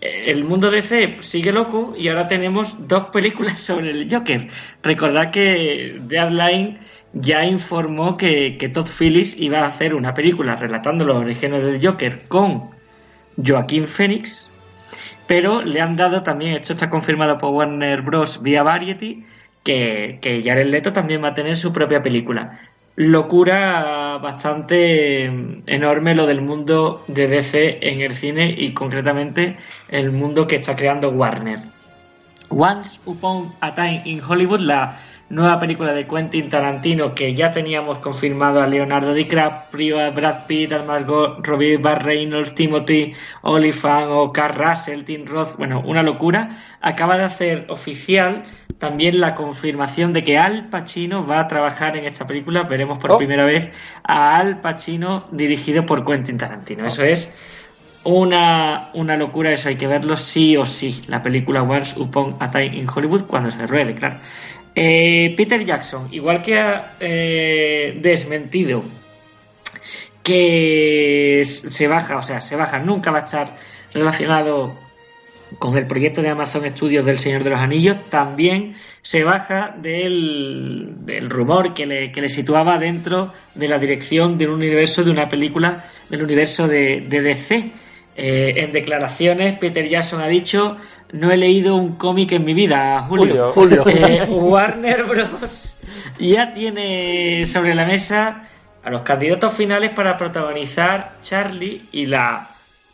eh, 0.00 0.24
el 0.26 0.44
mundo 0.44 0.70
de 0.70 0.82
DC 0.82 1.16
sigue 1.20 1.52
loco 1.52 1.94
y 1.96 2.08
ahora 2.08 2.28
tenemos 2.28 2.88
dos 2.88 3.04
películas 3.12 3.60
sobre 3.62 3.90
el 3.90 4.08
Joker. 4.10 4.48
Recordad 4.82 5.30
que 5.30 5.96
Deadline 6.00 6.80
ya 7.12 7.44
informó 7.44 8.16
que, 8.16 8.56
que 8.58 8.68
Todd 8.68 8.88
Phillips 8.88 9.36
iba 9.38 9.60
a 9.60 9.68
hacer 9.68 9.94
una 9.94 10.12
película 10.12 10.56
relatando 10.56 11.04
los 11.04 11.16
orígenes 11.16 11.62
del 11.62 11.84
Joker 11.84 12.22
con 12.26 12.70
Joaquín 13.36 13.86
Phoenix, 13.86 14.48
pero 15.26 15.62
le 15.62 15.80
han 15.80 15.96
dado 15.96 16.22
también, 16.22 16.54
esto 16.54 16.74
está 16.74 16.90
confirmado 16.90 17.38
por 17.38 17.50
Warner 17.50 18.02
Bros. 18.02 18.42
vía 18.42 18.62
Variety, 18.62 19.24
que, 19.62 20.18
que 20.20 20.42
Jared 20.42 20.66
Leto 20.66 20.92
también 20.92 21.22
va 21.22 21.28
a 21.28 21.34
tener 21.34 21.56
su 21.56 21.72
propia 21.72 22.02
película. 22.02 22.60
Locura 22.96 24.18
bastante 24.18 25.24
enorme 25.24 26.14
lo 26.14 26.26
del 26.26 26.42
mundo 26.42 27.02
de 27.08 27.26
DC 27.26 27.78
en 27.82 28.02
el 28.02 28.14
cine 28.14 28.54
y 28.56 28.72
concretamente 28.72 29.56
el 29.88 30.12
mundo 30.12 30.46
que 30.46 30.56
está 30.56 30.76
creando 30.76 31.10
Warner. 31.10 31.60
Once 32.50 33.00
Upon 33.04 33.52
a 33.60 33.74
Time 33.74 34.02
in 34.04 34.20
Hollywood, 34.22 34.60
la 34.60 34.96
nueva 35.30 35.58
película 35.58 35.92
de 35.92 36.06
Quentin 36.06 36.48
Tarantino 36.48 37.14
que 37.14 37.34
ya 37.34 37.50
teníamos 37.50 37.98
confirmado 37.98 38.60
a 38.60 38.66
Leonardo 38.66 39.14
DiCaprio, 39.14 39.98
a 40.00 40.10
Brad 40.10 40.46
Pitt, 40.46 40.72
a 40.72 40.82
Margot 40.82 41.44
Robbie, 41.46 41.76
Bar 41.78 42.04
Reynolds, 42.04 42.54
Timothy 42.54 43.12
Olyphant 43.42 44.08
o 44.10 44.32
Carl 44.32 44.54
Russell, 44.54 45.04
Tim 45.04 45.24
Roth, 45.26 45.56
bueno, 45.56 45.82
una 45.84 46.02
locura, 46.02 46.50
acaba 46.80 47.16
de 47.16 47.24
hacer 47.24 47.66
oficial 47.68 48.44
también 48.78 49.20
la 49.20 49.34
confirmación 49.34 50.12
de 50.12 50.24
que 50.24 50.36
Al 50.36 50.68
Pacino 50.68 51.26
va 51.26 51.40
a 51.40 51.48
trabajar 51.48 51.96
en 51.96 52.04
esta 52.04 52.26
película. 52.26 52.64
Veremos 52.64 52.98
por 52.98 53.12
Oh. 53.12 53.18
primera 53.18 53.44
vez 53.44 53.70
a 54.02 54.36
Al 54.36 54.60
Pacino 54.60 55.26
dirigido 55.30 55.86
por 55.86 56.04
Quentin 56.04 56.36
Tarantino. 56.36 56.84
Eso 56.84 57.02
es 57.04 57.32
una, 58.04 58.90
una 58.94 59.16
locura, 59.16 59.52
eso 59.52 59.68
hay 59.68 59.76
que 59.76 59.86
verlo 59.86 60.16
sí 60.16 60.56
o 60.56 60.66
sí. 60.66 61.02
La 61.08 61.22
película 61.22 61.62
Once 61.62 61.98
Upon 61.98 62.36
a 62.40 62.50
Time 62.50 62.76
in 62.76 62.86
Hollywood 62.94 63.24
cuando 63.24 63.50
se 63.50 63.66
ruede, 63.66 63.94
claro. 63.94 64.16
Eh, 64.74 65.34
Peter 65.36 65.64
Jackson, 65.64 66.08
igual 66.10 66.42
que 66.42 66.58
ha 66.58 66.94
eh, 66.98 67.96
desmentido 68.00 68.82
que 70.22 71.42
se 71.44 71.86
baja, 71.86 72.16
o 72.16 72.22
sea, 72.22 72.40
se 72.40 72.56
baja, 72.56 72.78
nunca 72.78 73.10
va 73.10 73.20
a 73.20 73.24
estar 73.24 73.56
relacionado 73.92 74.74
con 75.58 75.76
el 75.76 75.86
proyecto 75.86 76.22
de 76.22 76.30
Amazon 76.30 76.64
Studios 76.70 77.04
del 77.04 77.18
Señor 77.18 77.44
de 77.44 77.50
los 77.50 77.60
Anillos, 77.60 77.96
también 78.10 78.76
se 79.02 79.22
baja 79.22 79.74
del, 79.78 80.96
rumor 81.28 81.74
que 81.74 81.86
le, 81.86 82.28
situaba 82.28 82.78
dentro 82.78 83.32
de 83.54 83.68
la 83.68 83.78
dirección 83.78 84.38
de 84.38 84.48
un 84.48 84.54
universo 84.54 85.04
de 85.04 85.10
una 85.10 85.28
película 85.28 85.84
del 86.08 86.22
universo 86.24 86.66
de, 86.66 87.04
de 87.06 87.20
DC. 87.20 87.72
Eh, 88.16 88.54
en 88.58 88.72
declaraciones, 88.72 89.54
Peter 89.54 89.88
Jackson 89.88 90.20
ha 90.20 90.28
dicho: 90.28 90.78
No 91.12 91.30
he 91.30 91.36
leído 91.36 91.76
un 91.76 91.96
cómic 91.96 92.32
en 92.32 92.44
mi 92.44 92.54
vida, 92.54 93.00
Julio. 93.08 93.52
Julio. 93.52 93.82
Julio. 93.82 94.04
Eh, 94.08 94.24
Warner 94.28 95.04
Bros. 95.04 95.76
ya 96.18 96.52
tiene 96.52 97.44
sobre 97.44 97.74
la 97.74 97.84
mesa 97.84 98.48
a 98.82 98.90
los 98.90 99.02
candidatos 99.02 99.54
finales 99.54 99.90
para 99.90 100.16
protagonizar 100.16 101.14
Charlie 101.20 101.82
y 101.92 102.06
la 102.06 102.48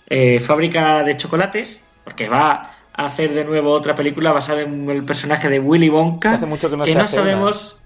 eh, 0.06 0.38
fábrica 0.40 1.02
de 1.02 1.16
chocolates, 1.16 1.84
porque 2.04 2.28
va 2.28 2.76
a 2.92 3.04
hacer 3.04 3.32
de 3.32 3.44
nuevo 3.44 3.72
otra 3.72 3.94
película 3.94 4.32
basada 4.32 4.62
en 4.62 4.88
el 4.90 5.04
personaje 5.04 5.48
de 5.48 5.58
Willy 5.58 5.88
Wonka. 5.88 6.34
Hace 6.34 6.46
mucho 6.46 6.70
que 6.70 6.76
no 6.76 6.84
se 6.84 6.98
hace 6.98 7.16
sabemos. 7.16 7.76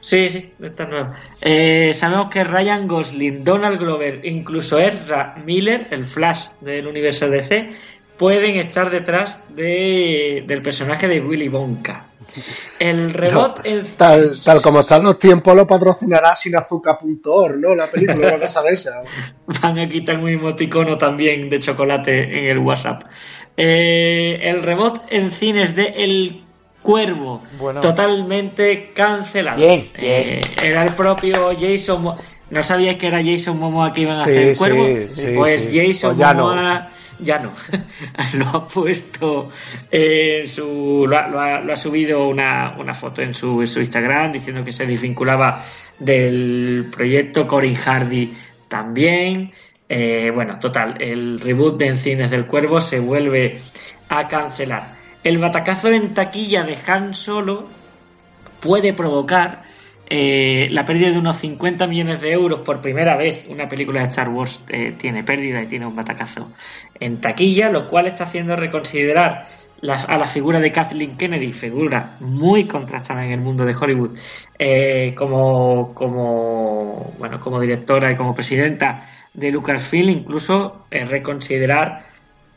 Sí, 0.00 0.28
sí, 0.28 0.54
está 0.62 0.86
nueva. 0.86 1.16
Eh, 1.42 1.90
sabemos 1.92 2.30
que 2.30 2.42
Ryan 2.42 2.88
Gosling, 2.88 3.44
Donald 3.44 3.78
Glover, 3.78 4.20
incluso 4.24 4.78
Ezra 4.78 5.34
Miller, 5.44 5.88
el 5.90 6.06
Flash 6.06 6.48
del 6.60 6.86
universo 6.86 7.28
DC, 7.28 7.70
pueden 8.20 8.56
estar 8.56 8.90
detrás 8.90 9.38
de, 9.48 10.44
del 10.46 10.60
personaje 10.60 11.08
de 11.08 11.20
Willy 11.22 11.48
Wonka. 11.48 12.04
El 12.78 13.14
rebot 13.14 13.58
No, 13.58 13.64
en 13.64 13.86
tal, 13.96 14.38
tal 14.44 14.60
como 14.60 14.80
están 14.80 15.02
los 15.04 15.18
tiempos, 15.18 15.56
lo 15.56 15.66
patrocinará 15.66 16.36
sinazuca.org, 16.36 17.56
¿no? 17.58 17.74
La 17.74 17.90
película, 17.90 18.28
una 18.28 18.38
cosa 18.40 18.62
de 18.62 18.74
esa. 18.74 19.02
van 19.62 19.78
a 19.78 19.88
quitar 19.88 20.18
un 20.18 20.28
emoticono 20.28 20.98
también 20.98 21.48
de 21.48 21.60
chocolate 21.60 22.12
en 22.24 22.44
el 22.50 22.58
WhatsApp. 22.58 23.04
Eh, 23.56 24.38
el 24.42 24.62
rebot 24.62 25.02
en 25.08 25.32
cines 25.32 25.74
de 25.74 25.84
El 25.96 26.44
Cuervo, 26.82 27.42
Bueno. 27.58 27.80
totalmente 27.80 28.90
cancelado. 28.94 29.56
Bien, 29.56 29.88
Eh, 29.96 30.40
era 30.62 30.84
el 30.84 30.92
propio 30.92 31.50
Jason. 31.58 32.02
Mo- 32.02 32.18
¿No 32.50 32.62
sabíais 32.64 32.96
que 32.98 33.06
era 33.06 33.22
Jason 33.24 33.58
Momoa 33.58 33.92
que 33.94 34.02
iban 34.02 34.16
a 34.18 34.24
Sí, 34.24 34.30
hacer 34.30 34.42
El 34.48 34.56
Cuervo? 34.58 34.84
sí, 35.08 35.32
pues 35.34 35.64
sí. 35.64 35.70
Jason 35.88 36.16
Pues. 36.16 36.28
Momoa 36.36 36.88
ya 37.22 37.38
no. 37.38 37.52
lo 38.34 38.46
ha 38.48 38.66
puesto 38.66 39.50
en 39.90 40.46
su. 40.46 41.06
Lo 41.08 41.18
ha, 41.18 41.28
lo 41.60 41.72
ha- 41.72 41.76
subido 41.76 42.28
una, 42.28 42.74
una 42.78 42.94
foto 42.94 43.22
en 43.22 43.34
su, 43.34 43.60
en 43.60 43.66
su 43.68 43.80
Instagram 43.80 44.32
diciendo 44.32 44.64
que 44.64 44.72
se 44.72 44.86
desvinculaba 44.86 45.64
del 45.98 46.86
proyecto 46.90 47.46
Corin 47.46 47.74
Hardy 47.74 48.32
también. 48.68 49.52
Eh, 49.88 50.30
bueno, 50.32 50.58
total, 50.58 51.02
el 51.02 51.40
reboot 51.40 51.76
de 51.78 51.86
En 51.88 51.96
Cines 51.96 52.30
del 52.30 52.46
Cuervo 52.46 52.80
se 52.80 53.00
vuelve 53.00 53.60
a 54.08 54.28
cancelar. 54.28 54.94
El 55.24 55.38
batacazo 55.38 55.90
en 55.90 56.14
taquilla 56.14 56.62
de 56.62 56.78
Han 56.86 57.12
Solo 57.12 57.66
puede 58.60 58.92
provocar 58.92 59.62
eh, 60.12 60.66
la 60.70 60.84
pérdida 60.84 61.08
de 61.10 61.18
unos 61.18 61.36
50 61.36 61.86
millones 61.86 62.20
de 62.20 62.32
euros 62.32 62.62
por 62.62 62.80
primera 62.82 63.16
vez. 63.16 63.46
Una 63.48 63.68
película 63.68 64.00
de 64.00 64.08
Star 64.08 64.28
Wars 64.28 64.64
eh, 64.68 64.92
tiene 64.98 65.22
pérdida 65.22 65.62
y 65.62 65.66
tiene 65.66 65.86
un 65.86 65.94
batacazo 65.94 66.50
en 66.98 67.20
taquilla, 67.20 67.70
lo 67.70 67.86
cual 67.86 68.08
está 68.08 68.24
haciendo 68.24 68.56
reconsiderar 68.56 69.46
a 69.82 70.18
la 70.18 70.26
figura 70.26 70.58
de 70.58 70.72
Kathleen 70.72 71.16
Kennedy, 71.16 71.52
figura 71.52 72.16
muy 72.18 72.64
contrastada 72.64 73.24
en 73.24 73.30
el 73.30 73.40
mundo 73.40 73.64
de 73.64 73.74
Hollywood, 73.80 74.18
eh, 74.58 75.14
como, 75.16 75.94
como, 75.94 77.14
bueno, 77.18 77.38
como 77.38 77.60
directora 77.60 78.10
y 78.10 78.16
como 78.16 78.34
presidenta 78.34 79.06
de 79.32 79.52
Lucasfilm, 79.52 80.10
incluso 80.10 80.86
reconsiderar 80.90 82.09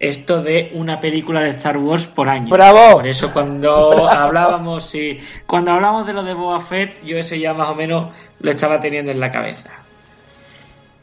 esto 0.07 0.41
de 0.41 0.71
una 0.73 0.99
película 0.99 1.41
de 1.41 1.49
Star 1.51 1.77
Wars 1.77 2.05
por 2.05 2.29
año. 2.29 2.49
¡Bravo! 2.49 2.97
Por 2.97 3.07
eso 3.07 3.31
cuando 3.31 4.07
hablábamos, 4.09 4.85
sí, 4.85 5.19
cuando 5.45 5.71
hablamos 5.71 6.05
de 6.05 6.13
lo 6.13 6.23
de 6.23 6.33
Boba 6.33 6.59
Fett, 6.59 7.03
yo 7.03 7.17
eso 7.17 7.35
ya 7.35 7.53
más 7.53 7.69
o 7.69 7.75
menos 7.75 8.11
lo 8.39 8.51
estaba 8.51 8.79
teniendo 8.79 9.11
en 9.11 9.19
la 9.19 9.31
cabeza. 9.31 9.69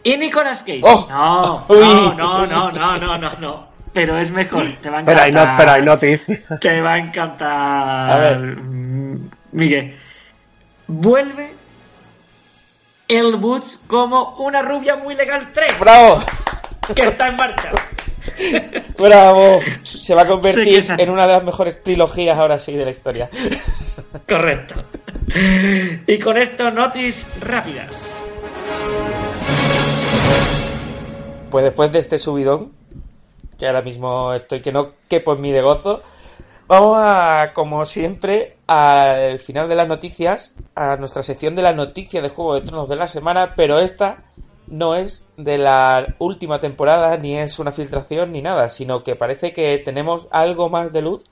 Y 0.03 0.17
Nicolas 0.17 0.61
Cage. 0.63 0.81
¡Oh! 0.83 1.07
No, 1.09 1.67
no, 1.69 2.15
no, 2.15 2.47
no, 2.47 2.71
no, 2.73 2.97
no, 2.99 3.19
no, 3.19 3.37
no. 3.37 3.71
Pero 3.93 4.19
es 4.19 4.31
mejor, 4.31 4.63
te 4.81 4.89
va 4.91 5.01
a 5.01 5.05
Pero 5.05 5.21
encantar. 5.21 5.25
hay, 5.25 5.33
no, 5.33 5.55
pero 5.59 5.71
hay 5.73 5.83
noticias. 5.83 6.61
Te 6.61 6.81
va 6.81 6.93
a 6.93 6.99
encantar. 6.99 8.11
A 8.11 8.17
ver. 8.19 8.39
Miguel. 9.53 9.99
Vuelve 10.87 11.55
el 13.09 13.35
Boots 13.37 13.83
como 13.87 14.35
una 14.39 14.63
rubia 14.63 14.95
muy 14.97 15.15
legal 15.15 15.51
3 15.53 15.81
¡Bravo! 15.81 16.21
que 16.95 17.03
está 17.03 17.29
en 17.29 17.37
marcha. 17.37 17.71
¡Bravo! 18.99 19.61
Se 19.83 20.15
va 20.15 20.23
a 20.23 20.27
convertir 20.27 20.85
en 20.97 21.11
una 21.11 21.27
de 21.27 21.33
las 21.33 21.45
mejores 21.45 21.83
trilogías 21.83 22.39
ahora 22.39 22.59
sí 22.59 22.75
de 22.75 22.85
la 22.85 22.91
historia. 22.91 23.31
Correcto. 24.29 24.75
Y 26.07 26.19
con 26.19 26.37
esto, 26.37 26.71
notis 26.71 27.27
rápidas. 27.41 27.89
Pues 31.51 31.65
después 31.65 31.91
de 31.91 31.99
este 31.99 32.19
subidón, 32.19 32.73
que 33.59 33.67
ahora 33.67 33.83
mismo 33.83 34.33
estoy 34.35 34.61
que 34.61 34.73
no 34.73 34.93
quepo 35.09 35.35
en 35.35 35.41
mi 35.41 35.53
de 35.53 35.61
gozo, 35.61 36.03
vamos 36.67 36.97
a, 36.99 37.53
como 37.53 37.85
siempre, 37.87 38.57
al 38.67 39.39
final 39.39 39.69
de 39.69 39.75
las 39.75 39.89
noticias, 39.89 40.55
a 40.75 40.97
nuestra 40.97 41.23
sección 41.23 41.57
de 41.57 41.63
las 41.63 41.75
noticias 41.75 42.23
de 42.23 42.29
Juego 42.29 42.55
de 42.55 42.61
Tronos 42.63 42.89
de 42.89 42.97
la 42.97 43.07
semana, 43.07 43.55
pero 43.57 43.81
esta 43.81 44.23
no 44.71 44.95
es 44.95 45.29
de 45.37 45.59
la 45.59 46.15
última 46.19 46.61
temporada, 46.61 47.17
ni 47.17 47.37
es 47.37 47.59
una 47.59 47.73
filtración, 47.73 48.33
ni 48.33 48.43
nada, 48.43 48.69
sino 48.69 49.03
que 49.03 49.17
parece 49.17 49.53
que 49.53 49.79
tenemos 49.79 50.29
algo 50.31 50.69
más 50.69 50.93
de 50.93 51.03
luz 51.03 51.25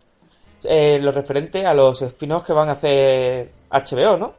en 0.64 1.04
lo 1.04 1.12
referente 1.12 1.66
a 1.66 1.74
los 1.74 2.02
spin-offs 2.02 2.46
que 2.46 2.52
van 2.52 2.68
a 2.68 2.72
hacer 2.72 3.52
HBO, 3.70 4.16
¿no? 4.16 4.34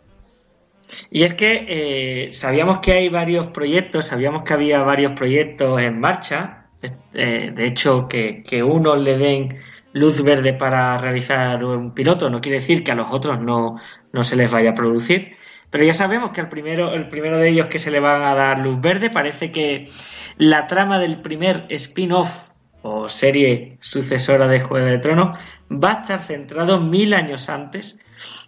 Y 1.12 1.24
es 1.24 1.34
que 1.34 2.26
eh, 2.28 2.32
sabíamos 2.32 2.80
que 2.80 2.94
hay 2.94 3.10
varios 3.10 3.48
proyectos, 3.48 4.06
sabíamos 4.06 4.44
que 4.44 4.54
había 4.54 4.80
varios 4.80 5.14
proyectos 5.14 5.82
en 5.82 6.00
marcha. 6.00 6.68
eh, 7.14 7.52
de 7.54 7.68
hecho, 7.68 8.08
que, 8.08 8.44
que 8.44 8.64
unos 8.64 8.98
le 9.00 9.18
den 9.18 9.60
luz 9.94 10.22
verde 10.24 10.54
para 10.54 10.98
realizar 10.98 11.64
un 11.64 11.94
piloto 11.94 12.30
no 12.30 12.42
quiere 12.42 12.60
decir 12.60 12.84
que 12.84 12.92
a 12.92 12.96
los 12.96 13.12
otros 13.12 13.42
no, 13.42 13.78
no 14.14 14.24
se 14.24 14.36
les 14.36 14.52
vaya 14.52 14.72
a 14.72 14.74
producir. 14.74 15.36
Pero 15.70 15.84
ya 15.84 15.94
sabemos 15.94 16.32
que 16.32 16.42
el 16.42 16.50
primero, 16.50 16.94
el 16.94 17.10
primero 17.10 17.38
de 17.38 17.50
ellos 17.50 17.68
que 17.68 17.80
se 17.80 17.92
le 17.92 18.00
va 18.00 18.32
a 18.32 18.36
dar 18.36 18.60
luz 18.60 18.82
verde 18.82 19.10
parece 19.10 19.52
que 19.52 19.90
la 20.38 20.68
trama 20.68 21.00
del 21.00 21.22
primer 21.22 21.66
spin-off 21.70 22.48
o 22.82 23.10
serie 23.10 23.78
sucesora 23.80 24.48
de 24.48 24.60
Juego 24.60 24.88
de 24.88 25.00
Tronos 25.00 25.38
va 25.72 25.92
a 25.92 26.02
estar 26.02 26.20
centrado 26.20 26.80
mil 26.80 27.14
años 27.14 27.50
antes 27.50 27.98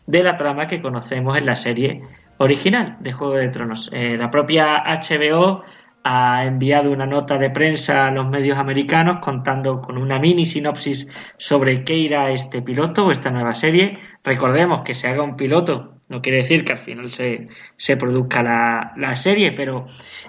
de 0.08 0.24
la 0.24 0.38
trama 0.38 0.68
que 0.68 0.82
conocemos 0.82 1.38
en 1.38 1.46
la 1.46 1.56
serie 1.56 2.02
original 2.38 2.98
de 3.00 3.12
Juego 3.12 3.36
de 3.36 3.50
Tronos. 3.50 3.92
Eh, 3.94 4.18
la 4.18 4.32
propia 4.32 4.84
HBO 4.86 5.64
ha 6.04 6.46
enviado 6.46 6.92
una 6.92 7.06
nota 7.06 7.38
de 7.38 7.50
prensa 7.50 8.08
a 8.08 8.12
los 8.12 8.28
medios 8.28 8.58
americanos 8.58 9.18
contando 9.22 9.82
con 9.82 9.98
una 9.98 10.20
mini 10.20 10.46
sinopsis 10.46 11.10
sobre 11.38 11.84
qué 11.84 11.96
irá 11.96 12.32
este 12.32 12.62
piloto 12.62 13.06
o 13.06 13.12
esta 13.12 13.32
nueva 13.32 13.54
serie. 13.54 13.98
Recordemos 14.24 14.82
que 14.82 14.94
se 14.94 15.08
haga 15.08 15.24
un 15.24 15.36
piloto 15.36 15.96
no 16.12 16.22
quiere 16.22 16.40
decir 16.40 16.66
que 16.66 16.74
al 16.74 16.80
final 16.80 17.10
se, 17.10 17.48
se 17.78 17.96
produzca 17.96 18.44
la, 18.44 18.92
la 18.98 19.16
serie, 19.16 19.54
pero 19.54 19.88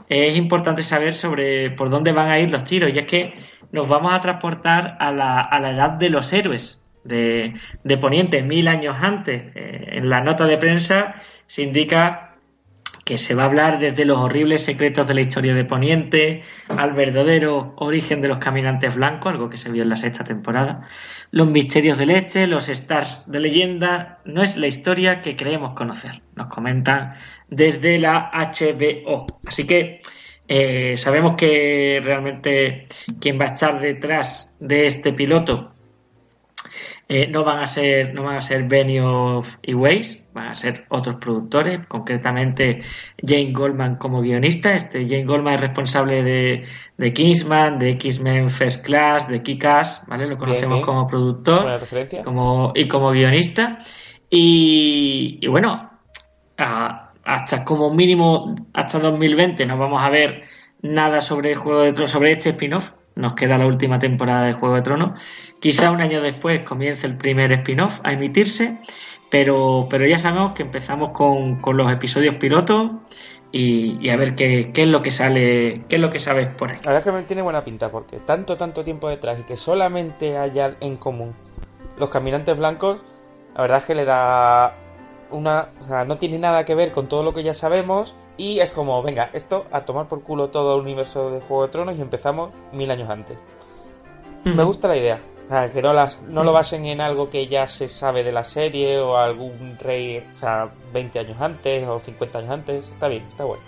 es 0.08 0.36
importante 0.36 0.80
saber 0.80 1.12
sobre 1.12 1.72
por 1.72 1.90
dónde 1.90 2.12
van 2.12 2.30
a 2.30 2.38
ir 2.38 2.52
los 2.52 2.62
tiros 2.62 2.94
y 2.94 2.98
es 3.00 3.04
que 3.04 3.34
nos 3.72 3.88
vamos 3.88 4.14
a 4.14 4.20
transportar 4.20 4.96
a 5.00 5.10
la, 5.10 5.40
a 5.40 5.58
la 5.58 5.72
edad 5.72 5.90
de 5.90 6.08
los 6.08 6.32
héroes 6.32 6.80
de, 7.02 7.54
de 7.82 7.98
Poniente, 7.98 8.42
mil 8.42 8.68
años 8.68 8.94
antes. 9.00 9.42
Eh, 9.56 9.96
en 9.98 10.08
la 10.08 10.20
nota 10.20 10.46
de 10.46 10.56
prensa 10.56 11.14
se 11.46 11.62
indica 11.62 12.31
que 13.04 13.18
se 13.18 13.34
va 13.34 13.42
a 13.42 13.46
hablar 13.46 13.78
desde 13.78 14.04
los 14.04 14.18
horribles 14.18 14.64
secretos 14.64 15.06
de 15.06 15.14
la 15.14 15.20
historia 15.20 15.54
de 15.54 15.64
Poniente 15.64 16.42
al 16.68 16.92
verdadero 16.92 17.74
origen 17.76 18.20
de 18.20 18.28
los 18.28 18.38
caminantes 18.38 18.94
blancos, 18.94 19.32
algo 19.32 19.50
que 19.50 19.56
se 19.56 19.70
vio 19.70 19.82
en 19.82 19.88
la 19.88 19.96
sexta 19.96 20.24
temporada, 20.24 20.86
los 21.30 21.48
misterios 21.48 21.98
del 21.98 22.10
este, 22.10 22.46
los 22.46 22.68
stars 22.68 23.24
de 23.26 23.40
leyenda, 23.40 24.20
no 24.24 24.42
es 24.42 24.56
la 24.56 24.66
historia 24.66 25.20
que 25.22 25.36
creemos 25.36 25.74
conocer, 25.74 26.22
nos 26.36 26.46
comentan 26.46 27.14
desde 27.48 27.98
la 27.98 28.30
HBO. 28.32 29.26
Así 29.46 29.66
que 29.66 30.00
eh, 30.48 30.96
sabemos 30.96 31.34
que 31.36 32.00
realmente 32.02 32.86
quien 33.20 33.40
va 33.40 33.46
a 33.46 33.52
estar 33.52 33.80
detrás 33.80 34.54
de 34.60 34.86
este 34.86 35.12
piloto 35.12 35.71
eh, 37.14 37.28
no 37.28 37.44
van 37.44 37.58
a 37.58 37.66
ser 37.66 38.14
no 38.14 38.22
van 38.22 38.36
a 38.36 38.40
ser 38.40 38.66
Benioff 38.66 39.56
y 39.60 39.74
Weiss, 39.74 40.24
van 40.32 40.48
a 40.48 40.54
ser 40.54 40.86
otros 40.88 41.16
productores, 41.16 41.86
concretamente 41.86 42.80
Jane 43.22 43.52
Goldman 43.52 43.96
como 43.96 44.22
guionista. 44.22 44.72
Este 44.72 45.06
Jane 45.06 45.26
Goldman 45.26 45.56
es 45.56 45.60
responsable 45.60 46.22
de, 46.22 46.64
de 46.96 47.12
Kingsman, 47.12 47.78
de 47.78 47.90
X-Men 47.90 48.48
First 48.48 48.82
Class, 48.82 49.28
de 49.28 49.42
Kick-Ass, 49.42 50.04
¿vale? 50.06 50.26
Lo 50.26 50.38
conocemos 50.38 50.80
como 50.80 51.06
productor 51.06 51.82
como, 52.24 52.72
y 52.74 52.88
como 52.88 53.10
guionista. 53.10 53.80
Y, 54.30 55.36
y 55.38 55.46
bueno, 55.48 55.90
hasta 56.56 57.62
como 57.62 57.92
mínimo 57.92 58.54
hasta 58.72 58.98
2020 58.98 59.66
no 59.66 59.76
vamos 59.76 60.00
a 60.02 60.08
ver 60.08 60.44
nada 60.80 61.20
sobre 61.20 61.54
Juego 61.54 61.82
de 61.82 62.06
sobre 62.06 62.32
este 62.32 62.48
spin-off. 62.48 62.92
Nos 63.14 63.34
queda 63.34 63.58
la 63.58 63.66
última 63.66 63.98
temporada 63.98 64.46
de 64.46 64.54
Juego 64.54 64.74
de 64.74 64.82
Tronos. 64.82 65.22
Quizá 65.60 65.90
un 65.90 66.00
año 66.00 66.20
después 66.20 66.60
comience 66.60 67.06
el 67.06 67.16
primer 67.16 67.52
spin-off 67.52 68.00
a 68.04 68.12
emitirse, 68.12 68.78
pero, 69.30 69.86
pero 69.90 70.06
ya 70.06 70.18
sabemos 70.18 70.52
que 70.52 70.62
empezamos 70.62 71.10
con, 71.10 71.60
los 71.76 71.92
episodios 71.92 72.36
pilotos 72.36 72.90
y, 73.50 74.08
a 74.08 74.16
ver 74.16 74.34
qué, 74.34 74.70
qué, 74.72 74.82
es 74.82 74.88
lo 74.88 75.02
que 75.02 75.10
sale, 75.10 75.84
qué 75.88 75.96
es 75.96 76.02
lo 76.02 76.10
que 76.10 76.18
sabes 76.18 76.48
por 76.48 76.72
ahí. 76.72 76.78
La 76.84 76.92
verdad 76.92 77.08
es 77.08 77.20
que 77.20 77.26
tiene 77.26 77.42
buena 77.42 77.64
pinta 77.64 77.90
porque 77.90 78.18
tanto, 78.18 78.56
tanto 78.56 78.82
tiempo 78.82 79.08
detrás 79.08 79.38
y 79.40 79.42
que 79.42 79.56
solamente 79.56 80.38
haya 80.38 80.76
en 80.80 80.96
común 80.96 81.34
los 81.98 82.10
caminantes 82.10 82.58
blancos, 82.58 83.02
la 83.54 83.62
verdad 83.62 83.78
es 83.78 83.84
que 83.84 83.94
le 83.94 84.04
da 84.04 84.74
una, 85.32 85.68
o 85.80 85.82
sea, 85.82 86.04
no 86.04 86.18
tiene 86.18 86.38
nada 86.38 86.64
que 86.64 86.74
ver 86.74 86.92
con 86.92 87.08
todo 87.08 87.22
lo 87.22 87.32
que 87.32 87.42
ya 87.42 87.54
sabemos 87.54 88.14
y 88.36 88.60
es 88.60 88.70
como, 88.70 89.02
venga, 89.02 89.30
esto 89.32 89.66
a 89.72 89.84
tomar 89.84 90.08
por 90.08 90.22
culo 90.22 90.50
todo 90.50 90.76
el 90.76 90.82
universo 90.82 91.30
de 91.30 91.40
Juego 91.40 91.64
de 91.64 91.68
Tronos 91.68 91.98
y 91.98 92.00
empezamos 92.00 92.52
mil 92.72 92.90
años 92.90 93.10
antes. 93.10 93.36
Me 94.44 94.64
gusta 94.64 94.88
la 94.88 94.96
idea, 94.96 95.20
o 95.46 95.48
sea, 95.48 95.70
que 95.70 95.80
no, 95.82 95.92
las, 95.92 96.20
no 96.22 96.42
lo 96.42 96.52
basen 96.52 96.84
en 96.86 97.00
algo 97.00 97.30
que 97.30 97.46
ya 97.46 97.66
se 97.66 97.88
sabe 97.88 98.24
de 98.24 98.32
la 98.32 98.44
serie 98.44 98.98
o 98.98 99.16
algún 99.16 99.78
rey, 99.78 100.24
o 100.34 100.38
sea, 100.38 100.72
20 100.92 101.18
años 101.18 101.40
antes 101.40 101.86
o 101.88 102.00
50 102.00 102.38
años 102.38 102.50
antes, 102.50 102.88
está 102.88 103.08
bien, 103.08 103.24
está 103.28 103.44
bueno. 103.44 103.62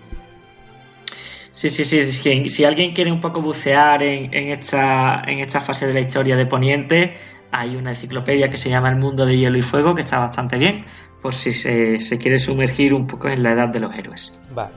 Sí, 1.55 1.71
sí, 1.71 1.85
sí. 1.85 2.11
Si, 2.11 2.65
alguien 2.65 2.93
quiere 2.93 3.12
un 3.12 3.21
poco 3.21 3.41
bucear 3.41 4.03
en, 4.03 4.35
en, 4.35 4.51
esta, 4.51 5.23
en 5.25 5.39
esta 5.39 5.61
fase 5.61 5.87
de 5.87 5.93
la 5.93 6.01
historia 6.01 6.35
de 6.35 6.47
Poniente, 6.47 7.15
hay 7.55 7.77
una 7.77 7.91
enciclopedia 7.91 8.49
que 8.49 8.57
se 8.57 8.69
llama 8.69 8.89
El 8.89 8.97
Mundo 8.97 9.25
de 9.25 9.37
Hielo 9.37 9.57
y 9.57 9.63
Fuego, 9.63 9.95
que 9.95 10.03
está 10.03 10.19
bastante 10.19 10.59
bien 10.59 10.85
por 11.23 11.33
si 11.33 11.53
se, 11.53 12.19
quiere 12.19 12.39
sumergir 12.39 12.93
un 12.93 13.07
poco 13.07 13.29
en 13.29 13.43
la 13.43 13.53
edad 13.53 13.69
de 13.69 13.81
los 13.81 13.95
héroes. 13.95 14.41
Vale, 14.53 14.75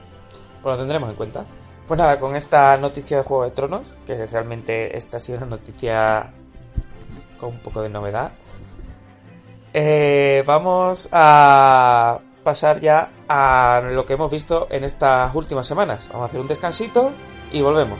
pues 0.62 0.76
lo 0.76 0.78
tendremos 0.78 1.10
en 1.10 1.16
cuenta. 1.16 1.44
Pues 1.86 1.98
nada, 1.98 2.18
con 2.18 2.36
esta 2.36 2.76
noticia 2.76 3.18
de 3.18 3.22
Juego 3.22 3.44
de 3.44 3.50
Tronos, 3.50 3.96
que 4.06 4.26
realmente 4.26 4.96
esta 4.96 5.16
ha 5.16 5.20
sido 5.20 5.38
una 5.38 5.48
noticia 5.48 6.32
con 7.38 7.50
un 7.50 7.58
poco 7.60 7.82
de 7.82 7.90
novedad, 7.90 8.32
eh, 9.74 10.42
vamos 10.46 11.08
a 11.12 12.18
pasar 12.42 12.80
ya 12.80 13.10
a 13.28 13.82
lo 13.90 14.04
que 14.04 14.14
hemos 14.14 14.30
visto 14.30 14.68
en 14.70 14.84
estas 14.84 15.34
últimas 15.34 15.66
semanas. 15.66 16.08
Vamos 16.08 16.22
a 16.22 16.26
hacer 16.28 16.40
un 16.40 16.46
descansito 16.46 17.12
y 17.52 17.60
volvemos. 17.60 17.98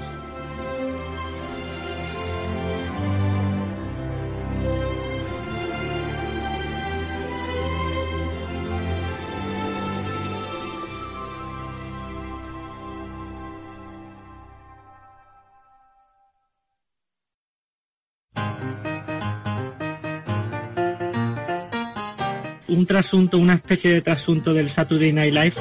Un 22.68 22.86
trasunto, 22.86 23.38
una 23.38 23.54
especie 23.54 23.92
de 23.92 24.02
trasunto 24.02 24.52
del 24.52 24.68
Saturday 24.70 25.12
Night 25.12 25.32
Live. 25.32 25.54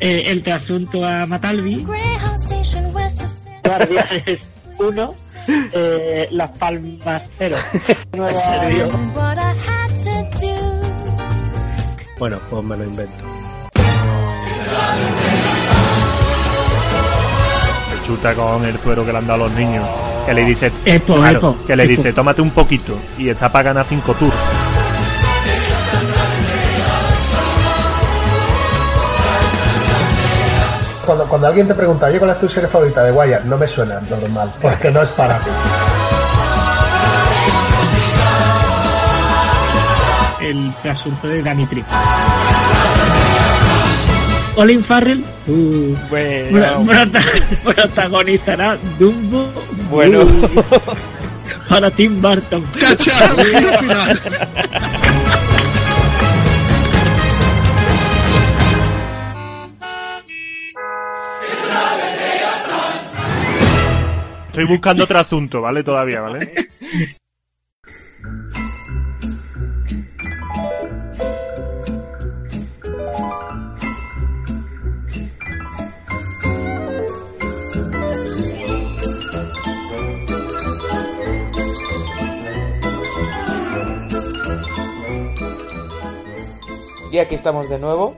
Eh, 0.00 0.24
el 0.26 0.42
trasunto 0.42 1.04
a 1.04 1.26
Matalvi. 1.26 1.86
Guardianes 3.64 4.48
1. 4.78 5.14
Eh, 5.72 6.28
Las 6.32 6.50
Palmas 6.58 7.30
0. 7.38 7.56
Bueno, 12.18 12.38
pues 12.48 12.62
me 12.62 12.76
lo 12.76 12.84
invento. 12.84 13.24
Con 18.30 18.64
el 18.64 18.78
suero 18.78 19.04
que 19.04 19.12
le 19.12 19.18
han 19.18 19.26
dado 19.26 19.44
a 19.44 19.48
los 19.48 19.56
niños. 19.56 19.84
Que 20.24 20.32
le 20.34 20.44
dice, 20.44 20.70
epo, 20.84 21.56
que 21.66 21.74
le 21.74 21.86
dice, 21.86 22.12
tómate 22.12 22.40
un 22.40 22.50
poquito 22.50 22.96
y 23.18 23.28
está 23.28 23.50
para 23.50 23.64
ganar 23.64 23.84
5 23.84 24.14
tours. 24.14 24.34
Cuando, 31.04 31.26
cuando 31.26 31.48
alguien 31.48 31.66
te 31.66 31.74
pregunta, 31.74 32.06
oye, 32.06 32.20
¿cuál 32.20 32.30
es 32.30 32.38
tu 32.38 32.48
serie 32.48 32.68
favorita 32.68 33.02
de 33.02 33.10
Guaya? 33.10 33.40
No 33.44 33.58
me 33.58 33.66
suena 33.66 34.00
normal, 34.00 34.54
porque 34.62 34.88
no 34.90 35.02
es 35.02 35.08
para 35.10 35.38
mí. 35.40 35.44
El 40.42 40.72
asunto 40.88 41.26
de 41.26 41.42
Danny 41.42 41.66
Tripp. 41.66 41.86
Colin 44.54 44.84
Farrell 44.84 45.24
uh, 45.46 45.96
bueno. 46.10 46.84
protagonizará 47.64 48.76
Dumbo 48.98 49.50
bueno 49.90 50.22
uh, 50.22 50.48
para 51.68 51.90
Tim 51.90 52.20
Burton 52.20 52.64
Estoy 64.52 64.66
buscando 64.66 65.04
otro 65.04 65.18
asunto, 65.18 65.62
¿vale? 65.62 65.82
Todavía, 65.82 66.20
¿vale? 66.20 66.68
Y 87.12 87.18
aquí 87.18 87.34
estamos 87.34 87.68
de 87.68 87.78
nuevo 87.78 88.14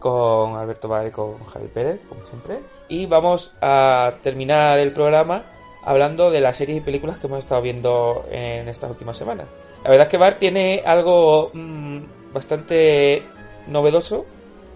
con 0.00 0.56
Alberto 0.56 0.88
Bar 0.88 1.06
y 1.06 1.12
con 1.12 1.38
Javi 1.44 1.68
Pérez, 1.68 2.04
como 2.08 2.26
siempre. 2.26 2.58
Y 2.88 3.06
vamos 3.06 3.54
a 3.62 4.14
terminar 4.22 4.80
el 4.80 4.92
programa 4.92 5.44
hablando 5.84 6.32
de 6.32 6.40
las 6.40 6.56
series 6.56 6.78
y 6.78 6.80
películas 6.80 7.18
que 7.18 7.28
hemos 7.28 7.38
estado 7.38 7.62
viendo 7.62 8.26
en 8.32 8.68
estas 8.68 8.90
últimas 8.90 9.16
semanas. 9.16 9.46
La 9.84 9.90
verdad 9.90 10.08
es 10.08 10.10
que 10.10 10.16
Bar 10.16 10.34
tiene 10.34 10.82
algo 10.84 11.52
mm, 11.54 12.32
bastante 12.32 13.22
novedoso 13.68 14.26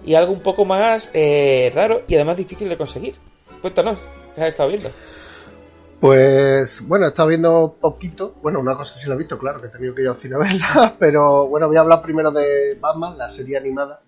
y 0.07 0.15
algo 0.15 0.33
un 0.33 0.41
poco 0.41 0.65
más 0.65 1.11
eh, 1.13 1.73
raro 1.75 2.03
y 2.07 2.15
además 2.15 2.37
difícil 2.37 2.69
de 2.69 2.77
conseguir. 2.77 3.17
Cuéntanos, 3.61 3.99
¿qué 4.37 4.41
has 4.41 4.49
estado 4.51 4.69
viendo? 4.69 4.93
Pues 6.01 6.81
bueno, 6.87 7.07
he 7.07 7.09
estado 7.09 7.29
viendo 7.29 7.77
poquito. 7.81 8.37
Bueno, 8.41 8.61
una 8.61 8.77
cosa 8.77 8.95
sí 8.95 9.09
la 9.09 9.15
he 9.15 9.19
visto, 9.19 9.37
claro, 9.37 9.61
que 9.61 9.67
he 9.67 9.71
tenido 9.71 9.97
que 9.97 10.03
ir 10.03 10.09
al 10.09 10.17
cine 10.17 10.37
a 10.37 10.39
verla. 10.39 10.95
Pero 10.99 11.49
bueno, 11.49 11.67
voy 11.67 11.77
a 11.77 11.81
hablar 11.81 12.03
primero 12.03 12.31
de 12.31 12.79
Batman, 12.81 13.19
la 13.19 13.29
serie 13.29 13.57
animada. 13.57 14.01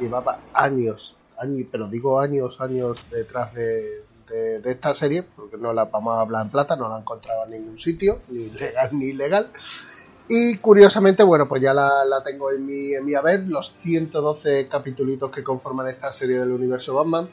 Llevaba 0.00 0.40
años, 0.54 1.18
años, 1.38 1.68
pero 1.70 1.88
digo 1.88 2.20
años, 2.20 2.60
años 2.60 3.04
detrás 3.10 3.54
de, 3.54 4.03
de, 4.28 4.70
esta 4.70 4.94
serie, 4.94 5.22
porque 5.22 5.56
no 5.56 5.72
la 5.72 5.86
vamos 5.86 6.16
a 6.16 6.20
hablar 6.20 6.44
en 6.44 6.50
plata, 6.50 6.76
no 6.76 6.88
la 6.88 6.96
he 6.96 7.00
encontrado 7.00 7.44
en 7.44 7.50
ningún 7.50 7.78
sitio, 7.78 8.20
ni 8.28 8.50
legal 8.50 8.90
ni 8.92 9.06
ilegal. 9.06 9.50
Y 10.28 10.56
curiosamente, 10.56 11.22
bueno, 11.22 11.46
pues 11.48 11.62
ya 11.62 11.74
la, 11.74 12.04
la 12.04 12.22
tengo 12.22 12.50
en 12.50 12.64
mi, 12.64 12.94
en 12.94 13.04
mi 13.04 13.14
haber, 13.14 13.40
los 13.40 13.74
112 13.82 14.68
capítulos 14.68 15.30
que 15.30 15.44
conforman 15.44 15.88
esta 15.88 16.12
serie 16.12 16.38
del 16.38 16.52
universo 16.52 16.94
Batman. 16.94 17.28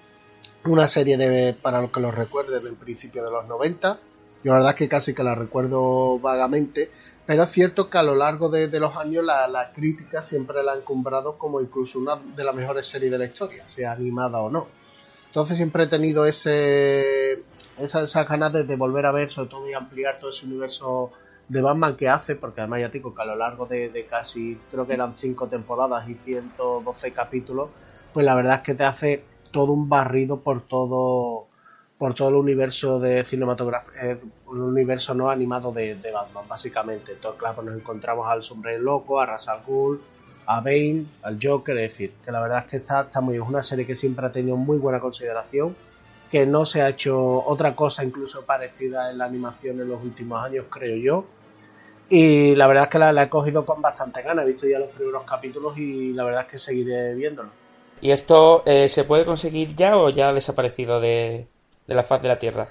Una 0.65 0.87
serie 0.87 1.17
de, 1.17 1.53
para 1.53 1.81
los 1.81 1.91
que 1.91 2.01
los 2.01 2.13
recuerden, 2.13 2.63
del 2.63 2.75
principio 2.75 3.23
de 3.23 3.31
los 3.31 3.47
90. 3.47 3.99
Yo 4.43 4.51
la 4.51 4.57
verdad 4.57 4.71
es 4.71 4.77
que 4.77 4.89
casi 4.89 5.13
que 5.13 5.23
la 5.23 5.35
recuerdo 5.35 6.19
vagamente, 6.19 6.91
pero 7.25 7.43
es 7.43 7.49
cierto 7.51 7.89
que 7.89 7.97
a 7.97 8.03
lo 8.03 8.15
largo 8.15 8.49
de, 8.49 8.67
los 8.79 8.95
años 8.97 9.23
la, 9.23 9.47
la, 9.47 9.71
crítica 9.71 10.23
siempre 10.23 10.63
la 10.63 10.73
ha 10.73 10.75
encumbrado 10.75 11.37
como 11.37 11.61
incluso 11.61 11.99
una 11.99 12.15
de 12.15 12.43
las 12.43 12.53
mejores 12.53 12.87
series 12.87 13.11
de 13.11 13.19
la 13.19 13.25
historia, 13.25 13.63
sea 13.69 13.91
animada 13.91 14.39
o 14.39 14.49
no. 14.49 14.80
Entonces 15.31 15.55
siempre 15.55 15.85
he 15.85 15.87
tenido 15.87 16.25
ese, 16.25 17.45
esa, 17.79 18.03
esas 18.03 18.27
ganas 18.27 18.51
de, 18.51 18.75
volver 18.75 19.05
a 19.05 19.13
ver, 19.13 19.31
sobre 19.31 19.49
todo 19.49 19.69
y 19.69 19.71
ampliar 19.71 20.19
todo 20.19 20.29
ese 20.29 20.45
universo 20.45 21.13
de 21.47 21.61
Batman 21.61 21.95
que 21.95 22.09
hace, 22.09 22.35
porque 22.35 22.59
además 22.59 22.81
ya 22.81 22.89
digo 22.89 23.15
que 23.15 23.21
a 23.21 23.25
lo 23.25 23.37
largo 23.37 23.65
de, 23.65 23.87
de, 23.87 24.05
casi, 24.05 24.57
creo 24.69 24.85
que 24.85 24.91
eran 24.91 25.15
5 25.15 25.47
temporadas 25.47 26.09
y 26.09 26.15
112 26.15 27.13
capítulos, 27.13 27.69
pues 28.11 28.25
la 28.25 28.35
verdad 28.35 28.55
es 28.55 28.61
que 28.63 28.75
te 28.75 28.83
hace 28.83 29.23
todo 29.51 29.71
un 29.71 29.87
barrido 29.87 30.41
por 30.41 30.67
todo 30.67 31.47
por 31.97 32.13
todo 32.13 32.27
el 32.27 32.35
universo 32.35 32.99
de 32.99 33.23
cinematografía, 33.23 33.93
eh, 34.01 34.19
el 34.51 34.59
universo 34.59 35.13
no 35.13 35.29
animado 35.29 35.71
de, 35.71 35.95
Batman, 36.11 36.45
básicamente. 36.45 37.13
Entonces, 37.13 37.39
claro, 37.39 37.61
nos 37.61 37.77
encontramos 37.77 38.27
al 38.27 38.43
Sombrero 38.43 38.81
Loco, 38.81 39.21
a 39.21 39.27
Ra's 39.27 39.47
al 39.47 39.61
a 40.45 40.61
Bane, 40.61 41.05
al 41.23 41.39
Joker, 41.41 41.77
es 41.77 41.91
decir, 41.91 42.13
que 42.23 42.31
la 42.31 42.41
verdad 42.41 42.59
es 42.59 42.65
que 42.65 42.77
está, 42.77 43.07
muy, 43.21 43.35
es 43.35 43.41
una 43.41 43.63
serie 43.63 43.85
que 43.85 43.95
siempre 43.95 44.25
ha 44.25 44.31
tenido 44.31 44.57
muy 44.57 44.77
buena 44.77 44.99
consideración, 44.99 45.75
que 46.31 46.45
no 46.45 46.65
se 46.65 46.81
ha 46.81 46.89
hecho 46.89 47.43
otra 47.45 47.75
cosa 47.75 48.03
incluso 48.03 48.43
parecida 48.45 49.11
en 49.11 49.17
la 49.17 49.25
animación 49.25 49.79
en 49.81 49.89
los 49.89 50.01
últimos 50.03 50.43
años, 50.43 50.65
creo 50.69 50.95
yo. 50.97 51.25
Y 52.09 52.55
la 52.55 52.67
verdad 52.67 52.85
es 52.85 52.89
que 52.89 52.99
la, 52.99 53.11
la 53.11 53.23
he 53.23 53.29
cogido 53.29 53.65
con 53.65 53.81
bastante 53.81 54.21
ganas, 54.21 54.45
he 54.45 54.49
visto 54.49 54.67
ya 54.67 54.79
los 54.79 54.89
primeros 54.89 55.23
capítulos 55.23 55.77
y 55.77 56.13
la 56.13 56.23
verdad 56.23 56.41
es 56.41 56.47
que 56.47 56.59
seguiré 56.59 57.15
viéndolo. 57.15 57.49
¿Y 58.01 58.11
esto 58.11 58.63
eh, 58.65 58.89
se 58.89 59.03
puede 59.03 59.25
conseguir 59.25 59.75
ya 59.75 59.95
o 59.95 60.09
ya 60.09 60.29
ha 60.29 60.33
desaparecido 60.33 60.99
de, 60.99 61.47
de 61.87 61.95
la 61.95 62.03
faz 62.03 62.21
de 62.21 62.27
la 62.27 62.39
Tierra? 62.39 62.67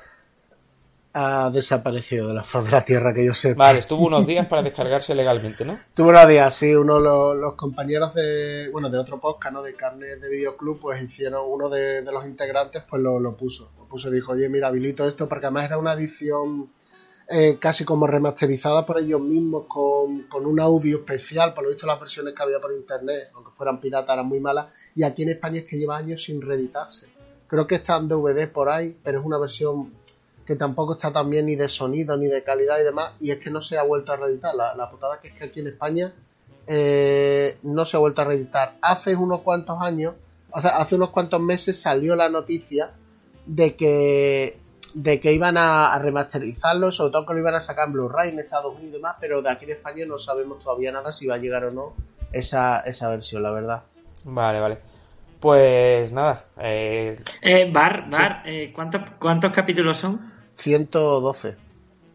Ha 1.13 1.51
desaparecido 1.51 2.29
de 2.29 2.35
la 2.35 2.45
faz 2.45 2.67
de 2.67 2.71
la 2.71 2.85
Tierra, 2.85 3.13
que 3.13 3.25
yo 3.25 3.35
sé. 3.35 3.55
Vale, 3.55 3.81
estuvo 3.81 4.07
unos 4.07 4.27
días 4.27 4.47
para 4.47 4.63
descargarse 4.63 5.15
legalmente, 5.15 5.65
¿no? 5.65 5.77
Tuvo 5.95 6.11
unos 6.11 6.29
días, 6.29 6.55
sí. 6.55 6.73
Uno 6.73 6.99
de 6.99 7.03
los, 7.03 7.37
los, 7.37 7.55
compañeros 7.55 8.15
de, 8.15 8.69
bueno, 8.71 8.89
de 8.89 8.99
otro 8.99 9.19
podcast, 9.19 9.55
¿no? 9.55 9.63
De 9.63 9.75
Carne 9.75 10.17
de 10.17 10.29
Videoclub, 10.29 10.79
pues 10.79 11.03
hicieron, 11.03 11.45
uno 11.49 11.69
de, 11.69 12.03
de 12.03 12.13
los 12.13 12.25
integrantes, 12.27 12.85
pues 12.89 13.03
lo, 13.03 13.19
lo, 13.19 13.37
puso. 13.37 13.73
Lo 13.77 13.87
puso 13.87 14.09
y 14.09 14.15
dijo, 14.15 14.33
oye, 14.33 14.49
mira, 14.49 14.69
habilito 14.69 15.09
esto, 15.09 15.29
porque 15.29 15.47
además 15.47 15.65
era 15.65 15.79
una 15.79 15.95
edición 15.95 16.71
eh, 17.33 17.59
casi 17.61 17.85
como 17.85 18.09
remasterizada 18.09 18.85
por 18.85 18.99
ellos 18.99 19.21
mismos, 19.21 19.67
con, 19.69 20.23
con, 20.23 20.47
un 20.47 20.59
audio 20.59 20.99
especial. 20.99 21.55
Por 21.55 21.63
lo 21.63 21.71
visto, 21.71 21.87
las 21.87 22.01
versiones 22.01 22.35
que 22.35 22.43
había 22.43 22.59
por 22.59 22.73
internet, 22.73 23.31
aunque 23.35 23.53
fueran 23.53 23.79
piratas, 23.79 24.15
eran 24.15 24.27
muy 24.27 24.41
malas. 24.41 24.75
Y 24.97 25.05
aquí 25.05 25.23
en 25.23 25.29
España 25.29 25.61
es 25.61 25.67
que 25.67 25.79
lleva 25.79 25.97
años 25.97 26.25
sin 26.25 26.43
reeditarse. 26.43 27.07
Creo 27.47 27.69
que 27.69 27.77
está 27.77 27.97
en 27.99 28.09
DVD 28.09 28.49
por 28.49 28.69
ahí, 28.69 28.97
pero 29.03 29.21
es 29.21 29.25
una 29.25 29.39
versión 29.39 29.93
que 30.51 30.57
tampoco 30.57 30.94
está 30.94 31.12
tan 31.12 31.30
bien 31.30 31.46
ni 31.46 31.55
de 31.55 31.68
sonido, 31.68 32.16
ni 32.16 32.26
de 32.26 32.42
calidad 32.42 32.80
y 32.80 32.82
demás, 32.82 33.12
y 33.20 33.30
es 33.30 33.38
que 33.38 33.51
no 33.51 33.61
se 33.61 33.78
ha 33.78 33.84
vuelto 33.84 34.12
a 34.12 34.16
reeditar. 34.16 34.53
La, 34.53 34.74
la 34.74 34.90
putada 34.90 35.20
que 35.20 35.28
es 35.28 35.34
que 35.34 35.44
aquí 35.44 35.61
en 35.61 35.68
España 35.68 36.12
eh, 36.66 37.57
no 37.62 37.84
se 37.84 37.96
ha 37.96 38.01
vuelto 38.01 38.22
a 38.22 38.24
reeditar. 38.24 38.72
Hace 38.82 39.14
unos 39.14 39.42
cuantos 39.42 39.80
años, 39.80 40.16
hace, 40.53 40.66
hace 40.66 40.96
unos 40.96 41.11
cuantos 41.11 41.40
meses 41.40 41.80
salió 41.80 42.16
la 42.16 42.28
noticia 42.28 42.90
de 43.46 43.76
que 43.76 44.59
de 44.92 45.20
que 45.20 45.32
iban 45.32 45.57
a, 45.57 45.94
a, 45.94 45.98
remasterizarlo, 46.01 46.90
sobre 46.90 47.12
todo 47.12 47.26
que 47.26 47.34
lo 47.34 47.38
iban 47.38 47.55
a 47.55 47.61
sacar 47.61 47.86
en 47.86 47.92
Blu-ray 47.92 48.30
en 48.30 48.40
Estados 48.40 48.74
Unidos 48.74 48.88
y 48.88 48.92
demás, 48.94 49.18
pero 49.20 49.42
de 49.42 49.51
aquí 49.51 49.66
en 49.66 49.70
España 49.70 50.05
no 50.05 50.18
sabemos 50.18 50.64
todavía 50.64 50.90
nada 50.90 51.12
si 51.12 51.28
va 51.28 51.36
a 51.36 51.38
llegar 51.38 51.62
o 51.62 51.70
no 51.70 51.92
esa, 52.32 52.80
esa 52.80 53.09
versión, 53.09 53.44
la 53.44 53.53
verdad. 53.53 53.84
Vale, 54.24 54.59
vale. 54.59 54.78
Pues 55.38 56.12
nada. 56.12 56.44
Eh... 56.59 57.16
Eh, 57.40 57.70
Bar, 57.72 58.11
Bar, 58.11 58.42
sí. 58.44 58.51
eh, 58.51 58.72
¿cuántos, 58.74 59.03
¿cuántos 59.20 59.53
capítulos 59.53 59.96
son? 59.96 60.39
112. 60.61 61.57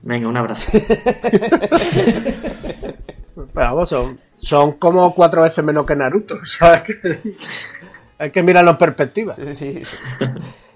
Venga, 0.02 0.28
un 0.28 0.38
abrazo. 0.38 0.72
Pero 3.36 3.50
vamos, 3.54 3.89
son, 3.89 4.20
son 4.38 4.74
como 4.74 5.14
cuatro 5.16 5.41
veces 5.41 5.64
menos 5.64 5.86
que 5.86 5.96
Naruto. 5.96 6.36
¿sabes? 6.46 6.84
Hay 8.18 8.32
que 8.32 8.43
mirarlo 8.43 8.72
en 8.72 8.78
perspectiva. 8.78 9.36
Sí, 9.36 9.54
sí, 9.54 9.84
sí. 9.84 9.98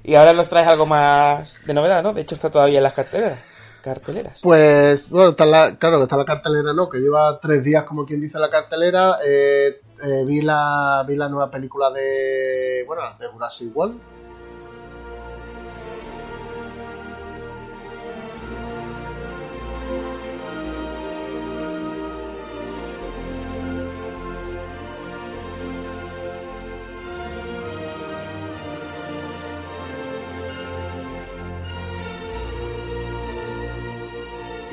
Y 0.04 0.16
ahora 0.16 0.34
nos 0.34 0.50
traes 0.50 0.68
algo 0.68 0.86
más 0.86 1.58
de 1.66 1.74
novedad, 1.74 2.02
¿no? 2.02 2.14
De 2.14 2.22
hecho, 2.22 2.36
está 2.36 2.50
todavía 2.50 2.78
en 2.78 2.84
las 2.84 2.94
carteleras. 2.94 3.40
Carteleras. 3.84 4.40
Pues, 4.42 5.10
bueno, 5.10 5.30
está 5.30 5.46
la, 5.46 5.78
claro 5.78 5.98
que 5.98 6.04
está 6.04 6.18
la 6.18 6.26
cartelera, 6.26 6.74
¿no? 6.74 6.90
Que 6.90 6.98
lleva 6.98 7.40
tres 7.40 7.64
días, 7.64 7.84
como 7.84 8.06
quien 8.06 8.20
dice, 8.20 8.40
la 8.40 8.50
cartelera. 8.50 9.18
Eh, 9.26 9.80
eh, 10.04 10.24
vi, 10.26 10.42
la, 10.42 11.06
vi 11.08 11.16
la 11.16 11.30
nueva 11.30 11.50
película 11.50 11.92
de. 11.92 12.84
Bueno, 12.88 13.04
de 13.20 13.28
Jurassic 13.28 13.76
World. 13.76 14.00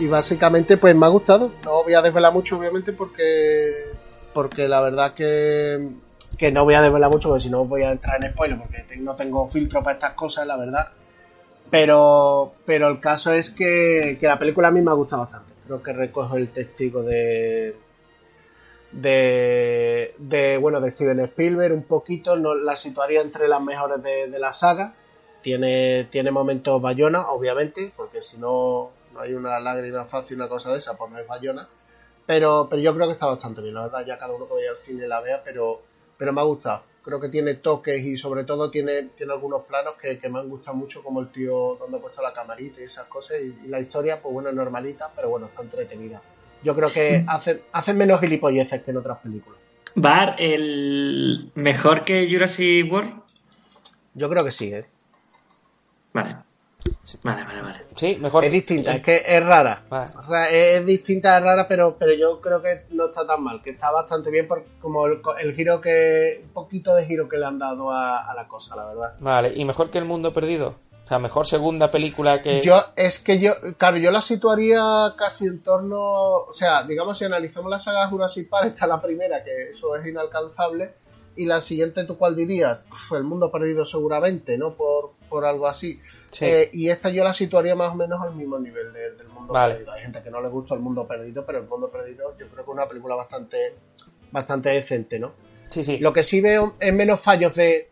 Y 0.07 0.09
básicamente 0.09 0.77
pues 0.77 0.95
me 0.95 1.05
ha 1.05 1.09
gustado. 1.09 1.51
No 1.65 1.83
voy 1.83 1.95
a 1.95 2.03
desvelar 2.03 2.33
mucho 2.33 2.57
obviamente 2.57 2.93
porque 2.93 3.91
porque 4.33 4.69
la 4.69 4.81
verdad 4.81 5.15
que 5.15 5.89
que 6.39 6.53
no 6.53 6.65
voy 6.65 6.75
a 6.75 6.83
desvelar 6.83 7.11
mucho 7.11 7.29
porque 7.29 7.43
si 7.43 7.51
no 7.51 7.65
voy 7.65 7.83
a 7.83 7.91
entrar 7.91 8.25
en 8.25 8.33
spoiler 8.33 8.59
porque 8.59 8.85
no 8.99 9.17
tengo 9.17 9.49
filtro 9.49 9.83
para 9.83 9.95
estas 9.95 10.13
cosas, 10.13 10.47
la 10.47 10.57
verdad. 10.57 10.89
Pero 11.71 12.55
pero 12.65 12.89
el 12.89 13.01
caso 13.01 13.33
es 13.33 13.51
que, 13.51 14.17
que 14.21 14.27
la 14.27 14.39
película 14.39 14.69
a 14.69 14.71
mí 14.71 14.81
me 14.81 14.93
ha 14.93 14.95
gustado 14.95 15.23
bastante. 15.23 15.53
Creo 15.67 15.83
que 15.83 15.93
recojo 15.93 16.37
el 16.37 16.51
testigo 16.51 17.03
de 17.03 17.75
de, 18.93 20.15
de 20.19 20.59
bueno 20.59 20.81
de 20.81 20.91
Steven 20.93 21.19
Spielberg 21.21 21.75
un 21.75 21.83
poquito, 21.83 22.37
no 22.37 22.55
la 22.55 22.77
situaría 22.77 23.23
entre 23.23 23.49
las 23.49 23.61
mejores 23.61 24.01
de, 24.03 24.39
la 24.39 24.53
saga. 24.53 24.95
Tiene, 25.43 26.09
tiene 26.11 26.31
momentos 26.31 26.81
Bayona, 26.83 27.29
obviamente, 27.29 27.93
porque 27.97 28.21
si 28.21 28.37
no 28.37 28.91
no 29.17 29.23
hay 29.23 29.35
una 29.35 29.59
lágrima 29.59 30.05
fácil, 30.05 30.37
una 30.37 30.49
cosa 30.49 30.71
de 30.71 30.79
esa, 30.79 30.97
pues 30.97 31.11
no 31.11 31.19
es 31.19 31.27
Bayona. 31.27 31.69
Pero, 32.27 32.67
pero 32.69 32.83
yo 32.83 32.95
creo 32.95 33.07
que 33.07 33.13
está 33.13 33.27
bastante 33.27 33.63
bien, 33.63 33.75
la 33.75 33.83
verdad, 33.83 34.05
ya 34.07 34.19
cada 34.19 34.35
uno 34.35 34.47
que 34.47 34.55
vaya 34.55 34.71
al 34.71 34.77
cine 34.77 35.07
la 35.09 35.21
vea, 35.21 35.43
pero, 35.45 35.83
pero 36.17 36.33
me 36.33 36.41
ha 36.41 36.45
gustado. 36.45 36.83
Creo 37.03 37.21
que 37.21 37.29
tiene 37.29 37.55
toques 37.55 38.03
y 38.03 38.17
sobre 38.17 38.43
todo 38.43 38.69
tiene, 38.69 39.05
tiene 39.17 39.33
algunos 39.33 39.63
planos 39.63 39.95
que, 39.95 40.19
que 40.19 40.29
me 40.29 40.41
han 40.41 40.49
gustado 40.49 40.77
mucho, 40.77 41.05
como 41.05 41.21
el 41.21 41.29
tío 41.29 41.77
donde 41.77 41.99
ha 41.99 42.01
puesto 42.01 42.21
la 42.21 42.33
camarita 42.33 42.81
y 42.81 42.85
esas 42.85 43.07
cosas. 43.07 43.39
Y, 43.41 43.67
y 43.67 43.69
la 43.69 43.81
historia, 43.81 44.21
pues 44.21 44.33
bueno, 44.35 44.49
es 44.49 44.57
normalita, 44.57 45.13
pero 45.15 45.29
bueno, 45.29 45.47
está 45.47 45.63
entretenida. 45.63 46.21
Yo 46.65 46.75
creo 46.75 46.91
que 46.91 47.25
hacen 47.29 47.63
hace 47.71 47.95
menos 47.95 48.19
gilipolleces 48.21 48.83
que 48.83 48.91
en 48.91 48.97
otras 48.97 49.19
películas. 49.19 49.61
¿Bar 49.95 50.35
el 50.39 51.53
mejor 51.55 52.05
que 52.05 52.29
Jurassic 52.31 52.91
World? 52.93 53.23
Yo 54.15 54.29
creo 54.29 54.45
que 54.45 54.51
sí, 54.51 54.73
¿eh? 54.75 54.87
Vale. 56.13 56.39
Vale, 57.23 57.45
vale, 57.45 57.63
vale. 57.63 57.85
Sí, 57.95 58.19
mejor. 58.21 58.45
Es 58.45 58.53
distinta, 58.53 58.95
es 58.95 59.03
que 59.03 59.23
es 59.27 59.45
rara. 59.45 59.85
Vale. 59.89 60.77
Es 60.77 60.85
distinta, 60.85 61.37
es 61.37 61.43
rara, 61.43 61.67
pero, 61.69 61.97
pero 61.99 62.13
yo 62.15 62.41
creo 62.41 62.61
que 62.63 62.87
no 62.91 63.07
está 63.07 63.27
tan 63.27 63.43
mal, 63.43 63.63
que 63.63 63.71
está 63.71 63.91
bastante 63.91 64.31
bien 64.31 64.49
por 64.49 64.65
como 64.81 65.07
el, 65.07 65.21
el 65.41 65.55
giro 65.55 65.81
que. 65.81 66.43
un 66.45 66.53
poquito 66.53 66.95
de 66.95 67.07
giro 67.07 67.29
que 67.29 67.39
le 67.39 67.47
han 67.47 67.59
dado 67.59 67.91
a, 67.91 68.31
a, 68.31 68.35
la 68.35 68.49
cosa, 68.49 68.77
la 68.77 68.87
verdad. 68.87 69.15
Vale, 69.21 69.53
¿y 69.55 69.65
mejor 69.65 69.91
que 69.91 69.99
El 69.99 70.05
Mundo 70.05 70.33
Perdido? 70.33 70.77
O 71.07 71.09
sea, 71.09 71.21
mejor 71.21 71.47
segunda 71.47 71.89
película 71.89 72.43
que. 72.43 72.61
Yo, 72.61 72.83
es 72.97 73.21
que 73.21 73.39
yo, 73.39 73.53
claro, 73.79 73.97
yo 73.99 74.11
la 74.11 74.23
situaría 74.23 75.15
casi 75.17 75.47
en 75.47 75.63
torno. 75.63 76.01
O 76.01 76.53
sea, 76.53 76.83
digamos, 76.83 77.17
si 77.17 77.25
analizamos 77.25 77.71
la 77.71 77.79
saga 77.79 78.09
Jurassic 78.09 78.49
Park, 78.49 78.73
está 78.73 78.89
la 78.89 79.01
primera, 79.01 79.45
que 79.45 79.71
eso 79.71 79.95
es 79.95 80.05
inalcanzable. 80.05 80.95
Y 81.37 81.47
la 81.47 81.61
siguiente, 81.61 82.03
¿tú 82.05 82.17
cuál 82.17 82.35
dirías? 82.35 82.81
Pues 82.89 83.21
el 83.21 83.23
mundo 83.23 83.53
perdido 83.53 83.87
seguramente, 83.87 84.59
¿no? 84.59 84.75
Por, 84.75 85.13
por 85.29 85.45
algo 85.45 85.67
así. 85.67 86.01
Sí. 86.31 86.45
Eh, 86.45 86.71
y 86.73 86.89
esta 86.89 87.11
yo 87.11 87.25
la 87.25 87.35
situaría 87.35 87.75
más 87.75 87.93
o 87.93 87.95
menos 87.95 88.21
al 88.23 88.35
mismo 88.35 88.59
nivel 88.59 88.93
de, 88.93 89.13
del 89.13 89.29
mundo 89.29 89.53
vale. 89.53 89.75
perdido. 89.75 89.93
Hay 89.93 90.03
gente 90.03 90.23
que 90.23 90.31
no 90.31 90.41
le 90.41 90.49
gusta 90.49 90.75
el 90.75 90.81
mundo 90.81 91.07
perdido, 91.07 91.45
pero 91.45 91.59
el 91.59 91.67
mundo 91.67 91.91
perdido 91.91 92.37
yo 92.39 92.49
creo 92.49 92.65
que 92.65 92.71
es 92.71 92.75
una 92.75 92.89
película 92.89 93.15
bastante, 93.15 93.75
bastante 94.31 94.71
decente, 94.71 95.19
¿no? 95.19 95.33
Sí, 95.67 95.85
sí. 95.85 95.99
Lo 95.99 96.13
que 96.13 96.23
sí 96.23 96.41
veo 96.41 96.75
es 96.81 96.93
menos 96.93 97.21
fallos 97.21 97.55
de 97.55 97.91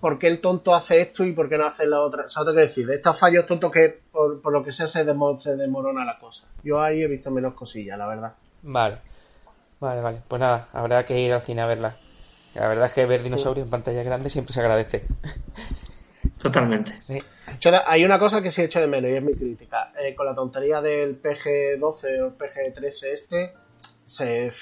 por 0.00 0.18
qué 0.18 0.26
el 0.28 0.40
tonto 0.40 0.74
hace 0.74 1.00
esto 1.00 1.24
y 1.24 1.32
por 1.32 1.48
qué 1.48 1.58
no 1.58 1.66
hace 1.66 1.86
la 1.86 2.00
otra. 2.00 2.28
¿Sabes 2.28 2.54
qué 2.54 2.60
decir? 2.60 2.86
De 2.86 2.94
estos 2.94 3.18
fallos 3.18 3.46
tontos 3.46 3.70
que 3.70 4.00
por, 4.10 4.40
por 4.40 4.52
lo 4.52 4.62
que 4.62 4.72
sea 4.72 4.86
se, 4.86 5.04
demo, 5.04 5.38
se 5.40 5.56
demorona 5.56 6.04
la 6.04 6.18
cosa. 6.18 6.46
Yo 6.62 6.80
ahí 6.80 7.02
he 7.02 7.08
visto 7.08 7.30
menos 7.30 7.54
cosillas, 7.54 7.98
la 7.98 8.06
verdad. 8.06 8.34
Vale. 8.62 8.98
Vale, 9.80 10.00
vale. 10.00 10.22
Pues 10.26 10.40
nada, 10.40 10.68
habrá 10.72 11.04
que 11.04 11.20
ir 11.20 11.32
al 11.32 11.42
cine 11.42 11.62
a 11.62 11.66
verla. 11.66 11.96
La 12.54 12.68
verdad 12.68 12.86
es 12.86 12.92
que 12.92 13.04
ver 13.04 13.22
dinosaurios 13.22 13.66
en 13.66 13.70
pantalla 13.70 14.02
grande 14.02 14.30
siempre 14.30 14.54
se 14.54 14.60
agradece. 14.60 15.04
Totalmente. 16.52 16.94
Sí. 17.00 17.18
Hay 17.86 18.04
una 18.04 18.18
cosa 18.18 18.42
que 18.42 18.50
sí 18.50 18.62
he 18.62 18.64
hecho 18.66 18.80
de 18.80 18.86
menos 18.86 19.10
y 19.10 19.14
es 19.14 19.22
mi 19.22 19.34
crítica. 19.34 19.92
Eh, 20.02 20.14
con 20.14 20.26
la 20.26 20.34
tontería 20.34 20.80
del 20.80 21.20
PG-12 21.22 21.80
o 22.22 22.26
el 22.26 22.38
PG-13 22.38 23.04
este, 23.12 23.54
se, 24.04 24.52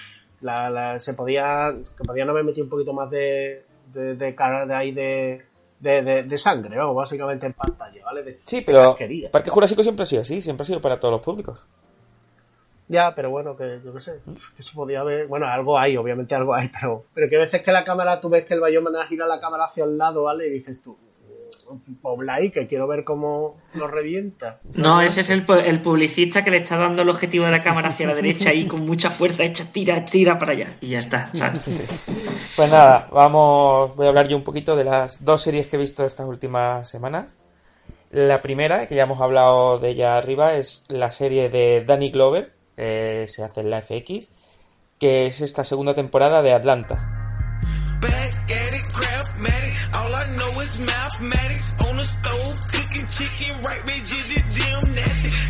la, 0.40 0.70
la- 0.70 1.00
se 1.00 1.14
podía 1.14 1.74
que 1.96 2.04
podían 2.04 2.30
haber 2.30 2.44
metido 2.44 2.64
un 2.64 2.70
poquito 2.70 2.92
más 2.92 3.10
de 3.10 3.64
de, 3.92 4.14
de 4.16 4.34
cara 4.34 4.66
de 4.66 4.74
ahí 4.74 4.92
de, 4.92 5.44
de, 5.80 6.02
de- 6.02 6.22
de 6.24 6.38
sangre, 6.38 6.74
¿no? 6.76 6.94
básicamente 6.94 7.46
en 7.46 7.52
pantalla, 7.52 8.04
¿vale? 8.04 8.22
De- 8.22 8.40
Sí, 8.44 8.62
pero. 8.62 8.96
Parque 9.30 9.50
Jurásico 9.50 9.82
siempre 9.82 10.02
ha 10.02 10.06
sido 10.06 10.22
así, 10.22 10.40
siempre 10.40 10.62
ha 10.62 10.66
sido 10.66 10.80
para 10.80 10.98
todos 10.98 11.12
los 11.12 11.20
públicos. 11.22 11.62
Ya, 12.88 13.14
pero 13.14 13.30
bueno, 13.30 13.56
que 13.56 13.80
yo 13.82 13.94
qué 13.94 14.00
sé, 14.00 14.20
que 14.56 14.62
se 14.62 14.74
podía 14.74 15.02
ver. 15.04 15.26
Bueno, 15.26 15.46
algo 15.46 15.78
hay, 15.78 15.96
obviamente 15.96 16.34
algo 16.34 16.54
hay, 16.54 16.68
pero, 16.68 17.04
pero 17.14 17.28
que 17.30 17.36
a 17.36 17.40
veces 17.40 17.62
que 17.62 17.72
la 17.72 17.82
cámara, 17.84 18.20
tú 18.20 18.28
ves 18.28 18.44
que 18.44 18.54
el 18.54 18.60
Bayomana 18.60 19.04
gira 19.06 19.26
la 19.26 19.40
cámara 19.40 19.64
hacia 19.64 19.84
el 19.84 19.96
lado, 19.96 20.24
¿vale? 20.24 20.46
Y 20.48 20.50
dices 20.50 20.82
tú, 20.82 20.96
pobla 22.02 22.34
ahí, 22.34 22.50
que 22.50 22.66
quiero 22.66 22.86
ver 22.86 23.04
cómo 23.04 23.56
lo 23.74 23.86
revienta. 23.88 24.60
No, 24.74 25.00
ese 25.02 25.20
es 25.22 25.30
el, 25.30 25.46
pu- 25.46 25.62
el 25.64 25.80
publicista 25.80 26.44
que 26.44 26.50
le 26.50 26.58
está 26.58 26.76
dando 26.76 27.02
el 27.02 27.08
objetivo 27.08 27.44
de 27.46 27.50
la 27.52 27.62
cámara 27.62 27.88
hacia 27.88 28.06
la 28.06 28.14
derecha 28.14 28.52
y 28.52 28.66
con 28.66 28.80
mucha 28.84 29.10
fuerza 29.10 29.42
echa, 29.44 29.64
tira, 29.72 30.04
tira 30.04 30.38
para 30.38 30.52
allá. 30.52 30.76
Y 30.80 30.88
ya 30.88 30.98
está, 30.98 31.30
¿sabes? 31.34 31.82
Pues 32.56 32.70
nada, 32.70 33.08
vamos, 33.12 33.94
voy 33.96 34.06
a 34.06 34.08
hablar 34.10 34.28
yo 34.28 34.36
un 34.36 34.44
poquito 34.44 34.76
de 34.76 34.84
las 34.84 35.24
dos 35.24 35.42
series 35.42 35.68
que 35.68 35.76
he 35.76 35.78
visto 35.80 36.04
estas 36.04 36.26
últimas 36.26 36.88
semanas. 36.88 37.36
La 38.10 38.42
primera, 38.42 38.86
que 38.86 38.94
ya 38.94 39.02
hemos 39.04 39.20
hablado 39.20 39.78
de 39.80 39.88
ella 39.88 40.16
arriba, 40.16 40.54
es 40.54 40.84
la 40.88 41.10
serie 41.10 41.48
de 41.48 41.84
Danny 41.84 42.10
Glover, 42.10 42.52
que 42.76 43.26
se 43.26 43.42
hace 43.42 43.60
en 43.62 43.70
la 43.70 43.82
FX, 43.82 44.28
que 45.00 45.26
es 45.26 45.40
esta 45.40 45.64
segunda 45.64 45.94
temporada 45.94 46.40
de 46.40 46.52
Atlanta. 46.52 47.10
All 49.94 50.14
I 50.14 50.24
know 50.36 50.60
is 50.60 50.80
mathematics. 50.84 51.74
On 51.86 51.96
the 51.96 52.04
stove, 52.04 52.56
cooking 52.72 53.06
chicken, 53.16 53.62
right. 53.62 53.80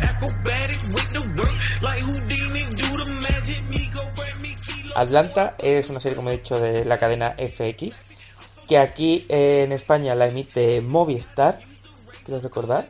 Acrobatic 0.01 0.79
with 0.95 1.09
the 1.13 1.21
work, 1.37 1.55
like 1.81 2.01
Houdini, 2.01 2.63
do 2.79 2.89
the 2.97 3.07
magic. 3.21 3.61
Me 3.69 3.89
go 3.93 4.01
break 4.15 4.35
me. 4.41 4.55
Atlanta 4.95 5.55
es 5.57 5.89
una 5.89 5.99
serie, 5.99 6.15
como 6.15 6.29
he 6.29 6.37
dicho, 6.37 6.59
de 6.59 6.85
la 6.85 6.97
cadena 6.97 7.35
FX, 7.37 7.99
que 8.67 8.77
aquí 8.77 9.25
eh, 9.29 9.63
en 9.63 9.71
España 9.71 10.15
la 10.15 10.27
emite 10.27 10.81
Movistar, 10.81 11.59
quiero 12.23 12.41
recordar. 12.41 12.89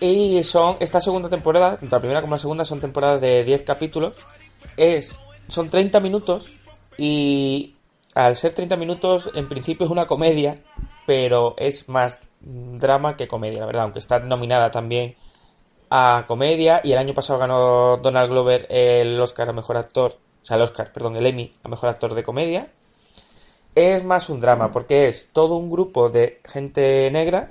Y 0.00 0.42
son, 0.44 0.76
esta 0.80 1.00
segunda 1.00 1.28
temporada, 1.28 1.76
tanto 1.76 1.96
la 1.96 2.00
primera 2.00 2.20
como 2.20 2.34
la 2.34 2.38
segunda, 2.38 2.64
son 2.64 2.80
temporadas 2.80 3.20
de 3.20 3.44
10 3.44 3.62
capítulos. 3.62 4.16
Es, 4.76 5.18
son 5.48 5.68
30 5.68 6.00
minutos 6.00 6.50
y 6.96 7.71
al 8.14 8.36
ser 8.36 8.52
30 8.52 8.76
minutos, 8.76 9.30
en 9.34 9.48
principio 9.48 9.86
es 9.86 9.90
una 9.90 10.06
comedia, 10.06 10.62
pero 11.06 11.54
es 11.56 11.88
más 11.88 12.18
drama 12.40 13.16
que 13.16 13.28
comedia, 13.28 13.60
la 13.60 13.66
verdad, 13.66 13.84
aunque 13.84 13.98
está 13.98 14.18
nominada 14.18 14.70
también 14.70 15.16
a 15.90 16.24
comedia 16.26 16.80
y 16.82 16.92
el 16.92 16.98
año 16.98 17.14
pasado 17.14 17.38
ganó 17.38 17.98
Donald 17.98 18.30
Glover 18.30 18.66
el 18.70 19.20
Oscar 19.20 19.48
a 19.48 19.52
mejor 19.52 19.76
actor, 19.76 20.16
o 20.42 20.46
sea, 20.46 20.56
el 20.56 20.62
Oscar, 20.62 20.92
perdón, 20.92 21.16
el 21.16 21.26
Emmy 21.26 21.52
a 21.62 21.68
mejor 21.68 21.90
actor 21.90 22.14
de 22.14 22.22
comedia. 22.22 22.68
Es 23.74 24.04
más 24.04 24.28
un 24.28 24.40
drama 24.40 24.70
porque 24.70 25.08
es 25.08 25.30
todo 25.32 25.56
un 25.56 25.70
grupo 25.70 26.10
de 26.10 26.38
gente 26.44 27.10
negra 27.10 27.50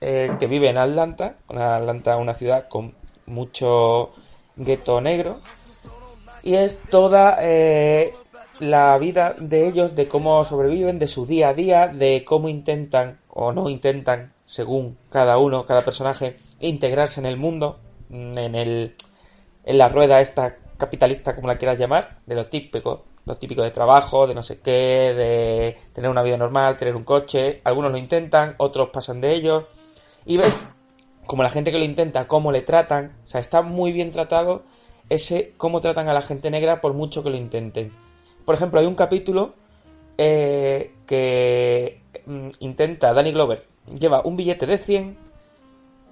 eh, 0.00 0.30
que 0.38 0.46
vive 0.46 0.68
en 0.68 0.78
Atlanta, 0.78 1.36
una 1.48 1.76
Atlanta 1.76 2.16
una 2.16 2.34
ciudad 2.34 2.68
con 2.68 2.94
mucho 3.26 4.10
gueto 4.56 5.00
negro 5.00 5.40
y 6.42 6.54
es 6.54 6.78
toda 6.90 7.38
eh, 7.40 8.12
la 8.60 8.96
vida 8.98 9.34
de 9.38 9.68
ellos, 9.68 9.94
de 9.94 10.08
cómo 10.08 10.42
sobreviven, 10.44 10.98
de 10.98 11.06
su 11.06 11.26
día 11.26 11.50
a 11.50 11.54
día, 11.54 11.88
de 11.88 12.24
cómo 12.24 12.48
intentan 12.48 13.20
o 13.28 13.52
no 13.52 13.68
intentan, 13.68 14.32
según 14.44 14.98
cada 15.10 15.38
uno, 15.38 15.66
cada 15.66 15.80
personaje, 15.82 16.36
integrarse 16.60 17.20
en 17.20 17.26
el 17.26 17.36
mundo, 17.36 17.78
mm, 18.08 18.38
en 18.38 18.54
el 18.54 18.94
en 19.64 19.76
la 19.76 19.90
rueda 19.90 20.20
esta 20.20 20.56
capitalista, 20.78 21.34
como 21.34 21.46
la 21.48 21.58
quieras 21.58 21.78
llamar, 21.78 22.20
de 22.24 22.34
lo 22.34 22.46
típico, 22.46 23.04
lo 23.26 23.36
típico 23.36 23.62
de 23.62 23.70
trabajo, 23.70 24.26
de 24.26 24.34
no 24.34 24.42
sé 24.42 24.60
qué, 24.60 25.12
de 25.14 25.76
tener 25.92 26.10
una 26.10 26.22
vida 26.22 26.38
normal, 26.38 26.78
tener 26.78 26.96
un 26.96 27.04
coche. 27.04 27.60
Algunos 27.64 27.92
lo 27.92 27.98
intentan, 27.98 28.54
otros 28.56 28.88
pasan 28.88 29.20
de 29.20 29.34
ellos. 29.34 29.64
Y 30.24 30.38
ves 30.38 30.58
como 31.26 31.42
la 31.42 31.50
gente 31.50 31.70
que 31.70 31.78
lo 31.78 31.84
intenta, 31.84 32.26
cómo 32.26 32.50
le 32.50 32.62
tratan. 32.62 33.18
O 33.24 33.28
sea, 33.28 33.40
está 33.40 33.60
muy 33.60 33.92
bien 33.92 34.10
tratado 34.10 34.62
ese 35.10 35.52
cómo 35.58 35.80
tratan 35.82 36.08
a 36.08 36.14
la 36.14 36.22
gente 36.22 36.50
negra 36.50 36.80
por 36.80 36.94
mucho 36.94 37.22
que 37.22 37.30
lo 37.30 37.36
intenten. 37.36 37.92
Por 38.48 38.54
ejemplo, 38.54 38.80
hay 38.80 38.86
un 38.86 38.94
capítulo 38.94 39.52
eh, 40.16 40.94
que 41.06 42.00
mm, 42.24 42.48
intenta, 42.60 43.12
Danny 43.12 43.30
Glover, 43.30 43.66
lleva 44.00 44.22
un 44.22 44.36
billete 44.36 44.64
de 44.64 44.78
100 44.78 45.18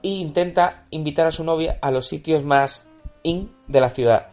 e 0.03 0.09
intenta 0.09 0.85
invitar 0.91 1.27
a 1.27 1.31
su 1.31 1.45
novia 1.45 1.79
a 1.81 1.91
los 1.91 2.07
sitios 2.07 2.45
más 2.45 2.85
in 3.23 3.51
de 3.69 3.81
la 3.81 3.89
ciudad. 3.89 4.27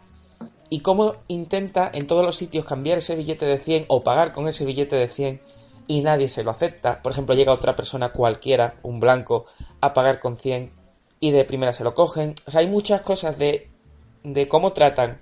Y 0.70 0.82
cómo 0.82 1.16
intenta 1.30 1.90
en 1.94 2.06
todos 2.06 2.26
los 2.26 2.36
sitios 2.36 2.66
cambiar 2.66 2.98
ese 2.98 3.16
billete 3.16 3.46
de 3.46 3.58
100 3.58 3.86
o 3.88 4.04
pagar 4.04 4.34
con 4.34 4.50
ese 4.50 4.66
billete 4.66 4.98
de 4.98 5.08
100 5.08 5.40
y 5.88 6.02
nadie 6.02 6.28
se 6.28 6.44
lo 6.44 6.52
acepta. 6.52 7.02
Por 7.02 7.14
ejemplo, 7.14 7.36
llega 7.36 7.54
otra 7.54 7.78
persona 7.78 8.12
cualquiera, 8.12 8.76
un 8.84 9.00
blanco, 9.00 9.46
a 9.80 9.94
pagar 9.94 10.20
con 10.20 10.36
100 10.36 10.74
y 11.22 11.32
de 11.32 11.46
primera 11.46 11.72
se 11.72 11.86
lo 11.86 11.94
cogen. 11.94 12.36
O 12.48 12.52
sea, 12.52 12.60
hay 12.60 12.68
muchas 12.68 13.00
cosas 13.00 13.38
de, 13.38 13.70
de 14.26 14.50
cómo 14.50 14.74
tratan 14.74 15.22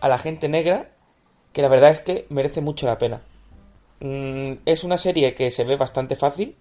a 0.00 0.06
la 0.06 0.18
gente 0.18 0.48
negra 0.48 0.92
que 1.52 1.62
la 1.62 1.68
verdad 1.68 1.90
es 1.90 2.00
que 2.00 2.26
merece 2.28 2.60
mucho 2.60 2.86
la 2.86 2.98
pena. 2.98 3.22
Mm, 4.00 4.54
es 4.64 4.84
una 4.84 4.96
serie 4.96 5.34
que 5.34 5.50
se 5.50 5.64
ve 5.64 5.76
bastante 5.76 6.16
fácil, 6.16 6.56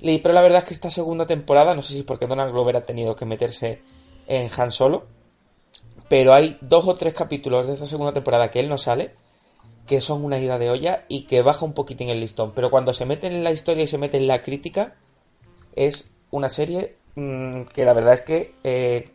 pero 0.00 0.34
la 0.34 0.42
verdad 0.42 0.58
es 0.58 0.64
que 0.64 0.74
esta 0.74 0.90
segunda 0.90 1.26
temporada, 1.26 1.74
no 1.74 1.82
sé 1.82 1.92
si 1.92 2.00
es 2.00 2.04
porque 2.04 2.26
Donald 2.26 2.52
Glover 2.52 2.76
ha 2.76 2.80
tenido 2.80 3.14
que 3.16 3.26
meterse 3.26 3.82
en 4.26 4.50
Han 4.56 4.70
Solo, 4.70 5.06
pero 6.08 6.34
hay 6.34 6.58
dos 6.60 6.88
o 6.88 6.94
tres 6.94 7.14
capítulos 7.14 7.66
de 7.66 7.74
esta 7.74 7.86
segunda 7.86 8.12
temporada 8.12 8.50
que 8.50 8.60
él 8.60 8.68
no 8.68 8.78
sale, 8.78 9.14
que 9.86 10.00
son 10.00 10.24
una 10.24 10.38
ida 10.38 10.58
de 10.58 10.70
olla 10.70 11.04
y 11.08 11.22
que 11.22 11.42
baja 11.42 11.64
un 11.64 11.72
poquitín 11.72 12.08
el 12.08 12.20
listón. 12.20 12.52
Pero 12.54 12.70
cuando 12.70 12.92
se 12.92 13.06
mete 13.06 13.26
en 13.26 13.44
la 13.44 13.52
historia 13.52 13.84
y 13.84 13.86
se 13.86 13.98
mete 13.98 14.16
en 14.16 14.26
la 14.26 14.42
crítica, 14.42 14.96
es 15.76 16.10
una 16.30 16.48
serie 16.48 16.96
mm, 17.14 17.62
que 17.64 17.84
la 17.84 17.92
verdad 17.92 18.14
es 18.14 18.20
que 18.22 18.54
eh, 18.64 19.10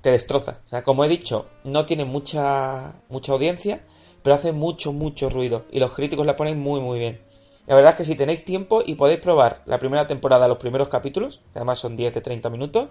te 0.00 0.10
destroza. 0.10 0.60
O 0.64 0.68
sea, 0.68 0.82
como 0.82 1.04
he 1.04 1.08
dicho, 1.08 1.46
no 1.64 1.86
tiene 1.86 2.04
mucha, 2.04 2.94
mucha 3.08 3.32
audiencia, 3.32 3.82
pero 4.22 4.36
hace 4.36 4.52
mucho, 4.52 4.92
mucho 4.92 5.30
ruido. 5.30 5.64
Y 5.70 5.80
los 5.80 5.92
críticos 5.92 6.26
la 6.26 6.36
ponen 6.36 6.58
muy, 6.60 6.80
muy 6.80 6.98
bien. 6.98 7.20
La 7.66 7.76
verdad 7.76 7.92
es 7.92 7.98
que 7.98 8.04
si 8.04 8.16
tenéis 8.16 8.44
tiempo 8.44 8.82
y 8.84 8.94
podéis 8.94 9.20
probar 9.20 9.62
la 9.66 9.78
primera 9.78 10.06
temporada, 10.06 10.48
los 10.48 10.58
primeros 10.58 10.88
capítulos, 10.88 11.42
que 11.52 11.58
además 11.58 11.78
son 11.78 11.96
10 11.96 12.14
de 12.14 12.20
30 12.20 12.50
minutos, 12.50 12.88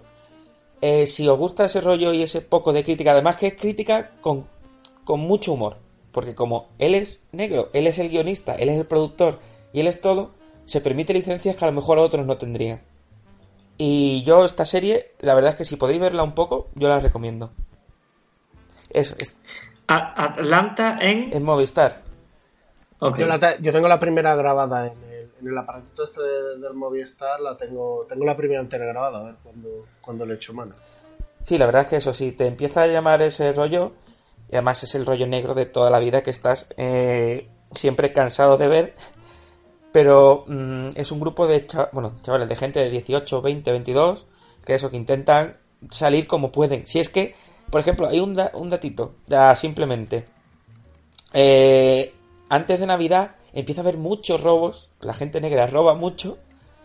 eh, 0.80 1.06
si 1.06 1.28
os 1.28 1.38
gusta 1.38 1.64
ese 1.64 1.80
rollo 1.80 2.12
y 2.12 2.22
ese 2.22 2.40
poco 2.40 2.72
de 2.72 2.82
crítica, 2.82 3.12
además 3.12 3.36
que 3.36 3.48
es 3.48 3.54
crítica 3.54 4.12
con, 4.20 4.46
con 5.04 5.20
mucho 5.20 5.52
humor, 5.52 5.76
porque 6.10 6.34
como 6.34 6.68
él 6.78 6.94
es 6.94 7.22
negro, 7.32 7.70
él 7.72 7.86
es 7.86 7.98
el 7.98 8.08
guionista, 8.08 8.54
él 8.54 8.68
es 8.68 8.78
el 8.78 8.86
productor 8.86 9.38
y 9.72 9.80
él 9.80 9.86
es 9.86 10.00
todo, 10.00 10.32
se 10.64 10.80
permite 10.80 11.14
licencias 11.14 11.54
que 11.54 11.64
a 11.64 11.68
lo 11.68 11.74
mejor 11.74 11.98
otros 11.98 12.26
no 12.26 12.36
tendrían. 12.36 12.82
Y 13.78 14.22
yo 14.24 14.44
esta 14.44 14.64
serie, 14.64 15.12
la 15.20 15.34
verdad 15.34 15.50
es 15.50 15.56
que 15.56 15.64
si 15.64 15.76
podéis 15.76 16.00
verla 16.00 16.22
un 16.22 16.34
poco, 16.34 16.68
yo 16.74 16.88
la 16.88 17.00
recomiendo. 17.00 17.52
Eso, 18.90 19.14
es, 19.18 19.36
Atlanta 19.86 20.98
en. 21.00 21.32
en 21.32 21.42
Movistar. 21.44 22.02
Yo, 23.18 23.26
la 23.26 23.38
te- 23.38 23.60
yo 23.60 23.72
tengo 23.72 23.88
la 23.88 23.98
primera 23.98 24.34
grabada 24.36 24.86
en 24.86 24.92
el, 25.04 25.30
en 25.40 25.48
el 25.48 25.58
aparatito 25.58 26.04
este 26.04 26.20
de- 26.22 26.58
del 26.60 26.74
Movistar, 26.74 27.40
la 27.40 27.56
tengo, 27.56 28.06
tengo 28.08 28.24
la 28.24 28.36
primera 28.36 28.60
entera 28.60 28.86
grabada, 28.86 29.18
a 29.20 29.22
ver 29.24 29.34
cuando, 29.42 29.86
cuando 30.00 30.24
le 30.24 30.34
echo 30.34 30.52
mano. 30.54 30.72
Sí, 31.42 31.58
la 31.58 31.66
verdad 31.66 31.82
es 31.82 31.88
que 31.88 31.96
eso 31.96 32.14
sí, 32.14 32.30
te 32.30 32.46
empieza 32.46 32.82
a 32.82 32.86
llamar 32.86 33.20
ese 33.22 33.52
rollo, 33.52 33.92
y 34.48 34.54
además 34.54 34.84
es 34.84 34.94
el 34.94 35.04
rollo 35.04 35.26
negro 35.26 35.54
de 35.54 35.66
toda 35.66 35.90
la 35.90 35.98
vida 35.98 36.22
que 36.22 36.30
estás 36.30 36.68
eh, 36.76 37.48
siempre 37.72 38.12
cansado 38.12 38.56
de 38.56 38.68
ver, 38.68 38.94
pero 39.90 40.44
mm, 40.46 40.88
es 40.94 41.10
un 41.10 41.18
grupo 41.18 41.48
de 41.48 41.66
cha- 41.66 41.90
bueno, 41.92 42.14
chavales, 42.22 42.48
de 42.48 42.54
gente 42.56 42.78
de 42.78 42.88
18, 42.90 43.42
20, 43.42 43.72
22, 43.72 44.26
que 44.64 44.74
eso, 44.76 44.90
que 44.90 44.96
intentan 44.96 45.56
salir 45.90 46.28
como 46.28 46.52
pueden. 46.52 46.86
Si 46.86 47.00
es 47.00 47.08
que, 47.08 47.34
por 47.72 47.80
ejemplo, 47.80 48.06
hay 48.06 48.20
un, 48.20 48.34
da- 48.34 48.52
un 48.54 48.68
datito, 48.70 49.14
simplemente, 49.56 50.26
eh, 51.32 52.12
antes 52.50 52.78
de 52.78 52.86
Navidad 52.86 53.36
empieza 53.54 53.80
a 53.80 53.84
haber 53.84 53.96
muchos 53.96 54.42
robos, 54.42 54.90
la 55.00 55.14
gente 55.14 55.40
negra 55.40 55.66
roba 55.66 55.94
mucho, 55.94 56.36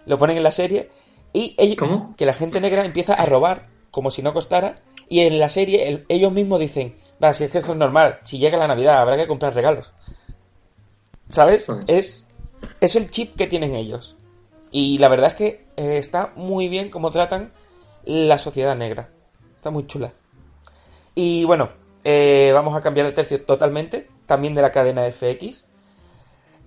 lo 0.06 0.18
ponen 0.18 0.38
en 0.38 0.44
la 0.44 0.52
serie, 0.52 0.90
y 1.34 1.54
ellos, 1.58 1.76
¿Cómo? 1.78 2.16
que 2.18 2.26
la 2.26 2.32
gente 2.34 2.62
negra 2.62 2.86
empieza 2.86 3.14
a 3.14 3.26
robar 3.26 3.68
como 3.92 4.12
si 4.12 4.22
no 4.22 4.34
costara, 4.34 4.76
y 5.10 5.20
en 5.22 5.40
la 5.40 5.50
serie 5.50 5.90
el- 5.90 6.06
ellos 6.08 6.32
mismos 6.32 6.60
dicen, 6.62 6.96
va, 7.22 7.34
si 7.34 7.44
es 7.44 7.52
que 7.52 7.58
esto 7.58 7.74
es 7.74 7.78
normal, 7.78 8.20
si 8.24 8.38
llega 8.40 8.58
la 8.58 8.68
Navidad 8.68 9.00
habrá 9.02 9.18
que 9.18 9.28
comprar 9.28 9.54
regalos. 9.54 9.94
¿Sabes? 11.30 11.66
Es, 11.88 12.26
es 12.80 12.96
el 12.96 13.12
chip 13.12 13.36
que 13.36 13.48
tienen 13.48 13.76
ellos. 13.76 14.16
Y 14.72 14.98
la 15.00 15.10
verdad 15.10 15.28
es 15.28 15.34
que 15.36 15.66
eh, 15.76 15.98
está 15.98 16.32
muy 16.38 16.70
bien 16.70 16.90
cómo 16.90 17.12
tratan 17.12 17.52
la 18.06 18.38
sociedad 18.38 18.78
negra. 18.78 19.10
Está 19.58 19.70
muy 19.70 19.86
chula. 19.88 20.14
Y 21.20 21.46
bueno, 21.46 21.70
eh, 22.04 22.52
vamos 22.54 22.76
a 22.76 22.82
cambiar 22.82 23.08
de 23.08 23.12
tercio 23.12 23.42
totalmente, 23.42 24.08
también 24.28 24.54
de 24.54 24.62
la 24.62 24.72
cadena 24.72 25.02
FX. 25.12 25.66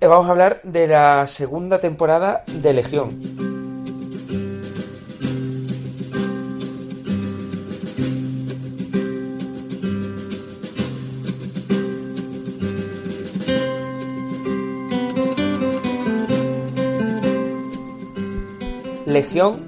Eh, 0.00 0.06
vamos 0.08 0.26
a 0.26 0.30
hablar 0.30 0.60
de 0.64 0.88
la 0.88 1.28
segunda 1.28 1.78
temporada 1.78 2.42
de 2.48 2.72
Legión. 2.72 3.49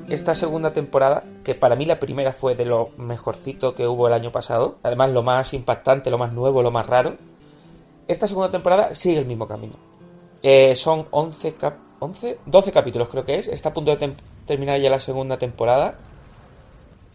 Esta 0.08 0.34
segunda 0.34 0.72
temporada, 0.72 1.24
que 1.44 1.54
para 1.54 1.76
mí 1.76 1.84
la 1.84 2.00
primera 2.00 2.32
fue 2.32 2.54
de 2.54 2.64
lo 2.64 2.88
mejorcito 2.96 3.74
que 3.74 3.86
hubo 3.86 4.06
el 4.06 4.14
año 4.14 4.32
pasado, 4.32 4.78
además 4.82 5.10
lo 5.10 5.22
más 5.22 5.52
impactante, 5.52 6.10
lo 6.10 6.16
más 6.16 6.32
nuevo, 6.32 6.62
lo 6.62 6.70
más 6.70 6.86
raro, 6.86 7.18
esta 8.08 8.26
segunda 8.26 8.50
temporada 8.50 8.94
sigue 8.94 9.18
el 9.18 9.26
mismo 9.26 9.46
camino. 9.46 9.74
Eh, 10.42 10.74
son 10.74 11.06
11, 11.10 11.52
cap 11.54 11.74
11, 11.98 12.38
12 12.46 12.72
capítulos 12.72 13.08
creo 13.10 13.24
que 13.26 13.38
es, 13.38 13.48
está 13.48 13.68
a 13.68 13.74
punto 13.74 13.94
de 13.94 14.14
terminar 14.46 14.80
ya 14.80 14.88
la 14.88 14.98
segunda 14.98 15.38
temporada 15.38 15.96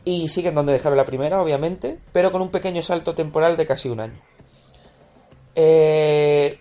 y 0.05 0.27
siguen 0.27 0.53
donde 0.53 0.73
dejaron 0.73 0.95
la 0.95 1.05
primera, 1.05 1.41
obviamente, 1.41 1.99
pero 2.11 2.31
con 2.31 2.43
un 2.43 2.51
pequeño 2.51 2.83
salto 2.83 3.15
temporal 3.15 3.57
de 3.57 3.65
casi 3.65 3.89
un 3.89 3.99
año. 3.99 4.21
Eh, 5.55 6.59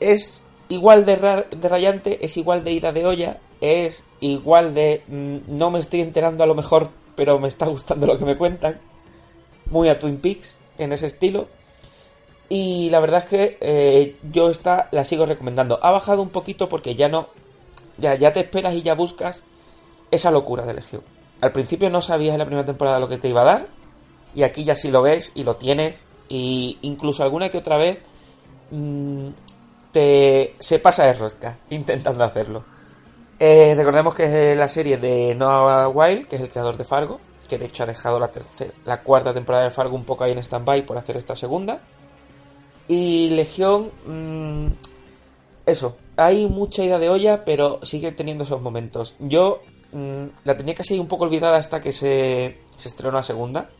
es 0.00 0.42
igual 0.68 1.04
de, 1.04 1.16
ra- 1.16 1.46
de 1.54 1.68
rayante, 1.68 2.24
es 2.24 2.36
igual 2.36 2.64
de 2.64 2.72
ida 2.72 2.92
de 2.92 3.06
olla, 3.06 3.38
es 3.60 4.02
igual 4.20 4.74
de 4.74 5.02
mm, 5.08 5.56
no 5.56 5.70
me 5.70 5.78
estoy 5.78 6.00
enterando 6.00 6.44
a 6.44 6.46
lo 6.46 6.54
mejor, 6.54 6.90
pero 7.16 7.38
me 7.38 7.48
está 7.48 7.66
gustando 7.74 8.06
lo 8.06 8.18
que 8.18 8.24
me 8.24 8.36
cuentan. 8.36 8.80
Muy 9.70 9.88
a 9.88 9.98
Twin 9.98 10.18
Peaks, 10.18 10.56
en 10.78 10.92
ese 10.92 11.06
estilo. 11.06 11.48
Y 12.48 12.90
la 12.90 13.00
verdad 13.00 13.20
es 13.20 13.24
que 13.24 13.58
eh, 13.60 14.16
yo 14.30 14.50
esta 14.50 14.88
la 14.92 15.04
sigo 15.04 15.24
recomendando. 15.26 15.78
Ha 15.82 15.90
bajado 15.90 16.20
un 16.22 16.28
poquito 16.28 16.68
porque 16.68 16.94
ya 16.94 17.08
no. 17.08 17.28
Ya, 17.96 18.14
ya 18.16 18.32
te 18.32 18.40
esperas 18.40 18.74
y 18.74 18.82
ya 18.82 18.94
buscas 18.94 19.44
esa 20.10 20.30
locura 20.30 20.64
de 20.66 20.74
Legión. 20.74 21.02
Al 21.40 21.52
principio 21.52 21.90
no 21.90 22.00
sabías 22.00 22.34
en 22.34 22.38
la 22.40 22.44
primera 22.46 22.66
temporada 22.66 23.00
lo 23.00 23.08
que 23.08 23.16
te 23.18 23.28
iba 23.28 23.40
a 23.40 23.44
dar. 23.44 23.66
Y 24.34 24.42
aquí 24.42 24.64
ya 24.64 24.74
sí 24.76 24.90
lo 24.90 25.00
ves 25.02 25.32
y 25.34 25.44
lo 25.44 25.56
tienes. 25.56 25.96
Y 26.28 26.78
incluso 26.82 27.22
alguna 27.22 27.48
que 27.48 27.58
otra 27.58 27.78
vez 27.78 27.98
mm, 28.70 29.28
te 29.94 30.56
se 30.58 30.80
pasa 30.80 31.04
de 31.04 31.14
rosca 31.14 31.56
intentando 31.70 32.24
hacerlo. 32.24 32.64
Eh, 33.38 33.74
recordemos 33.76 34.14
que 34.14 34.52
es 34.52 34.58
la 34.58 34.68
serie 34.68 34.98
de 34.98 35.34
Noah 35.36 35.88
Wild, 35.88 36.26
que 36.26 36.36
es 36.36 36.42
el 36.42 36.48
creador 36.48 36.76
de 36.76 36.84
Fargo, 36.84 37.20
que 37.48 37.58
de 37.58 37.66
hecho 37.66 37.84
ha 37.84 37.86
dejado 37.86 38.18
la, 38.18 39.02
cuarta 39.02 39.32
temporada 39.32 39.64
de 39.64 39.70
Fargo 39.70 39.94
un 39.94 40.04
poco 40.04 40.24
ahí 40.24 40.32
en 40.32 40.38
stand-by 40.38 40.84
por 40.84 40.98
hacer 40.98 41.16
esta 41.16 41.36
segunda. 41.36 41.80
Y 42.88 43.30
Legión, 43.30 43.92
mmm, 44.04 44.66
eso, 45.64 45.96
hay 46.16 46.46
mucha 46.48 46.82
ida 46.82 46.98
de 46.98 47.08
olla, 47.08 47.44
pero 47.44 47.78
sigue 47.84 48.10
teniendo 48.10 48.44
esos 48.44 48.60
momentos. 48.60 49.14
Yo 49.20 49.60
mmm, 49.92 50.26
la 50.44 50.56
tenía 50.56 50.74
casi 50.74 50.98
un 50.98 51.06
poco 51.06 51.24
olvidada 51.24 51.56
hasta 51.56 51.80
que 51.80 51.92
se, 51.92 52.58
se 52.76 52.88
estrenó 52.88 53.12
la 53.12 53.22
segunda. 53.22 53.70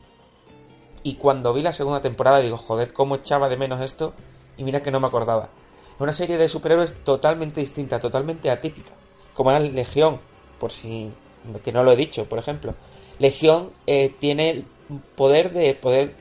Y 1.03 1.17
cuando 1.17 1.53
vi 1.53 1.63
la 1.63 1.73
segunda 1.73 2.01
temporada 2.01 2.39
digo, 2.39 2.57
joder, 2.57 2.93
cómo 2.93 3.17
echaba 3.17 3.49
de 3.49 3.57
menos 3.57 3.81
esto. 3.81 4.15
Y 4.57 4.63
mira 4.63 4.81
que 4.81 4.93
no 4.93 5.01
me 5.01 5.09
acordaba. 5.09 5.51
Una 5.99 6.13
serie 6.13 6.37
de 6.37 6.49
superhéroes 6.49 6.95
totalmente 7.05 7.61
distinta, 7.61 8.01
totalmente 8.01 8.51
atípica. 8.51 8.93
Como 9.33 9.51
era 9.51 9.61
Legión, 9.61 10.21
por 10.59 10.73
si... 10.73 11.11
que 11.65 11.73
no 11.73 11.85
lo 11.85 11.93
he 11.93 11.97
dicho, 11.97 12.29
por 12.29 12.39
ejemplo. 12.39 12.75
Legión 13.19 13.71
eh, 13.87 14.15
tiene 14.19 14.51
el 14.51 14.65
poder 15.15 15.53
de 15.53 15.75
poder 15.75 16.15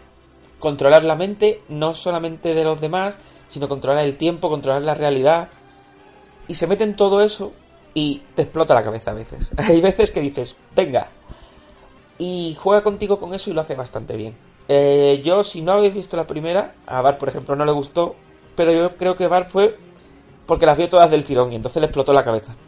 controlar 0.59 1.03
la 1.03 1.15
mente, 1.15 1.61
no 1.69 1.93
solamente 1.93 2.53
de 2.53 2.63
los 2.63 2.79
demás, 2.79 3.17
sino 3.47 3.67
controlar 3.67 4.05
el 4.05 4.17
tiempo, 4.17 4.49
controlar 4.49 4.83
la 4.83 4.93
realidad. 4.93 5.49
Y 6.47 6.55
se 6.55 6.67
mete 6.67 6.83
en 6.83 6.95
todo 6.95 7.21
eso 7.21 7.51
y 7.93 8.21
te 8.35 8.43
explota 8.43 8.73
la 8.73 8.83
cabeza 8.83 9.11
a 9.11 9.15
veces. 9.15 9.51
Hay 9.57 9.81
veces 9.81 10.11
que 10.11 10.21
dices, 10.21 10.55
venga. 10.75 11.09
Y 12.17 12.55
juega 12.59 12.83
contigo 12.83 13.19
con 13.19 13.33
eso 13.33 13.49
y 13.49 13.53
lo 13.53 13.61
hace 13.61 13.75
bastante 13.75 14.15
bien. 14.15 14.35
Eh, 14.67 15.21
yo, 15.23 15.43
si 15.43 15.61
no 15.61 15.73
habéis 15.73 15.93
visto 15.93 16.15
la 16.15 16.27
primera, 16.27 16.75
a 16.85 17.01
Bar, 17.01 17.17
por 17.17 17.29
ejemplo, 17.29 17.55
no 17.55 17.65
le 17.65 17.71
gustó, 17.71 18.15
pero 18.55 18.71
yo 18.71 18.95
creo 18.97 19.15
que 19.15 19.27
Bar 19.27 19.45
fue 19.45 19.77
porque 20.45 20.65
las 20.65 20.77
vio 20.77 20.89
todas 20.89 21.09
del 21.09 21.25
tirón 21.25 21.51
y 21.51 21.55
entonces 21.55 21.79
le 21.79 21.87
explotó 21.87 22.13
la 22.13 22.23
cabeza. 22.23 22.55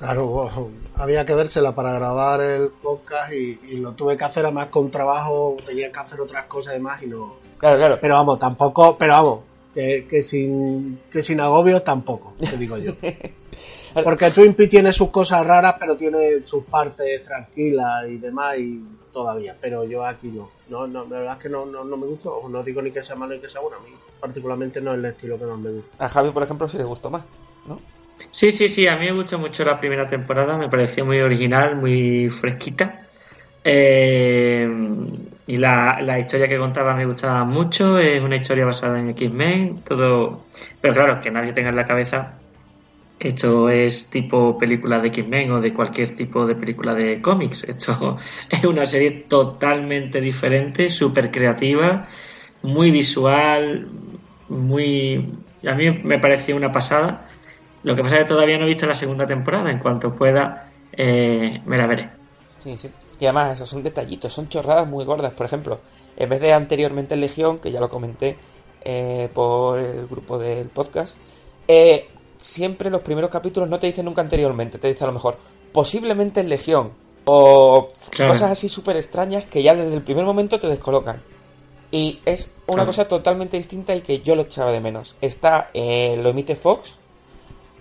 Claro, 0.00 0.50
había 0.96 1.24
que 1.24 1.32
vérsela 1.32 1.76
para 1.76 1.92
grabar 1.92 2.40
el 2.40 2.70
podcast 2.70 3.32
y, 3.32 3.60
y 3.68 3.76
lo 3.76 3.92
tuve 3.92 4.16
que 4.16 4.24
hacer 4.24 4.44
además 4.44 4.66
con 4.66 4.90
trabajo, 4.90 5.56
tenía 5.64 5.92
que 5.92 6.00
hacer 6.00 6.20
otras 6.20 6.46
cosas 6.46 6.72
además 6.72 7.00
y 7.04 7.06
no... 7.06 7.36
Claro, 7.58 7.76
claro. 7.76 7.98
Pero 8.00 8.14
vamos, 8.14 8.40
tampoco, 8.40 8.96
pero 8.98 9.12
vamos, 9.12 9.40
que, 9.72 10.08
que 10.10 10.22
sin, 10.22 11.00
que 11.10 11.22
sin 11.22 11.40
agobios 11.40 11.84
tampoco, 11.84 12.34
te 12.38 12.56
digo 12.56 12.78
yo. 12.78 12.94
Porque 14.04 14.30
Twin 14.30 14.54
Peaks 14.54 14.70
tiene 14.70 14.92
sus 14.92 15.10
cosas 15.10 15.46
raras, 15.46 15.76
pero 15.78 15.96
tiene 15.96 16.40
sus 16.44 16.64
partes 16.64 17.22
tranquilas 17.22 18.08
y 18.08 18.18
demás 18.18 18.58
y 18.58 18.82
todavía, 19.12 19.56
pero 19.60 19.84
yo 19.84 20.04
aquí 20.04 20.28
no. 20.28 20.50
No, 20.68 20.86
no, 20.86 21.04
la 21.04 21.18
verdad 21.18 21.36
es 21.36 21.42
que 21.42 21.48
no, 21.48 21.66
no, 21.66 21.84
no 21.84 21.96
me 21.96 22.06
gustó, 22.06 22.42
no 22.48 22.62
digo 22.62 22.82
ni 22.82 22.90
que 22.90 23.02
sea 23.02 23.16
malo 23.16 23.34
ni 23.34 23.40
que 23.40 23.48
sea 23.48 23.60
bueno, 23.60 23.78
a 23.78 23.80
mí 23.80 23.94
particularmente 24.20 24.80
no 24.80 24.92
es 24.92 24.98
el 24.98 25.04
estilo 25.04 25.38
que 25.38 25.44
más 25.44 25.58
me 25.58 25.70
gusta. 25.70 26.04
A 26.04 26.08
Javi, 26.08 26.30
por 26.30 26.42
ejemplo, 26.42 26.66
sí 26.68 26.78
le 26.78 26.84
gustó 26.84 27.10
más, 27.10 27.24
¿no? 27.66 27.80
Sí, 28.30 28.50
sí, 28.50 28.68
sí, 28.68 28.86
a 28.86 28.96
mí 28.96 29.06
me 29.06 29.14
gustó 29.14 29.38
mucho 29.38 29.64
la 29.64 29.78
primera 29.78 30.08
temporada, 30.08 30.56
me 30.56 30.68
pareció 30.68 31.04
muy 31.04 31.18
original, 31.18 31.76
muy 31.76 32.30
fresquita. 32.30 33.06
Eh, 33.64 34.68
y 35.46 35.56
la, 35.56 36.00
la 36.00 36.18
historia 36.18 36.48
que 36.48 36.58
contaba 36.58 36.94
me 36.94 37.04
gustaba 37.04 37.44
mucho, 37.44 37.98
es 37.98 38.22
una 38.22 38.36
historia 38.36 38.64
basada 38.64 38.98
en 38.98 39.10
X-Men, 39.10 39.82
todo... 39.82 40.44
Pero 40.80 40.94
claro, 40.94 41.20
que 41.20 41.30
nadie 41.30 41.52
tenga 41.52 41.68
en 41.70 41.76
la 41.76 41.86
cabeza 41.86 42.38
esto 43.28 43.68
es 43.68 44.08
tipo 44.10 44.56
película 44.58 44.98
de 44.98 45.08
X-Men 45.08 45.52
o 45.52 45.60
de 45.60 45.72
cualquier 45.72 46.14
tipo 46.14 46.46
de 46.46 46.54
película 46.54 46.94
de 46.94 47.20
cómics. 47.20 47.64
Esto 47.64 48.16
es 48.50 48.64
una 48.64 48.86
serie 48.86 49.24
totalmente 49.28 50.20
diferente, 50.20 50.88
súper 50.88 51.30
creativa, 51.30 52.06
muy 52.62 52.90
visual, 52.90 53.88
muy... 54.48 55.34
A 55.66 55.74
mí 55.74 55.90
me 55.90 56.18
pareció 56.18 56.56
una 56.56 56.72
pasada. 56.72 57.28
Lo 57.82 57.94
que 57.94 58.02
pasa 58.02 58.16
es 58.16 58.22
que 58.22 58.28
todavía 58.28 58.58
no 58.58 58.64
he 58.64 58.68
visto 58.68 58.86
la 58.86 58.94
segunda 58.94 59.26
temporada. 59.26 59.70
En 59.70 59.78
cuanto 59.78 60.14
pueda, 60.14 60.70
eh, 60.92 61.60
me 61.64 61.78
la 61.78 61.86
veré. 61.86 62.10
Sí, 62.58 62.76
sí. 62.76 62.88
Y 63.20 63.26
además, 63.26 63.52
esos 63.52 63.68
son 63.68 63.82
detallitos, 63.82 64.32
son 64.32 64.48
chorradas 64.48 64.88
muy 64.88 65.04
gordas. 65.04 65.32
Por 65.32 65.46
ejemplo, 65.46 65.80
en 66.16 66.28
vez 66.28 66.40
de 66.40 66.52
anteriormente 66.52 67.14
en 67.14 67.20
Legión, 67.20 67.58
que 67.58 67.70
ya 67.70 67.78
lo 67.78 67.88
comenté 67.88 68.36
eh, 68.84 69.28
por 69.32 69.78
el 69.78 70.06
grupo 70.08 70.38
del 70.38 70.68
podcast, 70.68 71.16
eh, 71.68 72.06
siempre 72.42 72.90
los 72.90 73.00
primeros 73.02 73.30
capítulos 73.30 73.70
no 73.70 73.78
te 73.78 73.86
dicen 73.86 74.04
nunca 74.04 74.20
anteriormente, 74.20 74.78
te 74.78 74.88
dice 74.88 75.04
a 75.04 75.06
lo 75.06 75.12
mejor 75.14 75.38
posiblemente 75.72 76.40
en 76.40 76.48
Legión 76.48 76.92
o 77.24 77.88
Claro. 78.10 78.32
cosas 78.32 78.50
así 78.50 78.68
súper 78.68 78.96
extrañas 78.96 79.46
que 79.46 79.62
ya 79.62 79.74
desde 79.74 79.94
el 79.94 80.02
primer 80.02 80.24
momento 80.24 80.58
te 80.58 80.66
descolocan. 80.68 81.22
Y 81.90 82.20
es 82.24 82.50
una 82.66 82.74
Claro. 82.76 82.86
cosa 82.86 83.06
totalmente 83.08 83.56
distinta 83.56 83.94
y 83.94 84.00
que 84.00 84.20
yo 84.20 84.34
lo 84.34 84.42
echaba 84.42 84.72
de 84.72 84.80
menos. 84.80 85.14
Está, 85.20 85.68
eh, 85.74 86.18
lo 86.20 86.30
emite 86.30 86.56
Fox, 86.56 86.96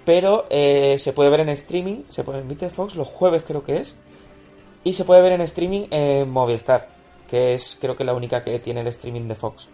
pero 0.05 0.45
eh, 0.49 0.97
se 0.99 1.14
puede 1.14 1.30
ver 1.30 1.39
en 1.39 1.49
streaming, 1.49 2.03
se 2.09 2.24
puede 2.24 2.39
emite 2.39 2.70
Fox 2.70 2.95
los 2.95 3.07
jueves 3.07 3.43
creo 3.47 3.64
que 3.64 3.78
es, 3.78 3.95
y 4.84 4.93
se 4.93 5.05
puede 5.05 5.22
ver 5.22 5.32
en 5.32 5.41
streaming 5.41 5.88
en 5.91 6.30
Movistar, 6.30 6.89
que 7.28 7.53
es 7.53 7.78
creo 7.80 7.95
que 7.95 8.03
la 8.03 8.14
única 8.14 8.43
que 8.43 8.59
tiene 8.59 8.82
el 8.82 8.88
streaming 8.88 9.28
de 9.28 9.36
Fox. 9.36 9.70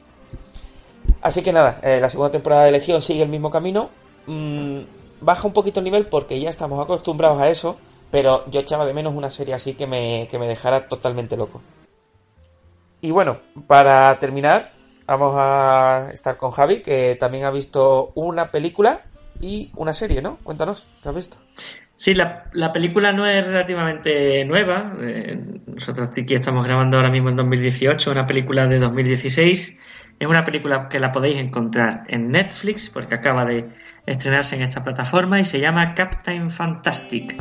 Así 1.21 1.41
que 1.41 1.51
nada, 1.51 1.79
eh, 1.83 1.99
la 1.99 2.09
segunda 2.09 2.31
temporada 2.31 2.65
de 2.65 2.71
Legión 2.71 3.01
sigue 3.01 3.23
el 3.23 3.29
mismo 3.29 3.49
camino. 3.49 3.89
Mm, 4.27 4.81
baja 5.21 5.47
un 5.47 5.53
poquito 5.53 5.79
el 5.79 5.85
nivel 5.85 6.05
porque 6.05 6.39
ya 6.39 6.49
estamos 6.49 6.83
acostumbrados 6.83 7.41
a 7.41 7.49
eso, 7.49 7.77
pero 8.11 8.49
yo 8.49 8.59
echaba 8.59 8.85
de 8.85 8.93
menos 8.93 9.15
una 9.15 9.29
serie 9.29 9.53
así 9.53 9.73
que 9.73 9.87
me, 9.87 10.27
que 10.29 10.37
me 10.37 10.47
dejara 10.47 10.87
totalmente 10.87 11.37
loco. 11.37 11.61
Y 13.01 13.11
bueno, 13.11 13.39
para 13.67 14.17
terminar, 14.19 14.71
vamos 15.05 15.33
a 15.37 16.09
estar 16.11 16.37
con 16.37 16.51
Javi, 16.51 16.81
que 16.81 17.15
también 17.15 17.45
ha 17.45 17.51
visto 17.51 18.11
una 18.15 18.51
película 18.51 19.01
y 19.39 19.71
una 19.75 19.93
serie, 19.93 20.21
¿no? 20.21 20.37
Cuéntanos, 20.43 20.87
¿qué 21.01 21.09
has 21.09 21.15
visto? 21.15 21.37
Sí, 21.95 22.13
la, 22.13 22.45
la 22.53 22.71
película 22.71 23.11
no 23.11 23.25
es 23.25 23.45
relativamente 23.45 24.45
nueva. 24.45 24.95
Eh, 25.01 25.39
nosotros 25.65 26.09
aquí 26.09 26.35
estamos 26.35 26.65
grabando 26.65 26.97
ahora 26.97 27.09
mismo 27.09 27.29
en 27.29 27.35
2018, 27.35 28.11
una 28.11 28.27
película 28.27 28.67
de 28.67 28.79
2016. 28.79 29.79
Es 30.19 30.27
una 30.27 30.43
película 30.43 30.89
que 30.89 30.99
la 30.99 31.11
podéis 31.11 31.39
encontrar 31.39 32.03
en 32.07 32.29
Netflix 32.29 32.89
porque 32.89 33.15
acaba 33.15 33.45
de 33.45 33.69
estrenarse 34.07 34.55
en 34.55 34.63
esta 34.63 34.83
plataforma 34.83 35.39
y 35.39 35.45
se 35.45 35.59
llama 35.59 35.93
Captain 35.93 36.49
Fantastic. 36.49 37.35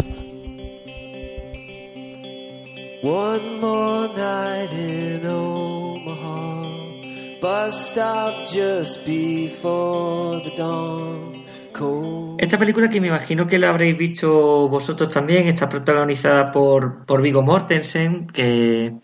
One 3.03 3.61
more 3.61 4.09
night 4.17 4.73
in 4.73 5.25
Omaha, 5.25 6.69
bus 7.41 7.91
stop 7.91 8.49
just 8.49 9.07
before 9.07 10.43
the 10.43 10.57
dawn. 10.57 11.45
Cold. 11.73 12.41
Esta 12.41 12.59
película 12.59 12.89
que 12.89 13.01
me 13.01 13.09
imagino 13.09 13.47
que 13.47 13.59
la 13.59 13.69
habréis 13.69 13.97
visto 13.97 14.69
vosotros 14.69 15.11
también 15.11 15.47
está 15.47 15.69
protagonizada 15.69 16.51
por, 16.51 17.05
por 17.05 17.23
Viggo 17.23 17.43
Mortensen, 17.43 18.27
que, 18.27 18.95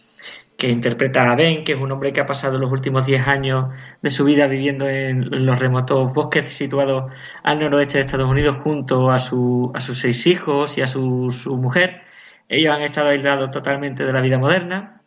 que 0.62 0.68
interpreta 0.68 1.28
a 1.28 1.34
Ben, 1.34 1.64
que 1.64 1.72
es 1.72 1.80
un 1.80 1.90
hombre 1.90 2.12
que 2.12 2.20
ha 2.20 2.24
pasado 2.24 2.56
los 2.56 2.70
últimos 2.70 3.04
10 3.04 3.26
años 3.26 3.74
de 4.00 4.10
su 4.10 4.24
vida 4.24 4.46
viviendo 4.46 4.88
en 4.88 5.44
los 5.44 5.58
remotos 5.58 6.12
bosques 6.12 6.54
situados 6.54 7.12
al 7.42 7.58
noroeste 7.58 7.98
de 7.98 8.04
Estados 8.04 8.30
Unidos 8.30 8.54
junto 8.62 9.10
a, 9.10 9.18
su, 9.18 9.72
a 9.74 9.80
sus 9.80 9.98
seis 9.98 10.24
hijos 10.28 10.78
y 10.78 10.82
a 10.82 10.86
su, 10.86 11.30
su 11.30 11.56
mujer. 11.56 12.02
Ellos 12.48 12.72
han 12.72 12.82
estado 12.82 13.08
aislados 13.08 13.50
totalmente 13.50 14.04
de 14.04 14.12
la 14.12 14.20
vida 14.20 14.38
moderna 14.38 15.00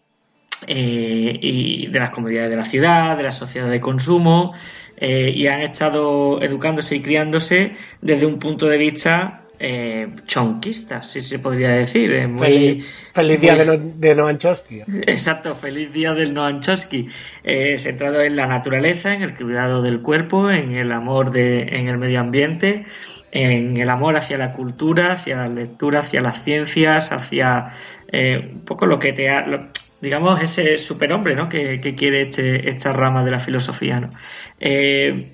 eh, 0.68 1.40
y 1.42 1.88
de 1.88 2.00
las 2.02 2.12
comodidades 2.12 2.50
de 2.50 2.58
la 2.58 2.66
ciudad, 2.66 3.16
de 3.16 3.24
la 3.24 3.32
sociedad 3.32 3.70
de 3.70 3.80
consumo, 3.80 4.54
eh, 4.98 5.32
y 5.34 5.48
han 5.48 5.62
estado 5.62 6.42
educándose 6.42 6.98
y 6.98 7.02
criándose 7.02 7.78
desde 8.02 8.26
un 8.26 8.40
punto 8.40 8.68
de 8.68 8.78
vista 8.78 9.45
eh, 9.60 10.08
chonquista, 10.26 11.04
si 11.04 11.22
se 11.22 11.40
podría 11.40 11.70
decir. 11.70 12.12
eh, 12.12 12.28
muy- 12.28 12.46
Feliz, 12.48 12.86
feliz 13.14 13.42
día 13.42 13.56
muy- 13.56 13.66
de, 13.66 13.78
no, 13.78 13.94
de 13.96 14.16
Noam 14.16 14.38
Chomsky. 14.38 14.82
Exacto, 15.08 15.54
feliz 15.56 15.92
día 15.94 16.14
del 16.14 16.34
Noam 16.34 16.60
Chomsky, 16.60 17.08
eh, 17.44 17.78
centrado 17.80 18.22
en 18.22 18.36
la 18.36 18.48
naturaleza, 18.48 19.14
en 19.14 19.22
el 19.24 19.34
cuidado 19.36 19.82
del 19.82 20.02
cuerpo, 20.02 20.50
en 20.52 20.76
el 20.76 20.92
amor 20.92 21.32
de, 21.32 21.62
en 21.64 21.88
el 21.88 21.98
medio 21.98 22.20
ambiente, 22.20 22.84
en 23.32 23.78
el 23.78 23.90
amor 23.90 24.16
hacia 24.18 24.38
la 24.38 24.52
cultura, 24.52 25.12
hacia 25.14 25.36
la 25.38 25.48
lectura, 25.50 26.00
hacia 26.00 26.22
las 26.22 26.44
ciencias, 26.44 27.12
hacia 27.12 27.68
eh, 28.12 28.52
un 28.54 28.62
poco 28.66 28.86
lo 28.86 28.98
que 29.00 29.12
te 29.14 29.30
ha, 29.30 29.46
lo- 29.46 29.68
digamos, 30.02 30.42
ese 30.42 30.78
superhombre, 30.78 31.36
¿no? 31.36 31.50
Que, 31.50 31.80
que 31.82 31.96
quiere 31.96 32.22
este- 32.24 32.70
esta 32.70 32.92
rama 32.92 33.24
de 33.26 33.32
la 33.32 33.40
filosofía, 33.40 34.00
¿no? 34.00 34.12
Eh, 34.60 35.26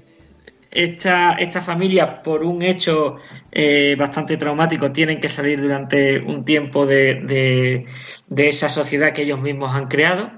esta, 0.72 1.34
esta 1.34 1.62
familia, 1.62 2.22
por 2.24 2.44
un 2.46 2.62
hecho 2.62 3.18
eh, 3.52 3.96
bastante 3.98 4.38
traumático, 4.38 4.92
tienen 4.92 5.20
que 5.20 5.28
salir 5.28 5.62
durante 5.62 6.20
un 6.20 6.46
tiempo 6.46 6.86
de, 6.86 7.86
de- 8.28 8.48
esa 8.48 8.70
sociedad 8.70 9.14
que 9.14 9.24
ellos 9.24 9.42
mismos 9.42 9.74
han 9.76 9.88
creado. 9.88 10.32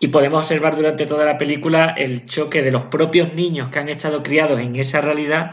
Y 0.00 0.08
podemos 0.08 0.44
observar 0.44 0.76
durante 0.76 1.06
toda 1.06 1.24
la 1.24 1.38
película 1.38 1.94
el 1.96 2.26
choque 2.26 2.62
de 2.62 2.70
los 2.70 2.84
propios 2.84 3.34
niños 3.34 3.68
que 3.70 3.78
han 3.78 3.88
estado 3.88 4.22
criados 4.22 4.60
en 4.60 4.76
esa 4.76 5.00
realidad 5.00 5.52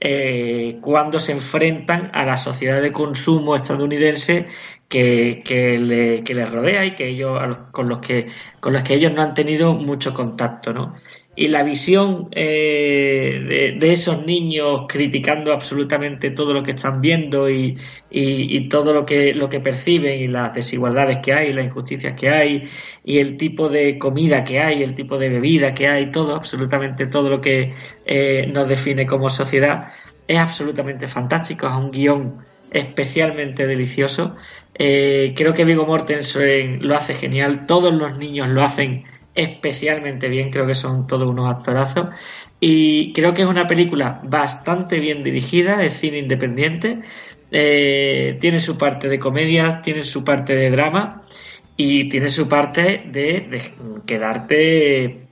eh, 0.00 0.78
cuando 0.80 1.18
se 1.18 1.32
enfrentan 1.32 2.10
a 2.14 2.24
la 2.24 2.36
sociedad 2.36 2.80
de 2.80 2.92
consumo 2.92 3.54
estadounidense 3.54 4.46
que, 4.88 5.42
que, 5.44 5.78
le- 5.78 6.24
que 6.24 6.34
les 6.34 6.50
rodea 6.52 6.84
y 6.86 6.94
que 6.94 7.08
ellos 7.08 7.38
con 7.72 7.88
los 7.88 7.98
que 7.98 8.26
con 8.60 8.72
los 8.72 8.82
que 8.82 8.94
ellos 8.94 9.12
no 9.12 9.22
han 9.22 9.34
tenido 9.34 9.74
mucho 9.74 10.14
contacto, 10.14 10.72
¿no? 10.72 10.94
Y 11.42 11.48
la 11.48 11.62
visión 11.62 12.28
eh, 12.32 13.74
de, 13.78 13.92
esos 13.92 14.26
niños 14.26 14.82
criticando 14.86 15.54
absolutamente 15.54 16.32
todo 16.32 16.52
lo 16.52 16.62
que 16.62 16.72
están 16.72 17.00
viendo 17.00 17.48
y 17.48 17.78
todo 18.68 18.92
lo 18.92 19.06
que, 19.06 19.32
lo 19.32 19.48
que 19.48 19.60
perciben 19.60 20.20
y 20.20 20.28
las 20.28 20.52
desigualdades 20.52 21.16
que 21.22 21.32
hay, 21.32 21.54
las 21.54 21.64
injusticias 21.64 22.14
que 22.14 22.28
hay 22.28 22.62
y 23.06 23.20
el 23.20 23.38
tipo 23.38 23.70
de 23.70 23.96
comida 23.96 24.44
que 24.44 24.60
hay, 24.60 24.82
el 24.82 24.92
tipo 24.92 25.16
de 25.16 25.30
bebida 25.30 25.72
que 25.72 25.88
hay, 25.88 26.10
todo, 26.10 26.34
absolutamente 26.34 27.06
todo 27.06 27.30
lo 27.30 27.40
que 27.40 27.72
eh, 28.04 28.46
nos 28.46 28.68
define 28.68 29.06
como 29.06 29.30
sociedad 29.30 29.92
es 30.28 30.38
absolutamente 30.38 31.08
fantástico, 31.08 31.66
es 31.66 31.72
un 31.72 31.90
guion 31.90 32.34
especialmente 32.70 33.66
delicioso. 33.66 34.36
Eh, 34.74 35.32
creo 35.34 35.54
que 35.54 35.64
Vigo 35.64 35.86
Mortensen 35.86 36.86
lo 36.86 36.96
hace 36.96 37.14
genial, 37.14 37.64
todos 37.64 37.94
los 37.94 38.18
niños 38.18 38.50
lo 38.50 38.62
hacen 38.62 39.04
especialmente 39.40 40.28
bien, 40.28 40.50
creo 40.50 40.66
que 40.66 40.74
son 40.74 41.06
todos 41.06 41.26
unos 41.26 41.54
actorazos 41.54 42.08
y 42.60 43.12
creo 43.12 43.32
que 43.32 43.42
es 43.42 43.48
una 43.48 43.66
película 43.66 44.20
bastante 44.22 45.00
bien 45.00 45.22
dirigida, 45.22 45.82
es 45.82 45.94
cine 45.94 46.18
independiente, 46.18 47.00
eh, 47.50 48.36
tiene 48.40 48.60
su 48.60 48.76
parte 48.76 49.08
de 49.08 49.18
comedia, 49.18 49.80
tiene 49.82 50.02
su 50.02 50.22
parte 50.22 50.54
de 50.54 50.70
drama 50.70 51.22
y 51.76 52.08
tiene 52.10 52.28
su 52.28 52.46
parte 52.48 53.04
de, 53.06 53.62
quedarte 54.06 55.28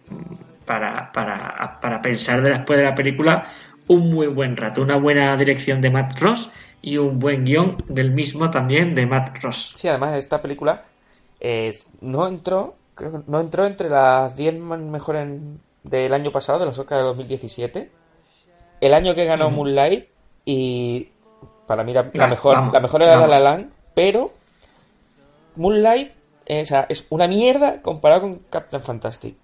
para, 0.65 1.13
para, 1.13 1.79
para 1.81 2.01
pensar 2.01 2.43
de 2.43 2.51
después 2.51 2.79
de 2.79 2.85
la 2.87 2.95
película 2.95 3.47
un 3.89 4.11
muy 4.11 4.27
buen 4.27 4.57
rato, 4.57 4.83
una 4.83 4.99
buena 4.99 5.37
dirección 5.37 5.81
de 5.83 5.91
Matt 5.91 6.19
Ross 6.21 6.51
y 6.81 6.97
un 6.97 7.19
buen 7.19 7.45
guion 7.45 7.77
del 7.89 8.13
mismo 8.13 8.51
también 8.51 8.95
de 8.95 9.07
Matt 9.07 9.43
Ross. 9.43 9.73
Sí, 9.75 9.89
además 9.89 10.15
esta 10.15 10.41
película 10.41 10.85
eh, 11.41 11.75
no 12.01 12.27
entró, 12.27 12.77
creo 12.99 13.13
que 13.13 13.19
no 13.27 13.41
entró 13.41 13.65
entre 13.65 13.89
las 13.89 14.37
10 14.37 14.59
más 14.59 14.79
mejores 14.81 15.29
del 15.85 16.13
año 16.13 16.31
pasado, 16.33 16.59
de 16.59 16.67
los 16.67 16.79
Oscars 16.79 17.01
de 17.01 17.07
2017. 17.07 17.91
El 18.81 18.95
año 18.95 19.15
que 19.15 19.25
ganó. 19.25 19.51
Moonlight 19.51 20.09
y 20.45 21.09
para 21.67 21.85
mí 21.85 21.93
la, 21.93 22.03
mejor, 22.03 22.57
vamos, 22.57 22.73
la 22.75 22.81
mejor 22.81 23.03
era 23.03 23.17
La 23.17 23.27
La. 23.27 23.41
Land, 23.41 23.71
pero 23.95 24.33
Moonlight 25.57 26.13
eh, 26.47 26.63
o 26.63 26.67
sea, 26.67 26.87
es 26.89 27.05
una 27.11 27.29
mierda 27.29 27.83
comparado 27.83 28.23
con 28.23 28.39
Captain 28.51 28.83
Fantastic. 28.83 29.37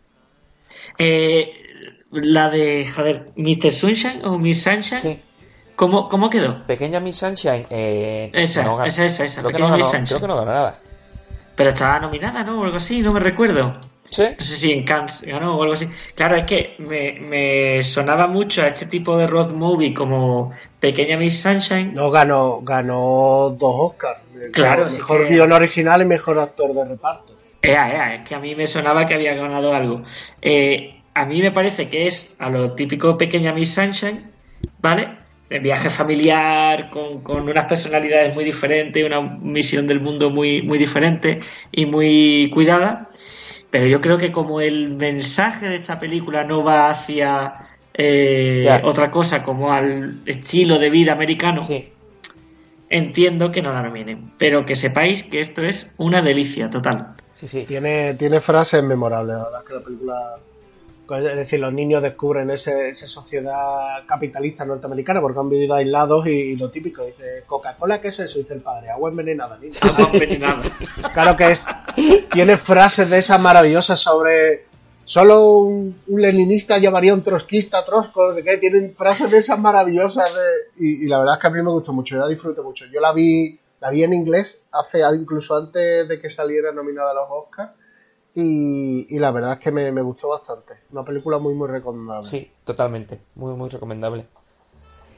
Eh, 0.99 1.51
la 2.11 2.49
de, 2.51 2.87
joder, 2.87 3.31
Mr. 3.37 3.71
Sunshine 3.71 4.25
o 4.25 4.39
Miss 4.39 4.63
Sunshine, 4.63 5.01
Sí. 5.01 5.21
¿cómo, 5.77 6.09
¿cómo 6.09 6.31
quedó? 6.31 6.65
Pequeña 6.67 7.01
Miss 7.01 7.17
Sunshine. 7.17 7.67
Eh, 7.69 8.31
Esa, 8.33 8.63
no 8.63 8.77
ganó. 8.77 8.87
esa, 8.87 9.05
esa, 9.05 9.25
esa, 9.25 9.41
Creo 9.43 9.49
que, 9.51 9.53
Pequeña 9.57 9.71
no 9.71 9.77
Miss 9.77 9.87
Sunshine. 9.87 10.07
creo 10.07 10.21
que 10.21 10.27
no 10.29 10.37
ganó 10.37 10.53
nada. 10.53 10.79
Pero 11.57 11.71
estaba 11.71 12.01
nominada, 12.01 12.43
¿no? 12.45 12.61
O 12.61 12.65
algo 12.65 12.77
así, 12.77 13.01
no 13.03 13.13
me 13.13 13.21
recuerdo. 13.21 13.75
Sí. 14.11 14.23
No 14.39 14.45
sé 14.45 14.57
si 14.57 14.73
en 14.73 14.85
Cannes 14.85 15.23
ganó 15.23 15.57
o 15.57 15.63
algo 15.63 15.73
así. 15.75 15.89
Claro, 16.15 16.37
es 16.37 16.45
que 16.45 16.77
me, 16.79 17.19
me 17.21 17.83
sonaba 17.83 18.27
mucho 18.27 18.63
a 18.63 18.69
este 18.69 18.87
tipo 18.87 19.17
de 19.17 19.27
road 19.27 19.53
movie 19.53 19.93
como 19.95 20.53
Pequeña 20.79 21.17
Miss 21.17 21.41
Sunshine. 21.41 21.95
No, 21.95 22.11
ganó, 22.11 22.61
ganó 22.63 23.51
dos 23.59 23.75
Oscars. 23.93 24.21
Claro, 24.53 24.89
sí 24.89 24.99
Mejor 24.99 25.27
que- 25.27 25.35
guion 25.35 25.53
original 25.53 26.03
y 26.03 26.05
mejor 26.05 26.39
actor 26.39 26.73
de 26.75 26.85
reparto. 26.85 27.33
Ea, 27.63 27.93
ea, 27.95 28.15
es 28.17 28.29
que 28.29 28.35
a 28.35 28.41
mí 28.41 28.55
me 28.55 28.67
sonaba 28.67 29.07
que 29.07 29.15
había 29.15 29.35
ganado 29.35 29.73
algo. 29.75 30.03
Eh, 30.43 31.01
a 31.15 31.25
mí 31.25 31.41
me 31.41 31.51
parece 31.51 31.89
que 31.89 32.07
es 32.07 32.35
a 32.39 32.51
lo 32.51 32.73
típico 32.73 33.17
Pequeña 33.17 33.53
Miss 33.55 33.73
Sunshine, 33.75 34.31
¿vale? 34.81 35.17
De 35.49 35.59
viaje 35.59 35.91
familiar, 35.91 36.91
con, 36.91 37.23
con 37.23 37.49
unas 37.49 37.67
personalidades 37.69 38.35
muy 38.35 38.45
diferentes, 38.45 39.05
una 39.05 39.21
misión 39.21 39.87
del 39.87 40.01
mundo 40.01 40.31
muy, 40.31 40.63
muy 40.63 40.79
diferente 40.79 41.39
y 41.71 41.85
muy 41.87 42.51
cuidada. 42.53 43.11
Pero 43.71 43.87
yo 43.87 44.01
creo 44.01 44.17
que 44.19 44.33
como 44.33 44.61
el 44.61 44.91
mensaje 44.91 45.69
de 45.69 45.77
esta 45.77 45.99
película 45.99 46.45
no 46.45 46.63
va 46.65 46.89
hacia 46.89 47.55
eh, 47.93 48.81
otra 48.85 49.11
cosa 49.11 49.43
como 49.43 49.73
al 49.73 50.21
estilo 50.27 50.79
de 50.79 50.91
vida 50.91 51.13
americano, 51.13 51.63
Sí. 51.63 51.89
entiendo 52.89 53.51
que 53.51 53.63
no 53.63 53.73
la 53.73 53.83
nominen. 53.83 54.25
Pero 54.39 54.65
que 54.65 54.75
sepáis 54.77 55.25
que 55.25 55.41
esto 55.41 55.63
es 55.63 55.93
una 55.99 56.23
delicia 56.23 56.71
total. 56.71 57.15
Sí, 57.35 57.49
sí. 57.49 57.65
Tiene, 57.67 58.15
tiene 58.15 58.41
frases 58.41 58.83
memorables, 58.83 59.37
la 59.37 59.45
verdad 59.45 59.61
es 59.63 59.69
que 59.69 59.75
la 59.75 59.81
película... 59.81 60.15
Es 61.11 61.37
decir, 61.37 61.61
los 61.61 61.73
niños 61.73 62.03
descubren 62.03 62.51
ese- 62.51 62.89
esa 62.89 63.07
sociedad 63.07 64.05
capitalista 64.07 64.65
norteamericana 64.65 65.21
porque 65.21 65.39
han 65.39 65.49
vivido 65.51 65.75
aislados 65.75 66.27
y, 66.27 66.31
y 66.31 66.57
lo 66.57 66.71
típico, 66.71 67.05
dice, 67.05 67.45
Coca-Cola, 67.47 68.01
¿qué 68.01 68.09
es 68.09 68.19
eso? 68.21 68.39
Dice 68.39 68.55
el 68.55 68.61
padre, 68.61 68.91
agua 68.91 69.11
envenenada, 69.11 69.59
niño. 69.59 69.75
Agua 69.83 70.11
envenenada. 70.13 70.63
Claro 71.15 71.37
que 71.37 71.51
es. 71.51 71.67
Tiene 72.33 72.57
frases 72.57 73.09
de 73.11 73.19
esas 73.19 73.41
maravillosas 73.41 73.99
sobre. 74.01 74.67
Solo 75.07 75.59
un, 75.59 76.01
un 76.07 76.23
leninista 76.23 76.79
llamaría 76.79 77.13
un 77.13 77.23
trotskista 77.23 77.81
a 77.81 77.85
Trotsko, 77.85 78.29
no 78.29 78.35
sé 78.35 78.43
qué. 78.43 78.57
Tienen 78.57 78.95
frases 78.97 79.31
de 79.31 79.37
esas 79.39 79.59
maravillosas. 79.59 80.33
de- 80.35 80.85
y, 80.87 81.05
y 81.05 81.09
la 81.09 81.19
verdad 81.19 81.35
es 81.35 81.41
que 81.43 81.47
a 81.49 81.51
mí 81.51 81.63
me 81.63 81.71
gustó 81.71 81.93
mucho, 81.93 82.15
yo 82.15 82.23
la 82.23 82.29
disfruté 82.29 82.63
mucho. 82.63 82.87
Yo 82.87 83.01
la 83.03 83.13
vi, 83.13 83.59
la 83.81 83.91
vi 83.91 84.03
en 84.03 84.15
inglés, 84.15 84.63
hace 84.73 85.01
incluso 85.15 85.57
antes 85.57 86.09
de 86.09 86.19
que 86.19 86.31
saliera 86.31 86.73
nominada 86.73 87.11
a 87.11 87.15
los 87.15 87.29
Oscars. 87.31 87.73
Y, 88.35 89.07
y 89.15 89.19
la 89.19 89.31
verdad 89.31 89.53
es 89.53 89.59
que 89.61 89.71
me, 89.71 89.93
me 89.93 90.03
gustó 90.03 90.29
bastante. 90.29 90.75
Una 90.91 91.05
película 91.05 91.39
muy, 91.39 91.55
muy 91.55 91.69
recomendable. 91.69 92.27
Sí, 92.27 92.51
totalmente. 92.65 93.21
Muy, 93.37 93.55
muy 93.55 93.69
recomendable. 93.69 94.27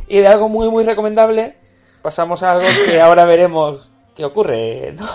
Y 0.08 0.18
de 0.18 0.28
algo 0.28 0.48
muy, 0.48 0.70
muy 0.70 0.84
recomendable, 0.84 1.56
pasamos 2.02 2.42
a 2.42 2.52
algo 2.52 2.66
que 2.86 3.00
ahora 3.00 3.24
veremos 3.24 3.90
qué 4.14 4.24
ocurre, 4.24 4.92
¿no? 4.92 5.06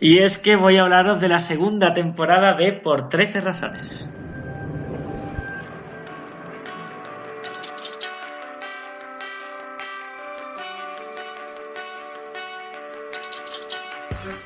Y 0.00 0.22
es 0.22 0.38
que 0.38 0.56
voy 0.56 0.76
a 0.76 0.82
hablaros 0.82 1.20
de 1.20 1.28
la 1.28 1.40
segunda 1.40 1.92
temporada 1.92 2.54
de 2.54 2.72
Por 2.72 3.08
13 3.08 3.40
razones. 3.40 4.10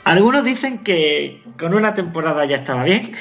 Algunos 0.05 0.45
dicen 0.45 0.79
que 0.79 1.43
con 1.59 1.75
una 1.75 1.95
temporada 1.95 2.45
ya 2.45 2.57
estaba 2.57 2.85
bien, 2.85 3.13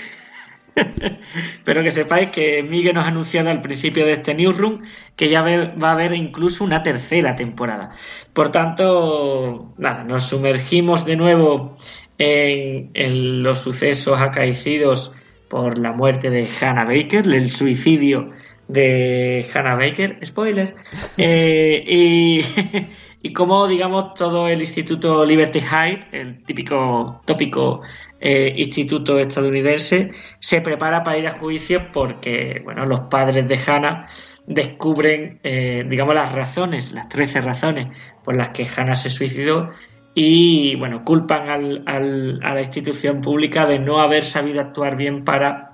pero 1.64 1.84
que 1.84 1.92
sepáis 1.92 2.30
que 2.30 2.64
Miguel 2.64 2.96
nos 2.96 3.06
ha 3.06 3.10
anunciado 3.10 3.50
al 3.50 3.62
principio 3.62 4.06
de 4.06 4.14
este 4.14 4.34
newsroom 4.34 4.82
que 5.16 5.30
ya 5.30 5.42
va 5.42 5.90
a 5.90 5.92
haber 5.92 6.14
incluso 6.14 6.64
una 6.64 6.82
tercera 6.82 7.36
temporada. 7.36 7.92
Por 8.34 8.50
tanto, 8.50 9.74
nada, 9.78 10.04
nos 10.04 10.26
sumergimos 10.26 11.06
de 11.06 11.18
nuevo 11.18 11.78
en, 12.18 12.92
en 12.94 13.44
los 13.44 13.60
sucesos 13.60 14.20
acaecidos 14.20 15.14
por 15.50 15.78
la 15.78 15.92
muerte 15.92 16.30
de 16.30 16.50
Hannah 16.62 16.86
Baker, 16.86 17.28
el 17.28 17.50
suicidio 17.50 18.32
de 18.72 19.46
Hannah 19.54 19.76
Baker, 19.76 20.20
spoiler, 20.26 20.76
eh, 21.18 21.84
y, 21.86 22.40
y 23.24 23.34
cómo, 23.34 23.68
digamos, 23.68 24.14
todo 24.16 24.48
el 24.48 24.60
Instituto 24.62 25.24
Liberty 25.26 25.60
Hyde, 25.62 26.00
el 26.12 26.44
típico 26.44 27.22
tópico 27.26 27.82
eh, 28.20 28.54
instituto 28.58 29.20
estadounidense, 29.20 30.10
se 30.40 30.62
prepara 30.62 31.04
para 31.04 31.18
ir 31.18 31.28
a 31.28 31.38
juicio 31.38 31.92
porque, 31.92 32.62
bueno, 32.64 32.86
los 32.86 33.02
padres 33.02 33.48
de 33.48 33.60
Hannah 33.72 34.08
descubren, 34.48 35.40
eh, 35.44 35.84
digamos, 35.88 36.16
las 36.16 36.32
razones, 36.32 36.94
las 36.94 37.08
13 37.10 37.42
razones 37.42 37.96
por 38.24 38.36
las 38.36 38.50
que 38.50 38.66
Hannah 38.66 38.96
se 38.96 39.10
suicidó 39.10 39.70
y, 40.14 40.76
bueno, 40.76 41.04
culpan 41.06 41.50
al- 41.50 41.84
al- 41.86 42.40
a 42.44 42.54
la 42.54 42.62
institución 42.62 43.22
pública 43.22 43.66
de 43.66 43.80
no 43.80 44.02
haber 44.02 44.24
sabido 44.26 44.60
actuar 44.62 44.98
bien 44.98 45.24
para 45.24 45.71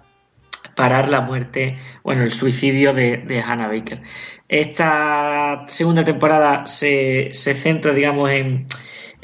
parar 0.77 1.09
la 1.09 1.21
muerte, 1.21 1.75
bueno, 2.03 2.21
el 2.21 2.29
suicidio 2.29 2.93
de, 2.93 3.43
Hannah 3.43 3.67
Baker. 3.67 4.03
Esta 4.47 5.65
segunda 5.67 6.03
temporada 6.03 6.67
se, 6.67 7.31
centra, 7.33 7.93
digamos, 7.93 8.29
en, 8.29 8.67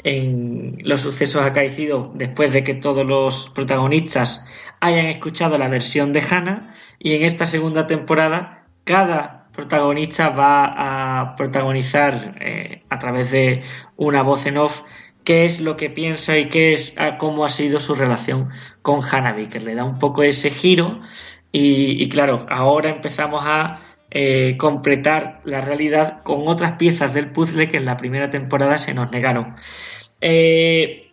en 0.02 0.78
los 0.82 1.00
sucesos 1.00 1.46
acaecidos 1.46 2.10
después 2.14 2.52
de 2.52 2.64
que 2.64 2.74
todos 2.74 3.06
los 3.06 3.50
protagonistas 3.54 4.44
hayan 4.80 5.06
escuchado 5.06 5.56
la 5.56 5.68
versión 5.68 6.12
de 6.12 6.24
Hannah 6.28 6.74
y 6.98 7.14
en 7.14 7.22
esta 7.22 7.46
segunda 7.46 7.86
temporada 7.86 8.66
cada 8.82 9.46
protagonista 9.52 10.30
va 10.30 11.20
a 11.20 11.36
protagonizar 11.36 12.36
eh, 12.40 12.82
a 12.90 12.98
través 12.98 13.30
de 13.30 13.62
una 13.96 14.22
voz 14.22 14.44
en 14.46 14.58
off 14.58 14.82
qué 15.24 15.46
es 15.46 15.60
lo 15.60 15.76
que 15.76 15.90
piensa 15.90 16.36
y 16.36 16.48
qué 16.48 16.74
es 16.74 16.94
cómo 17.18 17.44
ha 17.44 17.48
sido 17.48 17.80
su 17.80 17.94
relación 17.94 18.50
con 18.82 19.00
Hannah 19.02 19.32
Baker. 19.32 19.62
Le 19.62 19.74
da 19.74 19.84
un 19.84 19.98
poco 19.98 20.22
ese 20.22 20.50
giro 20.50 21.00
y, 21.56 22.08
claro, 22.08 22.46
ahora 22.50 22.90
empezamos 22.90 23.44
a 23.46 23.80
eh, 24.10 24.56
completar 24.58 25.40
la 25.44 25.60
realidad 25.60 26.22
con 26.24 26.48
otras 26.48 26.72
piezas 26.72 27.14
del 27.14 27.30
puzzle 27.30 27.68
que 27.68 27.76
en 27.76 27.84
la 27.84 27.96
primera 27.96 28.28
temporada 28.28 28.76
se 28.76 28.92
nos 28.92 29.12
negaron. 29.12 29.54
Eh, 30.20 31.12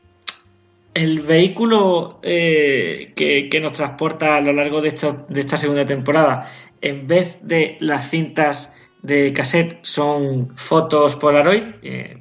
el 0.96 1.22
vehículo 1.22 2.20
eh, 2.24 3.14
que, 3.16 3.50
que 3.50 3.60
nos 3.60 3.74
transporta 3.74 4.36
a 4.38 4.42
lo 4.42 4.52
largo 4.52 4.82
de, 4.82 4.88
esto- 4.88 5.28
de 5.30 5.42
esta 5.42 5.58
segunda 5.58 5.86
temporada, 5.86 6.50
en 6.82 7.06
vez 7.06 7.38
de 7.44 7.78
las 7.80 8.10
cintas 8.10 8.74
de 9.04 9.34
cassette, 9.34 9.78
son 9.84 10.58
fotos 10.58 11.16
Polaroid, 11.18 11.64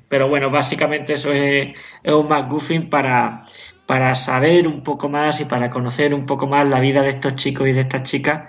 pero 0.09 0.29
bueno, 0.29 0.51
básicamente 0.51 1.15
eso 1.15 1.33
es, 1.33 1.75
es 2.03 2.13
un 2.13 2.29
McGuffin 2.29 2.91
para, 2.91 3.43
para 3.91 4.15
saber 4.15 4.69
un 4.69 4.85
poco 4.85 5.09
más 5.09 5.41
y 5.41 5.47
para 5.47 5.69
conocer 5.69 6.15
un 6.15 6.25
poco 6.25 6.47
más 6.47 6.69
la 6.69 6.79
vida 6.79 7.03
de 7.03 7.09
estos 7.09 7.35
chicos 7.35 7.67
y 7.67 7.73
de 7.73 7.81
estas 7.81 8.05
chicas 8.05 8.49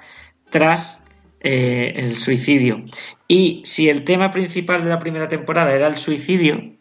tras 0.51 1.03
eh, 1.39 1.93
el 1.95 2.09
suicidio. 2.09 2.85
Y 3.27 3.63
si 3.65 3.89
el 3.89 4.03
tema 4.03 4.29
principal 4.29 4.83
de 4.83 4.89
la 4.91 4.99
primera 4.99 5.27
temporada 5.27 5.73
era 5.73 5.87
el 5.87 5.97
suicidio, 5.97 6.73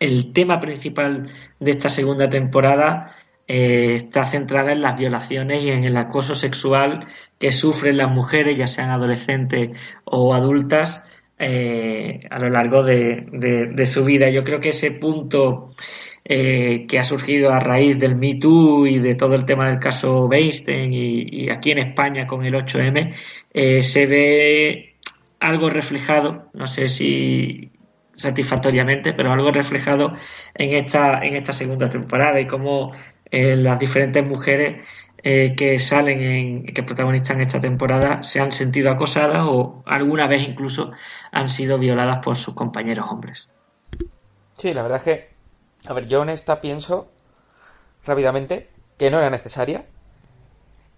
el 0.00 0.32
tema 0.32 0.58
principal 0.58 1.30
de 1.60 1.70
esta 1.70 1.88
segunda 1.88 2.28
temporada 2.28 3.14
eh, 3.46 3.94
está 3.94 4.24
centrada 4.24 4.72
en 4.72 4.80
las 4.80 4.98
violaciones 4.98 5.62
y 5.62 5.68
en 5.68 5.84
el 5.84 5.96
acoso 5.96 6.34
sexual 6.34 7.06
que 7.38 7.52
sufren 7.52 7.98
las 7.98 8.10
mujeres, 8.10 8.56
ya 8.56 8.66
sean 8.66 8.90
adolescentes 8.90 9.78
o 10.02 10.34
adultas, 10.34 11.04
eh, 11.38 12.26
a 12.30 12.38
lo 12.38 12.48
largo 12.48 12.82
de, 12.82 13.84
su 13.84 14.04
vida. 14.04 14.30
Yo 14.30 14.42
creo 14.42 14.58
que 14.58 14.70
ese 14.70 14.92
punto 14.92 15.74
eh, 16.28 16.86
que 16.88 16.98
ha 16.98 17.04
surgido 17.04 17.52
a 17.52 17.60
raíz 17.60 17.98
del 17.98 18.16
Me 18.16 18.34
Too 18.34 18.86
y 18.88 18.98
de 18.98 19.14
todo 19.14 19.34
el 19.34 19.44
tema 19.44 19.66
del 19.66 19.78
caso 19.78 20.26
Weinstein 20.26 20.92
y, 20.92 21.48
aquí 21.50 21.70
en 21.70 21.78
España 21.78 22.26
con 22.26 22.44
el 22.44 22.54
8M, 22.54 23.14
eh, 23.54 23.80
se 23.80 24.06
ve 24.06 24.94
algo 25.38 25.70
reflejado, 25.70 26.48
no 26.52 26.66
sé 26.66 26.88
si 26.88 27.70
satisfactoriamente, 28.16 29.12
pero 29.12 29.32
algo 29.32 29.52
reflejado 29.52 30.14
en 30.54 30.74
esta, 30.74 31.20
en 31.22 31.36
esta 31.36 31.52
segunda 31.52 31.88
temporada 31.88 32.40
y 32.40 32.46
cómo 32.46 32.92
eh, 33.30 33.54
las 33.54 33.78
diferentes 33.78 34.24
mujeres 34.24 34.84
eh, 35.22 35.54
que 35.56 35.78
salen 35.78 36.20
en, 36.20 36.66
que 36.66 36.82
protagonizan 36.82 37.40
esta 37.40 37.60
temporada 37.60 38.22
se 38.22 38.40
han 38.40 38.52
sentido 38.52 38.90
acosadas 38.90 39.44
o 39.46 39.82
alguna 39.86 40.26
vez 40.26 40.42
incluso 40.42 40.92
han 41.30 41.48
sido 41.48 41.78
violadas 41.78 42.18
por 42.18 42.36
sus 42.36 42.54
compañeros 42.54 43.06
hombres. 43.10 43.52
Sí, 44.56 44.72
la 44.72 44.82
verdad 44.82 44.98
es 44.98 45.02
que, 45.04 45.35
a 45.86 45.92
ver, 45.92 46.06
yo 46.06 46.22
en 46.22 46.30
esta 46.30 46.60
pienso 46.60 47.08
rápidamente 48.04 48.70
que 48.96 49.10
no 49.10 49.18
era 49.18 49.30
necesaria, 49.30 49.86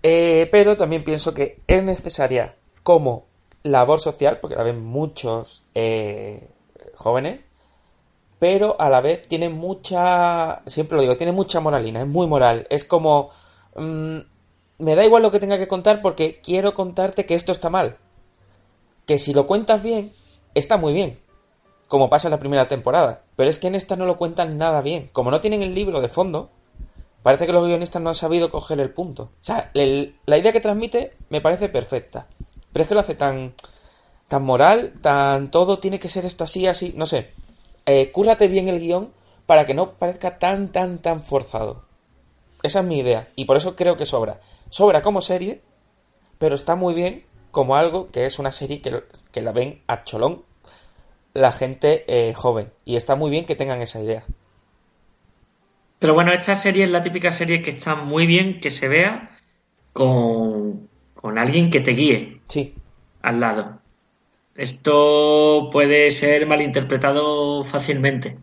eh, 0.03 0.49
pero 0.51 0.77
también 0.77 1.05
pienso 1.05 1.35
que 1.35 1.61
es 1.67 1.83
necesaria 1.83 2.57
como 2.83 3.27
labor 3.63 4.01
social, 4.01 4.39
porque 4.41 4.57
la 4.57 4.63
ven 4.63 4.83
muchos 4.85 5.65
eh, 5.75 6.49
jóvenes, 6.95 7.41
pero 8.39 8.81
a 8.81 8.89
la 8.89 9.01
vez 9.01 9.27
tiene 9.27 9.49
mucha, 9.49 10.63
siempre 10.67 10.97
lo 10.97 11.03
digo, 11.03 11.17
tiene 11.17 11.33
mucha 11.33 11.61
moralina, 11.61 12.01
es 12.01 12.07
muy 12.07 12.27
moral, 12.27 12.67
es 12.71 12.85
como, 12.85 13.31
mm, 13.75 14.19
me 14.79 14.95
da 14.95 15.05
igual 15.05 15.23
lo 15.23 15.31
que 15.31 15.41
tenga 15.41 15.59
que 15.59 15.69
contar 15.69 16.01
porque 16.01 16.41
quiero 16.41 16.75
contarte 16.75 17.27
que 17.27 17.35
esto 17.35 17.53
está 17.53 17.69
mal, 17.69 17.99
que 19.07 19.19
si 19.19 19.35
lo 19.35 19.47
cuentas 19.47 19.83
bien, 19.83 20.13
está 20.55 20.77
muy 20.77 20.93
bien, 20.93 21.19
como 21.89 22.11
pasa 22.11 22.29
en 22.29 22.33
la 22.33 22.39
primera 22.39 22.69
temporada. 22.69 23.23
Pero 23.35 23.51
es 23.51 23.59
que 23.59 23.67
en 23.67 23.75
esta 23.75 23.97
no 23.97 24.07
lo 24.07 24.17
cuentan 24.17 24.59
nada 24.59 24.83
bien. 24.83 25.11
Como 25.13 25.31
no 25.31 25.41
tienen 25.41 25.63
el 25.63 25.75
libro 25.75 26.01
de 26.01 26.09
fondo, 26.09 26.51
parece 27.23 27.47
que 27.47 27.53
los 27.53 27.67
guionistas 27.67 28.01
no 28.01 28.11
han 28.11 28.15
sabido 28.15 28.51
coger 28.51 28.79
el 28.79 28.91
punto. 28.91 29.25
O 29.25 29.45
sea, 29.45 29.71
la 29.75 30.39
idea 30.39 30.53
que 30.53 30.61
transmite 30.61 31.15
me 31.31 31.41
parece 31.41 31.69
perfecta. 31.69 32.29
Pero 32.73 32.83
es 32.83 32.89
que 32.89 32.95
lo 32.95 33.01
hace 33.01 33.15
tan, 33.15 33.55
tan 34.29 34.45
moral, 34.45 34.93
tan 35.01 35.51
todo 35.51 35.79
tiene 35.79 35.99
que 35.99 36.11
ser 36.11 36.27
esto 36.27 36.45
así, 36.45 36.67
así, 36.67 36.93
no 36.95 37.07
sé. 37.07 37.33
Eh, 37.87 38.13
cúrrate 38.13 38.49
bien 38.49 38.69
el 38.69 38.81
guion 38.81 39.13
para 39.47 39.65
que 39.65 39.73
no 39.73 39.95
parezca 39.95 40.39
tan, 40.39 40.71
tan, 40.71 40.99
tan 40.99 41.23
forzado. 41.23 41.85
Esa 42.63 42.81
es 42.81 42.85
mi 42.85 42.99
idea. 42.99 43.31
Y 43.35 43.47
por 43.47 43.57
eso 43.57 43.77
creo 43.77 43.97
que 43.97 44.05
sobra. 44.05 44.41
Sobra 44.69 45.01
como 45.01 45.23
serie, 45.23 45.63
pero 46.39 46.55
está 46.55 46.75
muy 46.75 46.93
bien 46.93 47.25
como 47.51 47.77
algo 47.77 48.11
que 48.11 48.27
es 48.27 48.39
una 48.39 48.53
serie 48.53 48.83
que, 48.83 49.05
que 49.33 49.41
la 49.41 49.53
ven 49.53 49.83
a 49.87 50.05
cholón 50.05 50.45
la 51.35 51.53
gente 51.53 52.05
eh, 52.09 52.35
joven. 52.35 52.71
Y 52.85 52.97
está 52.97 53.17
muy 53.17 53.31
bien 53.31 53.47
que 53.47 53.57
tengan 53.57 53.81
esa 53.81 54.01
idea. 54.01 54.25
Pero 55.99 56.15
bueno, 56.15 56.33
esta 56.33 56.55
serie 56.55 56.85
es 56.85 56.91
la 56.91 57.03
típica 57.03 57.31
serie 57.31 57.63
que 57.63 57.71
está 57.71 57.97
muy 57.97 58.27
bien 58.27 58.61
que 58.61 58.71
se 58.71 58.89
vea 58.89 59.37
con, 59.93 60.89
con 61.15 61.39
alguien 61.39 61.71
que 61.71 61.81
te 61.81 61.93
guíe 61.93 62.41
Sí, 62.49 62.75
al 63.23 63.41
lado. 63.41 63.81
Esto 64.55 65.69
puede 65.71 66.11
ser 66.11 66.47
malinterpretado 66.47 67.65
fácilmente. 67.65 68.39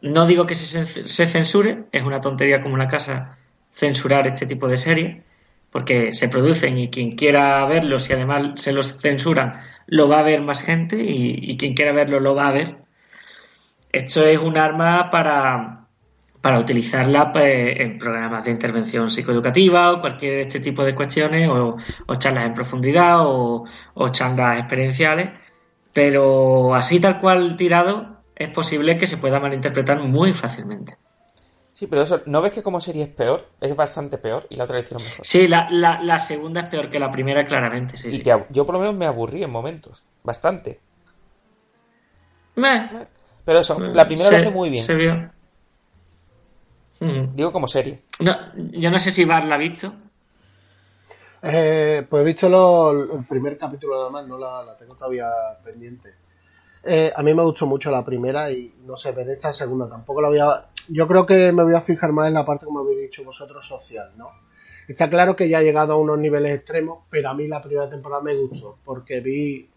No 0.00 0.26
digo 0.26 0.46
que 0.46 0.54
se, 0.54 0.84
se 0.84 1.26
censure, 1.26 1.84
es 1.92 2.02
una 2.02 2.20
tontería 2.20 2.62
como 2.62 2.74
una 2.74 2.86
casa 2.86 3.38
censurar 3.74 4.26
este 4.26 4.46
tipo 4.46 4.68
de 4.68 4.76
series, 4.76 5.22
porque 5.70 6.12
se 6.12 6.28
producen 6.28 6.78
y 6.78 6.90
quien 6.90 7.12
quiera 7.12 7.64
verlos 7.66 8.10
y 8.10 8.12
además 8.12 8.52
se 8.56 8.72
los 8.72 8.98
censuran, 8.98 9.54
lo 9.86 10.08
va 10.08 10.20
a 10.20 10.24
ver 10.24 10.42
más 10.42 10.62
gente 10.62 10.96
y, 10.96 11.50
y 11.52 11.56
quien 11.56 11.74
quiera 11.74 11.92
verlo 11.92 12.20
lo 12.20 12.34
va 12.34 12.48
a 12.48 12.52
ver. 12.52 12.76
Esto 13.92 14.24
es 14.24 14.38
un 14.38 14.56
arma 14.56 15.10
para, 15.10 15.80
para 16.40 16.60
utilizarla 16.60 17.32
pues, 17.32 17.50
en 17.50 17.98
programas 17.98 18.44
de 18.44 18.50
intervención 18.50 19.10
psicoeducativa 19.10 19.92
o 19.92 20.00
cualquier 20.00 20.34
de 20.36 20.40
este 20.42 20.60
tipo 20.60 20.84
de 20.84 20.94
cuestiones, 20.94 21.48
o, 21.48 21.76
o 22.06 22.14
charlas 22.16 22.46
en 22.46 22.54
profundidad 22.54 23.18
o, 23.20 23.64
o 23.94 24.06
experienciales, 24.06 25.30
pero 25.92 26.74
así 26.74 27.00
tal 27.00 27.18
cual 27.18 27.56
tirado 27.56 28.20
es 28.34 28.50
posible 28.50 28.96
que 28.96 29.06
se 29.06 29.18
pueda 29.18 29.40
malinterpretar 29.40 29.98
muy 30.00 30.32
fácilmente. 30.32 30.94
Sí, 31.80 31.86
pero 31.86 32.02
eso, 32.02 32.20
¿no 32.26 32.42
ves 32.42 32.52
que 32.52 32.62
como 32.62 32.78
serie 32.78 33.04
es 33.04 33.08
peor? 33.08 33.46
Es 33.58 33.74
bastante 33.74 34.18
peor 34.18 34.46
y 34.50 34.56
la 34.56 34.64
otra 34.64 34.74
la 34.74 34.80
hicieron 34.80 35.02
mejor. 35.02 35.24
Sí, 35.24 35.46
la, 35.46 35.70
la, 35.70 36.02
la 36.02 36.18
segunda 36.18 36.60
es 36.60 36.68
peor 36.68 36.90
que 36.90 36.98
la 36.98 37.10
primera, 37.10 37.42
claramente, 37.46 37.96
sí, 37.96 38.10
y 38.10 38.12
sí. 38.12 38.22
te 38.22 38.44
yo 38.50 38.66
por 38.66 38.74
lo 38.74 38.80
menos 38.80 38.94
me 38.94 39.06
aburrí 39.06 39.42
en 39.42 39.50
momentos. 39.50 40.04
Bastante. 40.22 40.78
Meh. 42.56 43.06
Pero 43.46 43.60
eso, 43.60 43.78
la 43.80 44.04
primera 44.04 44.28
Se- 44.28 44.34
lo 44.34 44.40
hace 44.42 44.50
muy 44.50 44.68
bien. 44.68 44.84
Se 44.84 44.94
vio. 44.94 45.30
Mm. 47.00 47.32
Digo 47.32 47.50
como 47.50 47.66
serie. 47.66 48.02
No, 48.18 48.36
yo 48.54 48.90
no 48.90 48.98
sé 48.98 49.10
si 49.10 49.24
Bar 49.24 49.44
la 49.46 49.54
ha 49.54 49.58
visto. 49.58 49.94
Eh, 51.42 52.06
pues 52.10 52.20
he 52.20 52.26
visto 52.26 52.50
lo- 52.50 53.16
el 53.16 53.24
primer 53.24 53.56
capítulo 53.56 53.96
nada 53.98 54.10
más, 54.10 54.26
no 54.26 54.36
la, 54.36 54.62
la 54.62 54.76
tengo 54.76 54.94
todavía 54.94 55.26
pendiente. 55.64 56.12
Eh, 56.82 57.12
a 57.14 57.22
mí 57.22 57.34
me 57.34 57.42
gustó 57.42 57.66
mucho 57.66 57.90
la 57.90 58.04
primera 58.04 58.50
y 58.50 58.74
no 58.86 58.96
sé, 58.96 59.12
ver 59.12 59.28
esta 59.28 59.52
segunda 59.52 59.88
tampoco 59.88 60.20
la 60.22 60.28
voy 60.28 60.38
a... 60.38 60.66
Yo 60.88 61.06
creo 61.06 61.26
que 61.26 61.52
me 61.52 61.62
voy 61.62 61.74
a 61.74 61.82
fijar 61.82 62.12
más 62.12 62.28
en 62.28 62.34
la 62.34 62.44
parte, 62.44 62.64
como 62.64 62.80
habéis 62.80 63.00
dicho 63.00 63.22
vosotros, 63.22 63.66
social, 63.66 64.12
¿no? 64.16 64.30
Está 64.88 65.08
claro 65.08 65.36
que 65.36 65.48
ya 65.48 65.58
ha 65.58 65.62
llegado 65.62 65.92
a 65.92 65.96
unos 65.98 66.18
niveles 66.18 66.52
extremos, 66.52 67.04
pero 67.10 67.28
a 67.28 67.34
mí 67.34 67.46
la 67.46 67.62
primera 67.62 67.88
temporada 67.88 68.22
me 68.22 68.34
gustó, 68.34 68.78
porque 68.84 69.20
vi, 69.20 69.68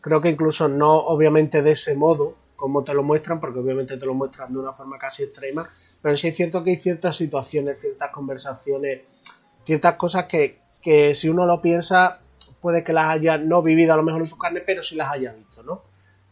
creo 0.00 0.20
que 0.20 0.30
incluso 0.30 0.68
no 0.68 0.96
obviamente 0.96 1.62
de 1.62 1.72
ese 1.72 1.94
modo, 1.94 2.34
como 2.56 2.82
te 2.82 2.94
lo 2.94 3.02
muestran, 3.02 3.38
porque 3.38 3.60
obviamente 3.60 3.96
te 3.96 4.06
lo 4.06 4.14
muestran 4.14 4.52
de 4.52 4.58
una 4.58 4.72
forma 4.72 4.98
casi 4.98 5.24
extrema, 5.24 5.70
pero 6.02 6.16
sí 6.16 6.28
es 6.28 6.36
cierto 6.36 6.64
que 6.64 6.70
hay 6.70 6.76
ciertas 6.76 7.16
situaciones, 7.16 7.78
ciertas 7.78 8.10
conversaciones, 8.10 9.02
ciertas 9.64 9.94
cosas 9.94 10.24
que, 10.24 10.58
que 10.82 11.14
si 11.14 11.28
uno 11.28 11.46
lo 11.46 11.60
piensa, 11.60 12.20
puede 12.60 12.82
que 12.82 12.92
las 12.92 13.10
haya 13.10 13.38
no 13.38 13.62
vivido 13.62 13.92
a 13.92 13.96
lo 13.96 14.02
mejor 14.02 14.22
en 14.22 14.26
su 14.26 14.38
carne, 14.38 14.62
pero 14.66 14.82
sí 14.82 14.96
las 14.96 15.12
haya 15.12 15.32
¿no? 15.32 15.45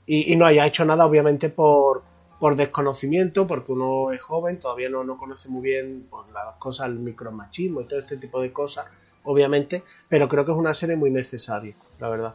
Y, 0.07 0.33
y 0.33 0.37
no 0.37 0.47
haya 0.47 0.67
hecho 0.67 0.85
nada, 0.85 1.07
obviamente, 1.07 1.49
por, 1.49 2.03
por 2.39 2.57
desconocimiento, 2.57 3.47
porque 3.47 3.73
uno 3.73 4.13
es 4.13 4.21
joven, 4.21 4.59
todavía 4.59 4.89
no, 4.89 5.05
no 5.05 5.17
conoce 5.17 5.49
muy 5.49 5.63
bien 5.63 6.07
pues, 6.11 6.31
las 6.31 6.57
cosas, 6.57 6.89
el 6.89 6.99
micromachismo 6.99 7.81
y 7.81 7.85
todo 7.87 8.01
este 8.01 8.17
tipo 8.17 8.41
de 8.41 8.53
cosas, 8.53 8.87
obviamente, 9.25 9.83
pero 10.09 10.29
creo 10.29 10.45
que 10.45 10.53
es 10.53 10.59
una 10.59 10.75
serie 10.75 10.97
muy 10.97 11.11
necesaria, 11.11 11.75
la 11.99 12.09
verdad. 12.09 12.35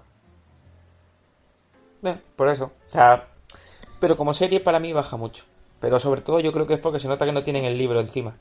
Eh, 2.03 2.17
por 2.35 2.47
eso. 2.47 2.71
O 2.87 2.91
sea, 2.91 3.27
pero 3.99 4.17
como 4.17 4.33
serie 4.33 4.59
para 4.61 4.79
mí 4.79 4.93
baja 4.93 5.17
mucho. 5.17 5.43
Pero 5.79 5.99
sobre 5.99 6.21
todo 6.21 6.39
yo 6.39 6.51
creo 6.51 6.65
que 6.65 6.73
es 6.73 6.79
porque 6.79 6.99
se 6.99 7.07
nota 7.07 7.25
que 7.25 7.31
no 7.31 7.43
tienen 7.43 7.65
el 7.65 7.77
libro 7.77 7.99
encima. 7.99 8.37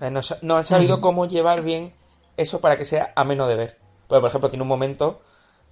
No, 0.00 0.20
no 0.42 0.56
han 0.56 0.64
sabido 0.64 1.00
cómo 1.00 1.26
llevar 1.26 1.62
bien 1.62 1.92
eso 2.36 2.60
para 2.60 2.78
que 2.78 2.84
sea 2.84 3.12
ameno 3.16 3.48
de 3.48 3.56
ver. 3.56 3.78
Porque, 4.06 4.20
por 4.20 4.28
ejemplo, 4.28 4.48
tiene 4.48 4.62
un 4.62 4.68
momento, 4.68 5.20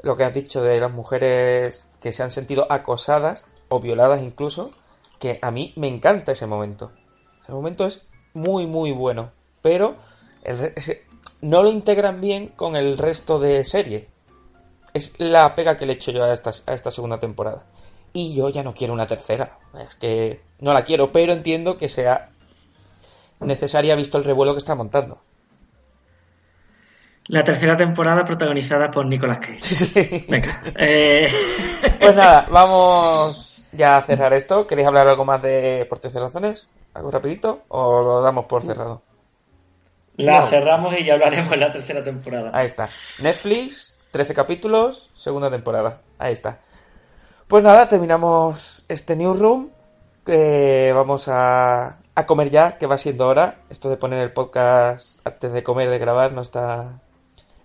lo 0.03 0.17
que 0.17 0.25
has 0.25 0.35
dicho 0.35 0.63
de 0.63 0.81
las 0.81 0.93
mujeres 0.93 1.89
que 2.01 2.13
se 2.13 2.23
han 2.23 2.31
sentido 2.31 2.67
acosadas 2.71 3.47
o 3.69 3.81
violadas 3.81 4.23
incluso, 4.23 4.71
que 5.19 5.39
a 5.43 5.51
mí 5.51 5.73
me 5.77 5.89
encanta 5.89 6.33
ese 6.33 6.47
momento. 6.47 6.93
Ese 7.43 7.53
momento 7.53 7.87
es 7.87 8.03
muy, 8.35 8.67
muy 8.67 8.93
bueno. 8.93 9.33
Pero 9.63 9.97
no 11.41 11.63
lo 11.63 11.71
integran 11.71 12.21
bien 12.21 12.49
con 12.49 12.77
el 12.77 12.99
resto 12.99 13.39
de 13.39 13.65
serie. 13.65 14.09
Es 14.93 15.19
la 15.19 15.55
pega 15.55 15.77
que 15.77 15.87
le 15.87 15.95
echo 15.95 16.11
yo 16.11 16.25
a 16.25 16.33
esta, 16.33 16.51
a 16.67 16.75
esta 16.75 16.91
segunda 16.91 17.19
temporada. 17.19 17.67
Y 18.13 18.35
yo 18.35 18.49
ya 18.49 18.63
no 18.63 18.75
quiero 18.75 18.95
una 18.95 19.07
tercera. 19.07 19.59
Es 19.87 19.97
que 19.97 20.41
no 20.61 20.73
la 20.73 20.85
quiero, 20.85 21.13
pero 21.13 21.33
entiendo 21.33 21.77
que 21.77 21.89
sea 21.89 22.31
necesaria 23.41 23.95
visto 23.95 24.19
el 24.19 24.25
revuelo 24.25 24.53
que 24.53 24.59
está 24.59 24.75
montando. 24.75 25.21
La 27.29 27.43
tercera 27.43 27.77
temporada 27.77 28.25
protagonizada 28.25 28.91
por 28.91 29.07
Nicolas 29.07 29.39
Cage. 29.39 29.59
Sí, 29.61 29.75
sí. 29.75 30.25
Venga. 30.29 30.63
eh, 30.77 31.27
Pues 31.99 32.17
nada, 32.17 32.47
vamos 32.51 33.65
ya 33.73 33.97
a 33.99 34.03
cerrar 34.03 34.33
esto. 34.33 34.67
¿Queréis 34.67 34.87
hablar 34.89 35.09
algo 35.09 35.25
más 35.25 35.43
de 35.43 35.87
Por 35.89 35.99
13 35.99 36.21
razones? 36.21 36.71
¿Algo 36.95 37.11
rapidito? 37.11 37.65
¿O 37.69 38.01
lo 38.03 38.23
damos 38.23 38.47
por 38.47 38.63
cerrado? 38.63 39.03
la 40.19 40.41
No. 40.41 40.47
cerramos 40.47 40.95
y 40.99 41.05
ya 41.05 41.15
hablaremos 41.15 41.53
en 41.53 41.61
la 41.61 41.73
tercera 41.73 42.03
temporada. 42.03 42.51
Ahí 42.55 42.67
está. 42.67 42.89
Netflix, 43.21 43.97
13 44.13 44.33
capítulos, 44.35 45.11
segunda 45.15 45.51
temporada. 45.51 46.01
Ahí 46.19 46.33
está. 46.33 46.61
Pues 47.49 47.63
nada, 47.63 47.89
terminamos 47.89 48.85
este 48.89 49.17
newsroom. 49.17 49.71
Que 50.25 50.93
vamos 50.95 51.29
a, 51.29 51.99
a 52.15 52.27
comer 52.27 52.51
ya, 52.51 52.79
que 52.79 52.87
va 52.87 52.99
siendo 52.99 53.29
hora. 53.29 53.57
Esto 53.71 53.89
de 53.91 53.97
poner 53.97 54.19
el 54.21 54.33
podcast 54.33 55.21
antes 55.25 55.53
de 55.53 55.63
comer, 55.63 55.89
de 55.91 55.99
grabar, 55.99 56.33
no 56.33 56.41
está. 56.41 57.01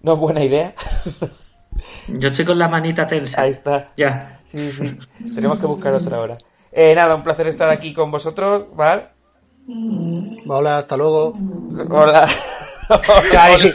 No 0.03 0.14
es 0.14 0.19
buena 0.19 0.44
idea. 0.44 0.73
Yo 2.07 2.30
estoy 2.30 2.45
con 2.45 2.60
la 2.60 2.68
manita 2.68 3.07
tensa. 3.07 3.41
Ahí 3.41 3.52
está. 3.52 3.91
Ya. 3.98 4.40
Sí, 4.48 4.72
sí. 4.72 4.98
Tenemos 5.34 5.60
que 5.60 5.65
buscar 5.65 5.94
otra 5.94 6.19
hora. 6.19 6.38
Eh, 6.72 6.94
nada, 6.95 7.15
un 7.15 7.23
placer 7.23 7.48
estar 7.48 7.69
aquí 7.69 7.94
con 7.94 8.11
vosotros, 8.11 8.65
¿vale? 8.76 9.07
Hola, 10.48 10.80
hasta 10.80 10.98
luego. 10.98 11.38
Hola. 11.90 12.28
Ahí. 13.40 13.73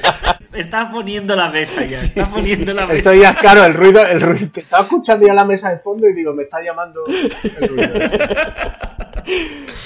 Está 0.52 0.90
poniendo 0.90 1.36
la 1.36 1.50
mesa 1.50 1.84
ya. 1.84 1.96
Está 1.96 2.26
poniendo 2.26 2.72
la 2.74 2.86
mesa. 2.86 2.98
Estoy 2.98 3.20
ya, 3.20 3.34
claro, 3.34 3.64
el 3.64 3.74
ruido, 3.74 4.04
el 4.06 4.20
ruido. 4.20 4.50
Te 4.50 4.60
estaba 4.60 4.82
escuchando 4.82 5.26
ya 5.26 5.34
la 5.34 5.44
mesa 5.44 5.70
de 5.70 5.78
fondo 5.78 6.08
y 6.08 6.14
digo, 6.14 6.32
me 6.32 6.44
está 6.44 6.62
llamando 6.62 7.02
el 7.06 7.68
ruido. 7.68 7.94
ese. 7.94 8.18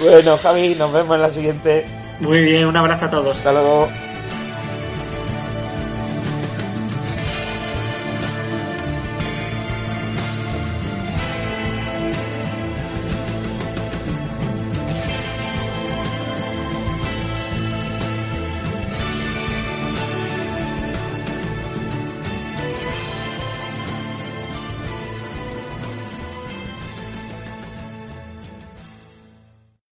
Bueno, 0.00 0.36
Javi, 0.36 0.74
nos 0.74 0.92
vemos 0.92 1.14
en 1.14 1.22
la 1.22 1.30
siguiente. 1.30 1.86
Muy 2.20 2.42
bien, 2.42 2.66
un 2.66 2.76
abrazo 2.76 3.06
a 3.06 3.10
todos. 3.10 3.38
Hasta 3.38 3.52
luego. 3.52 3.88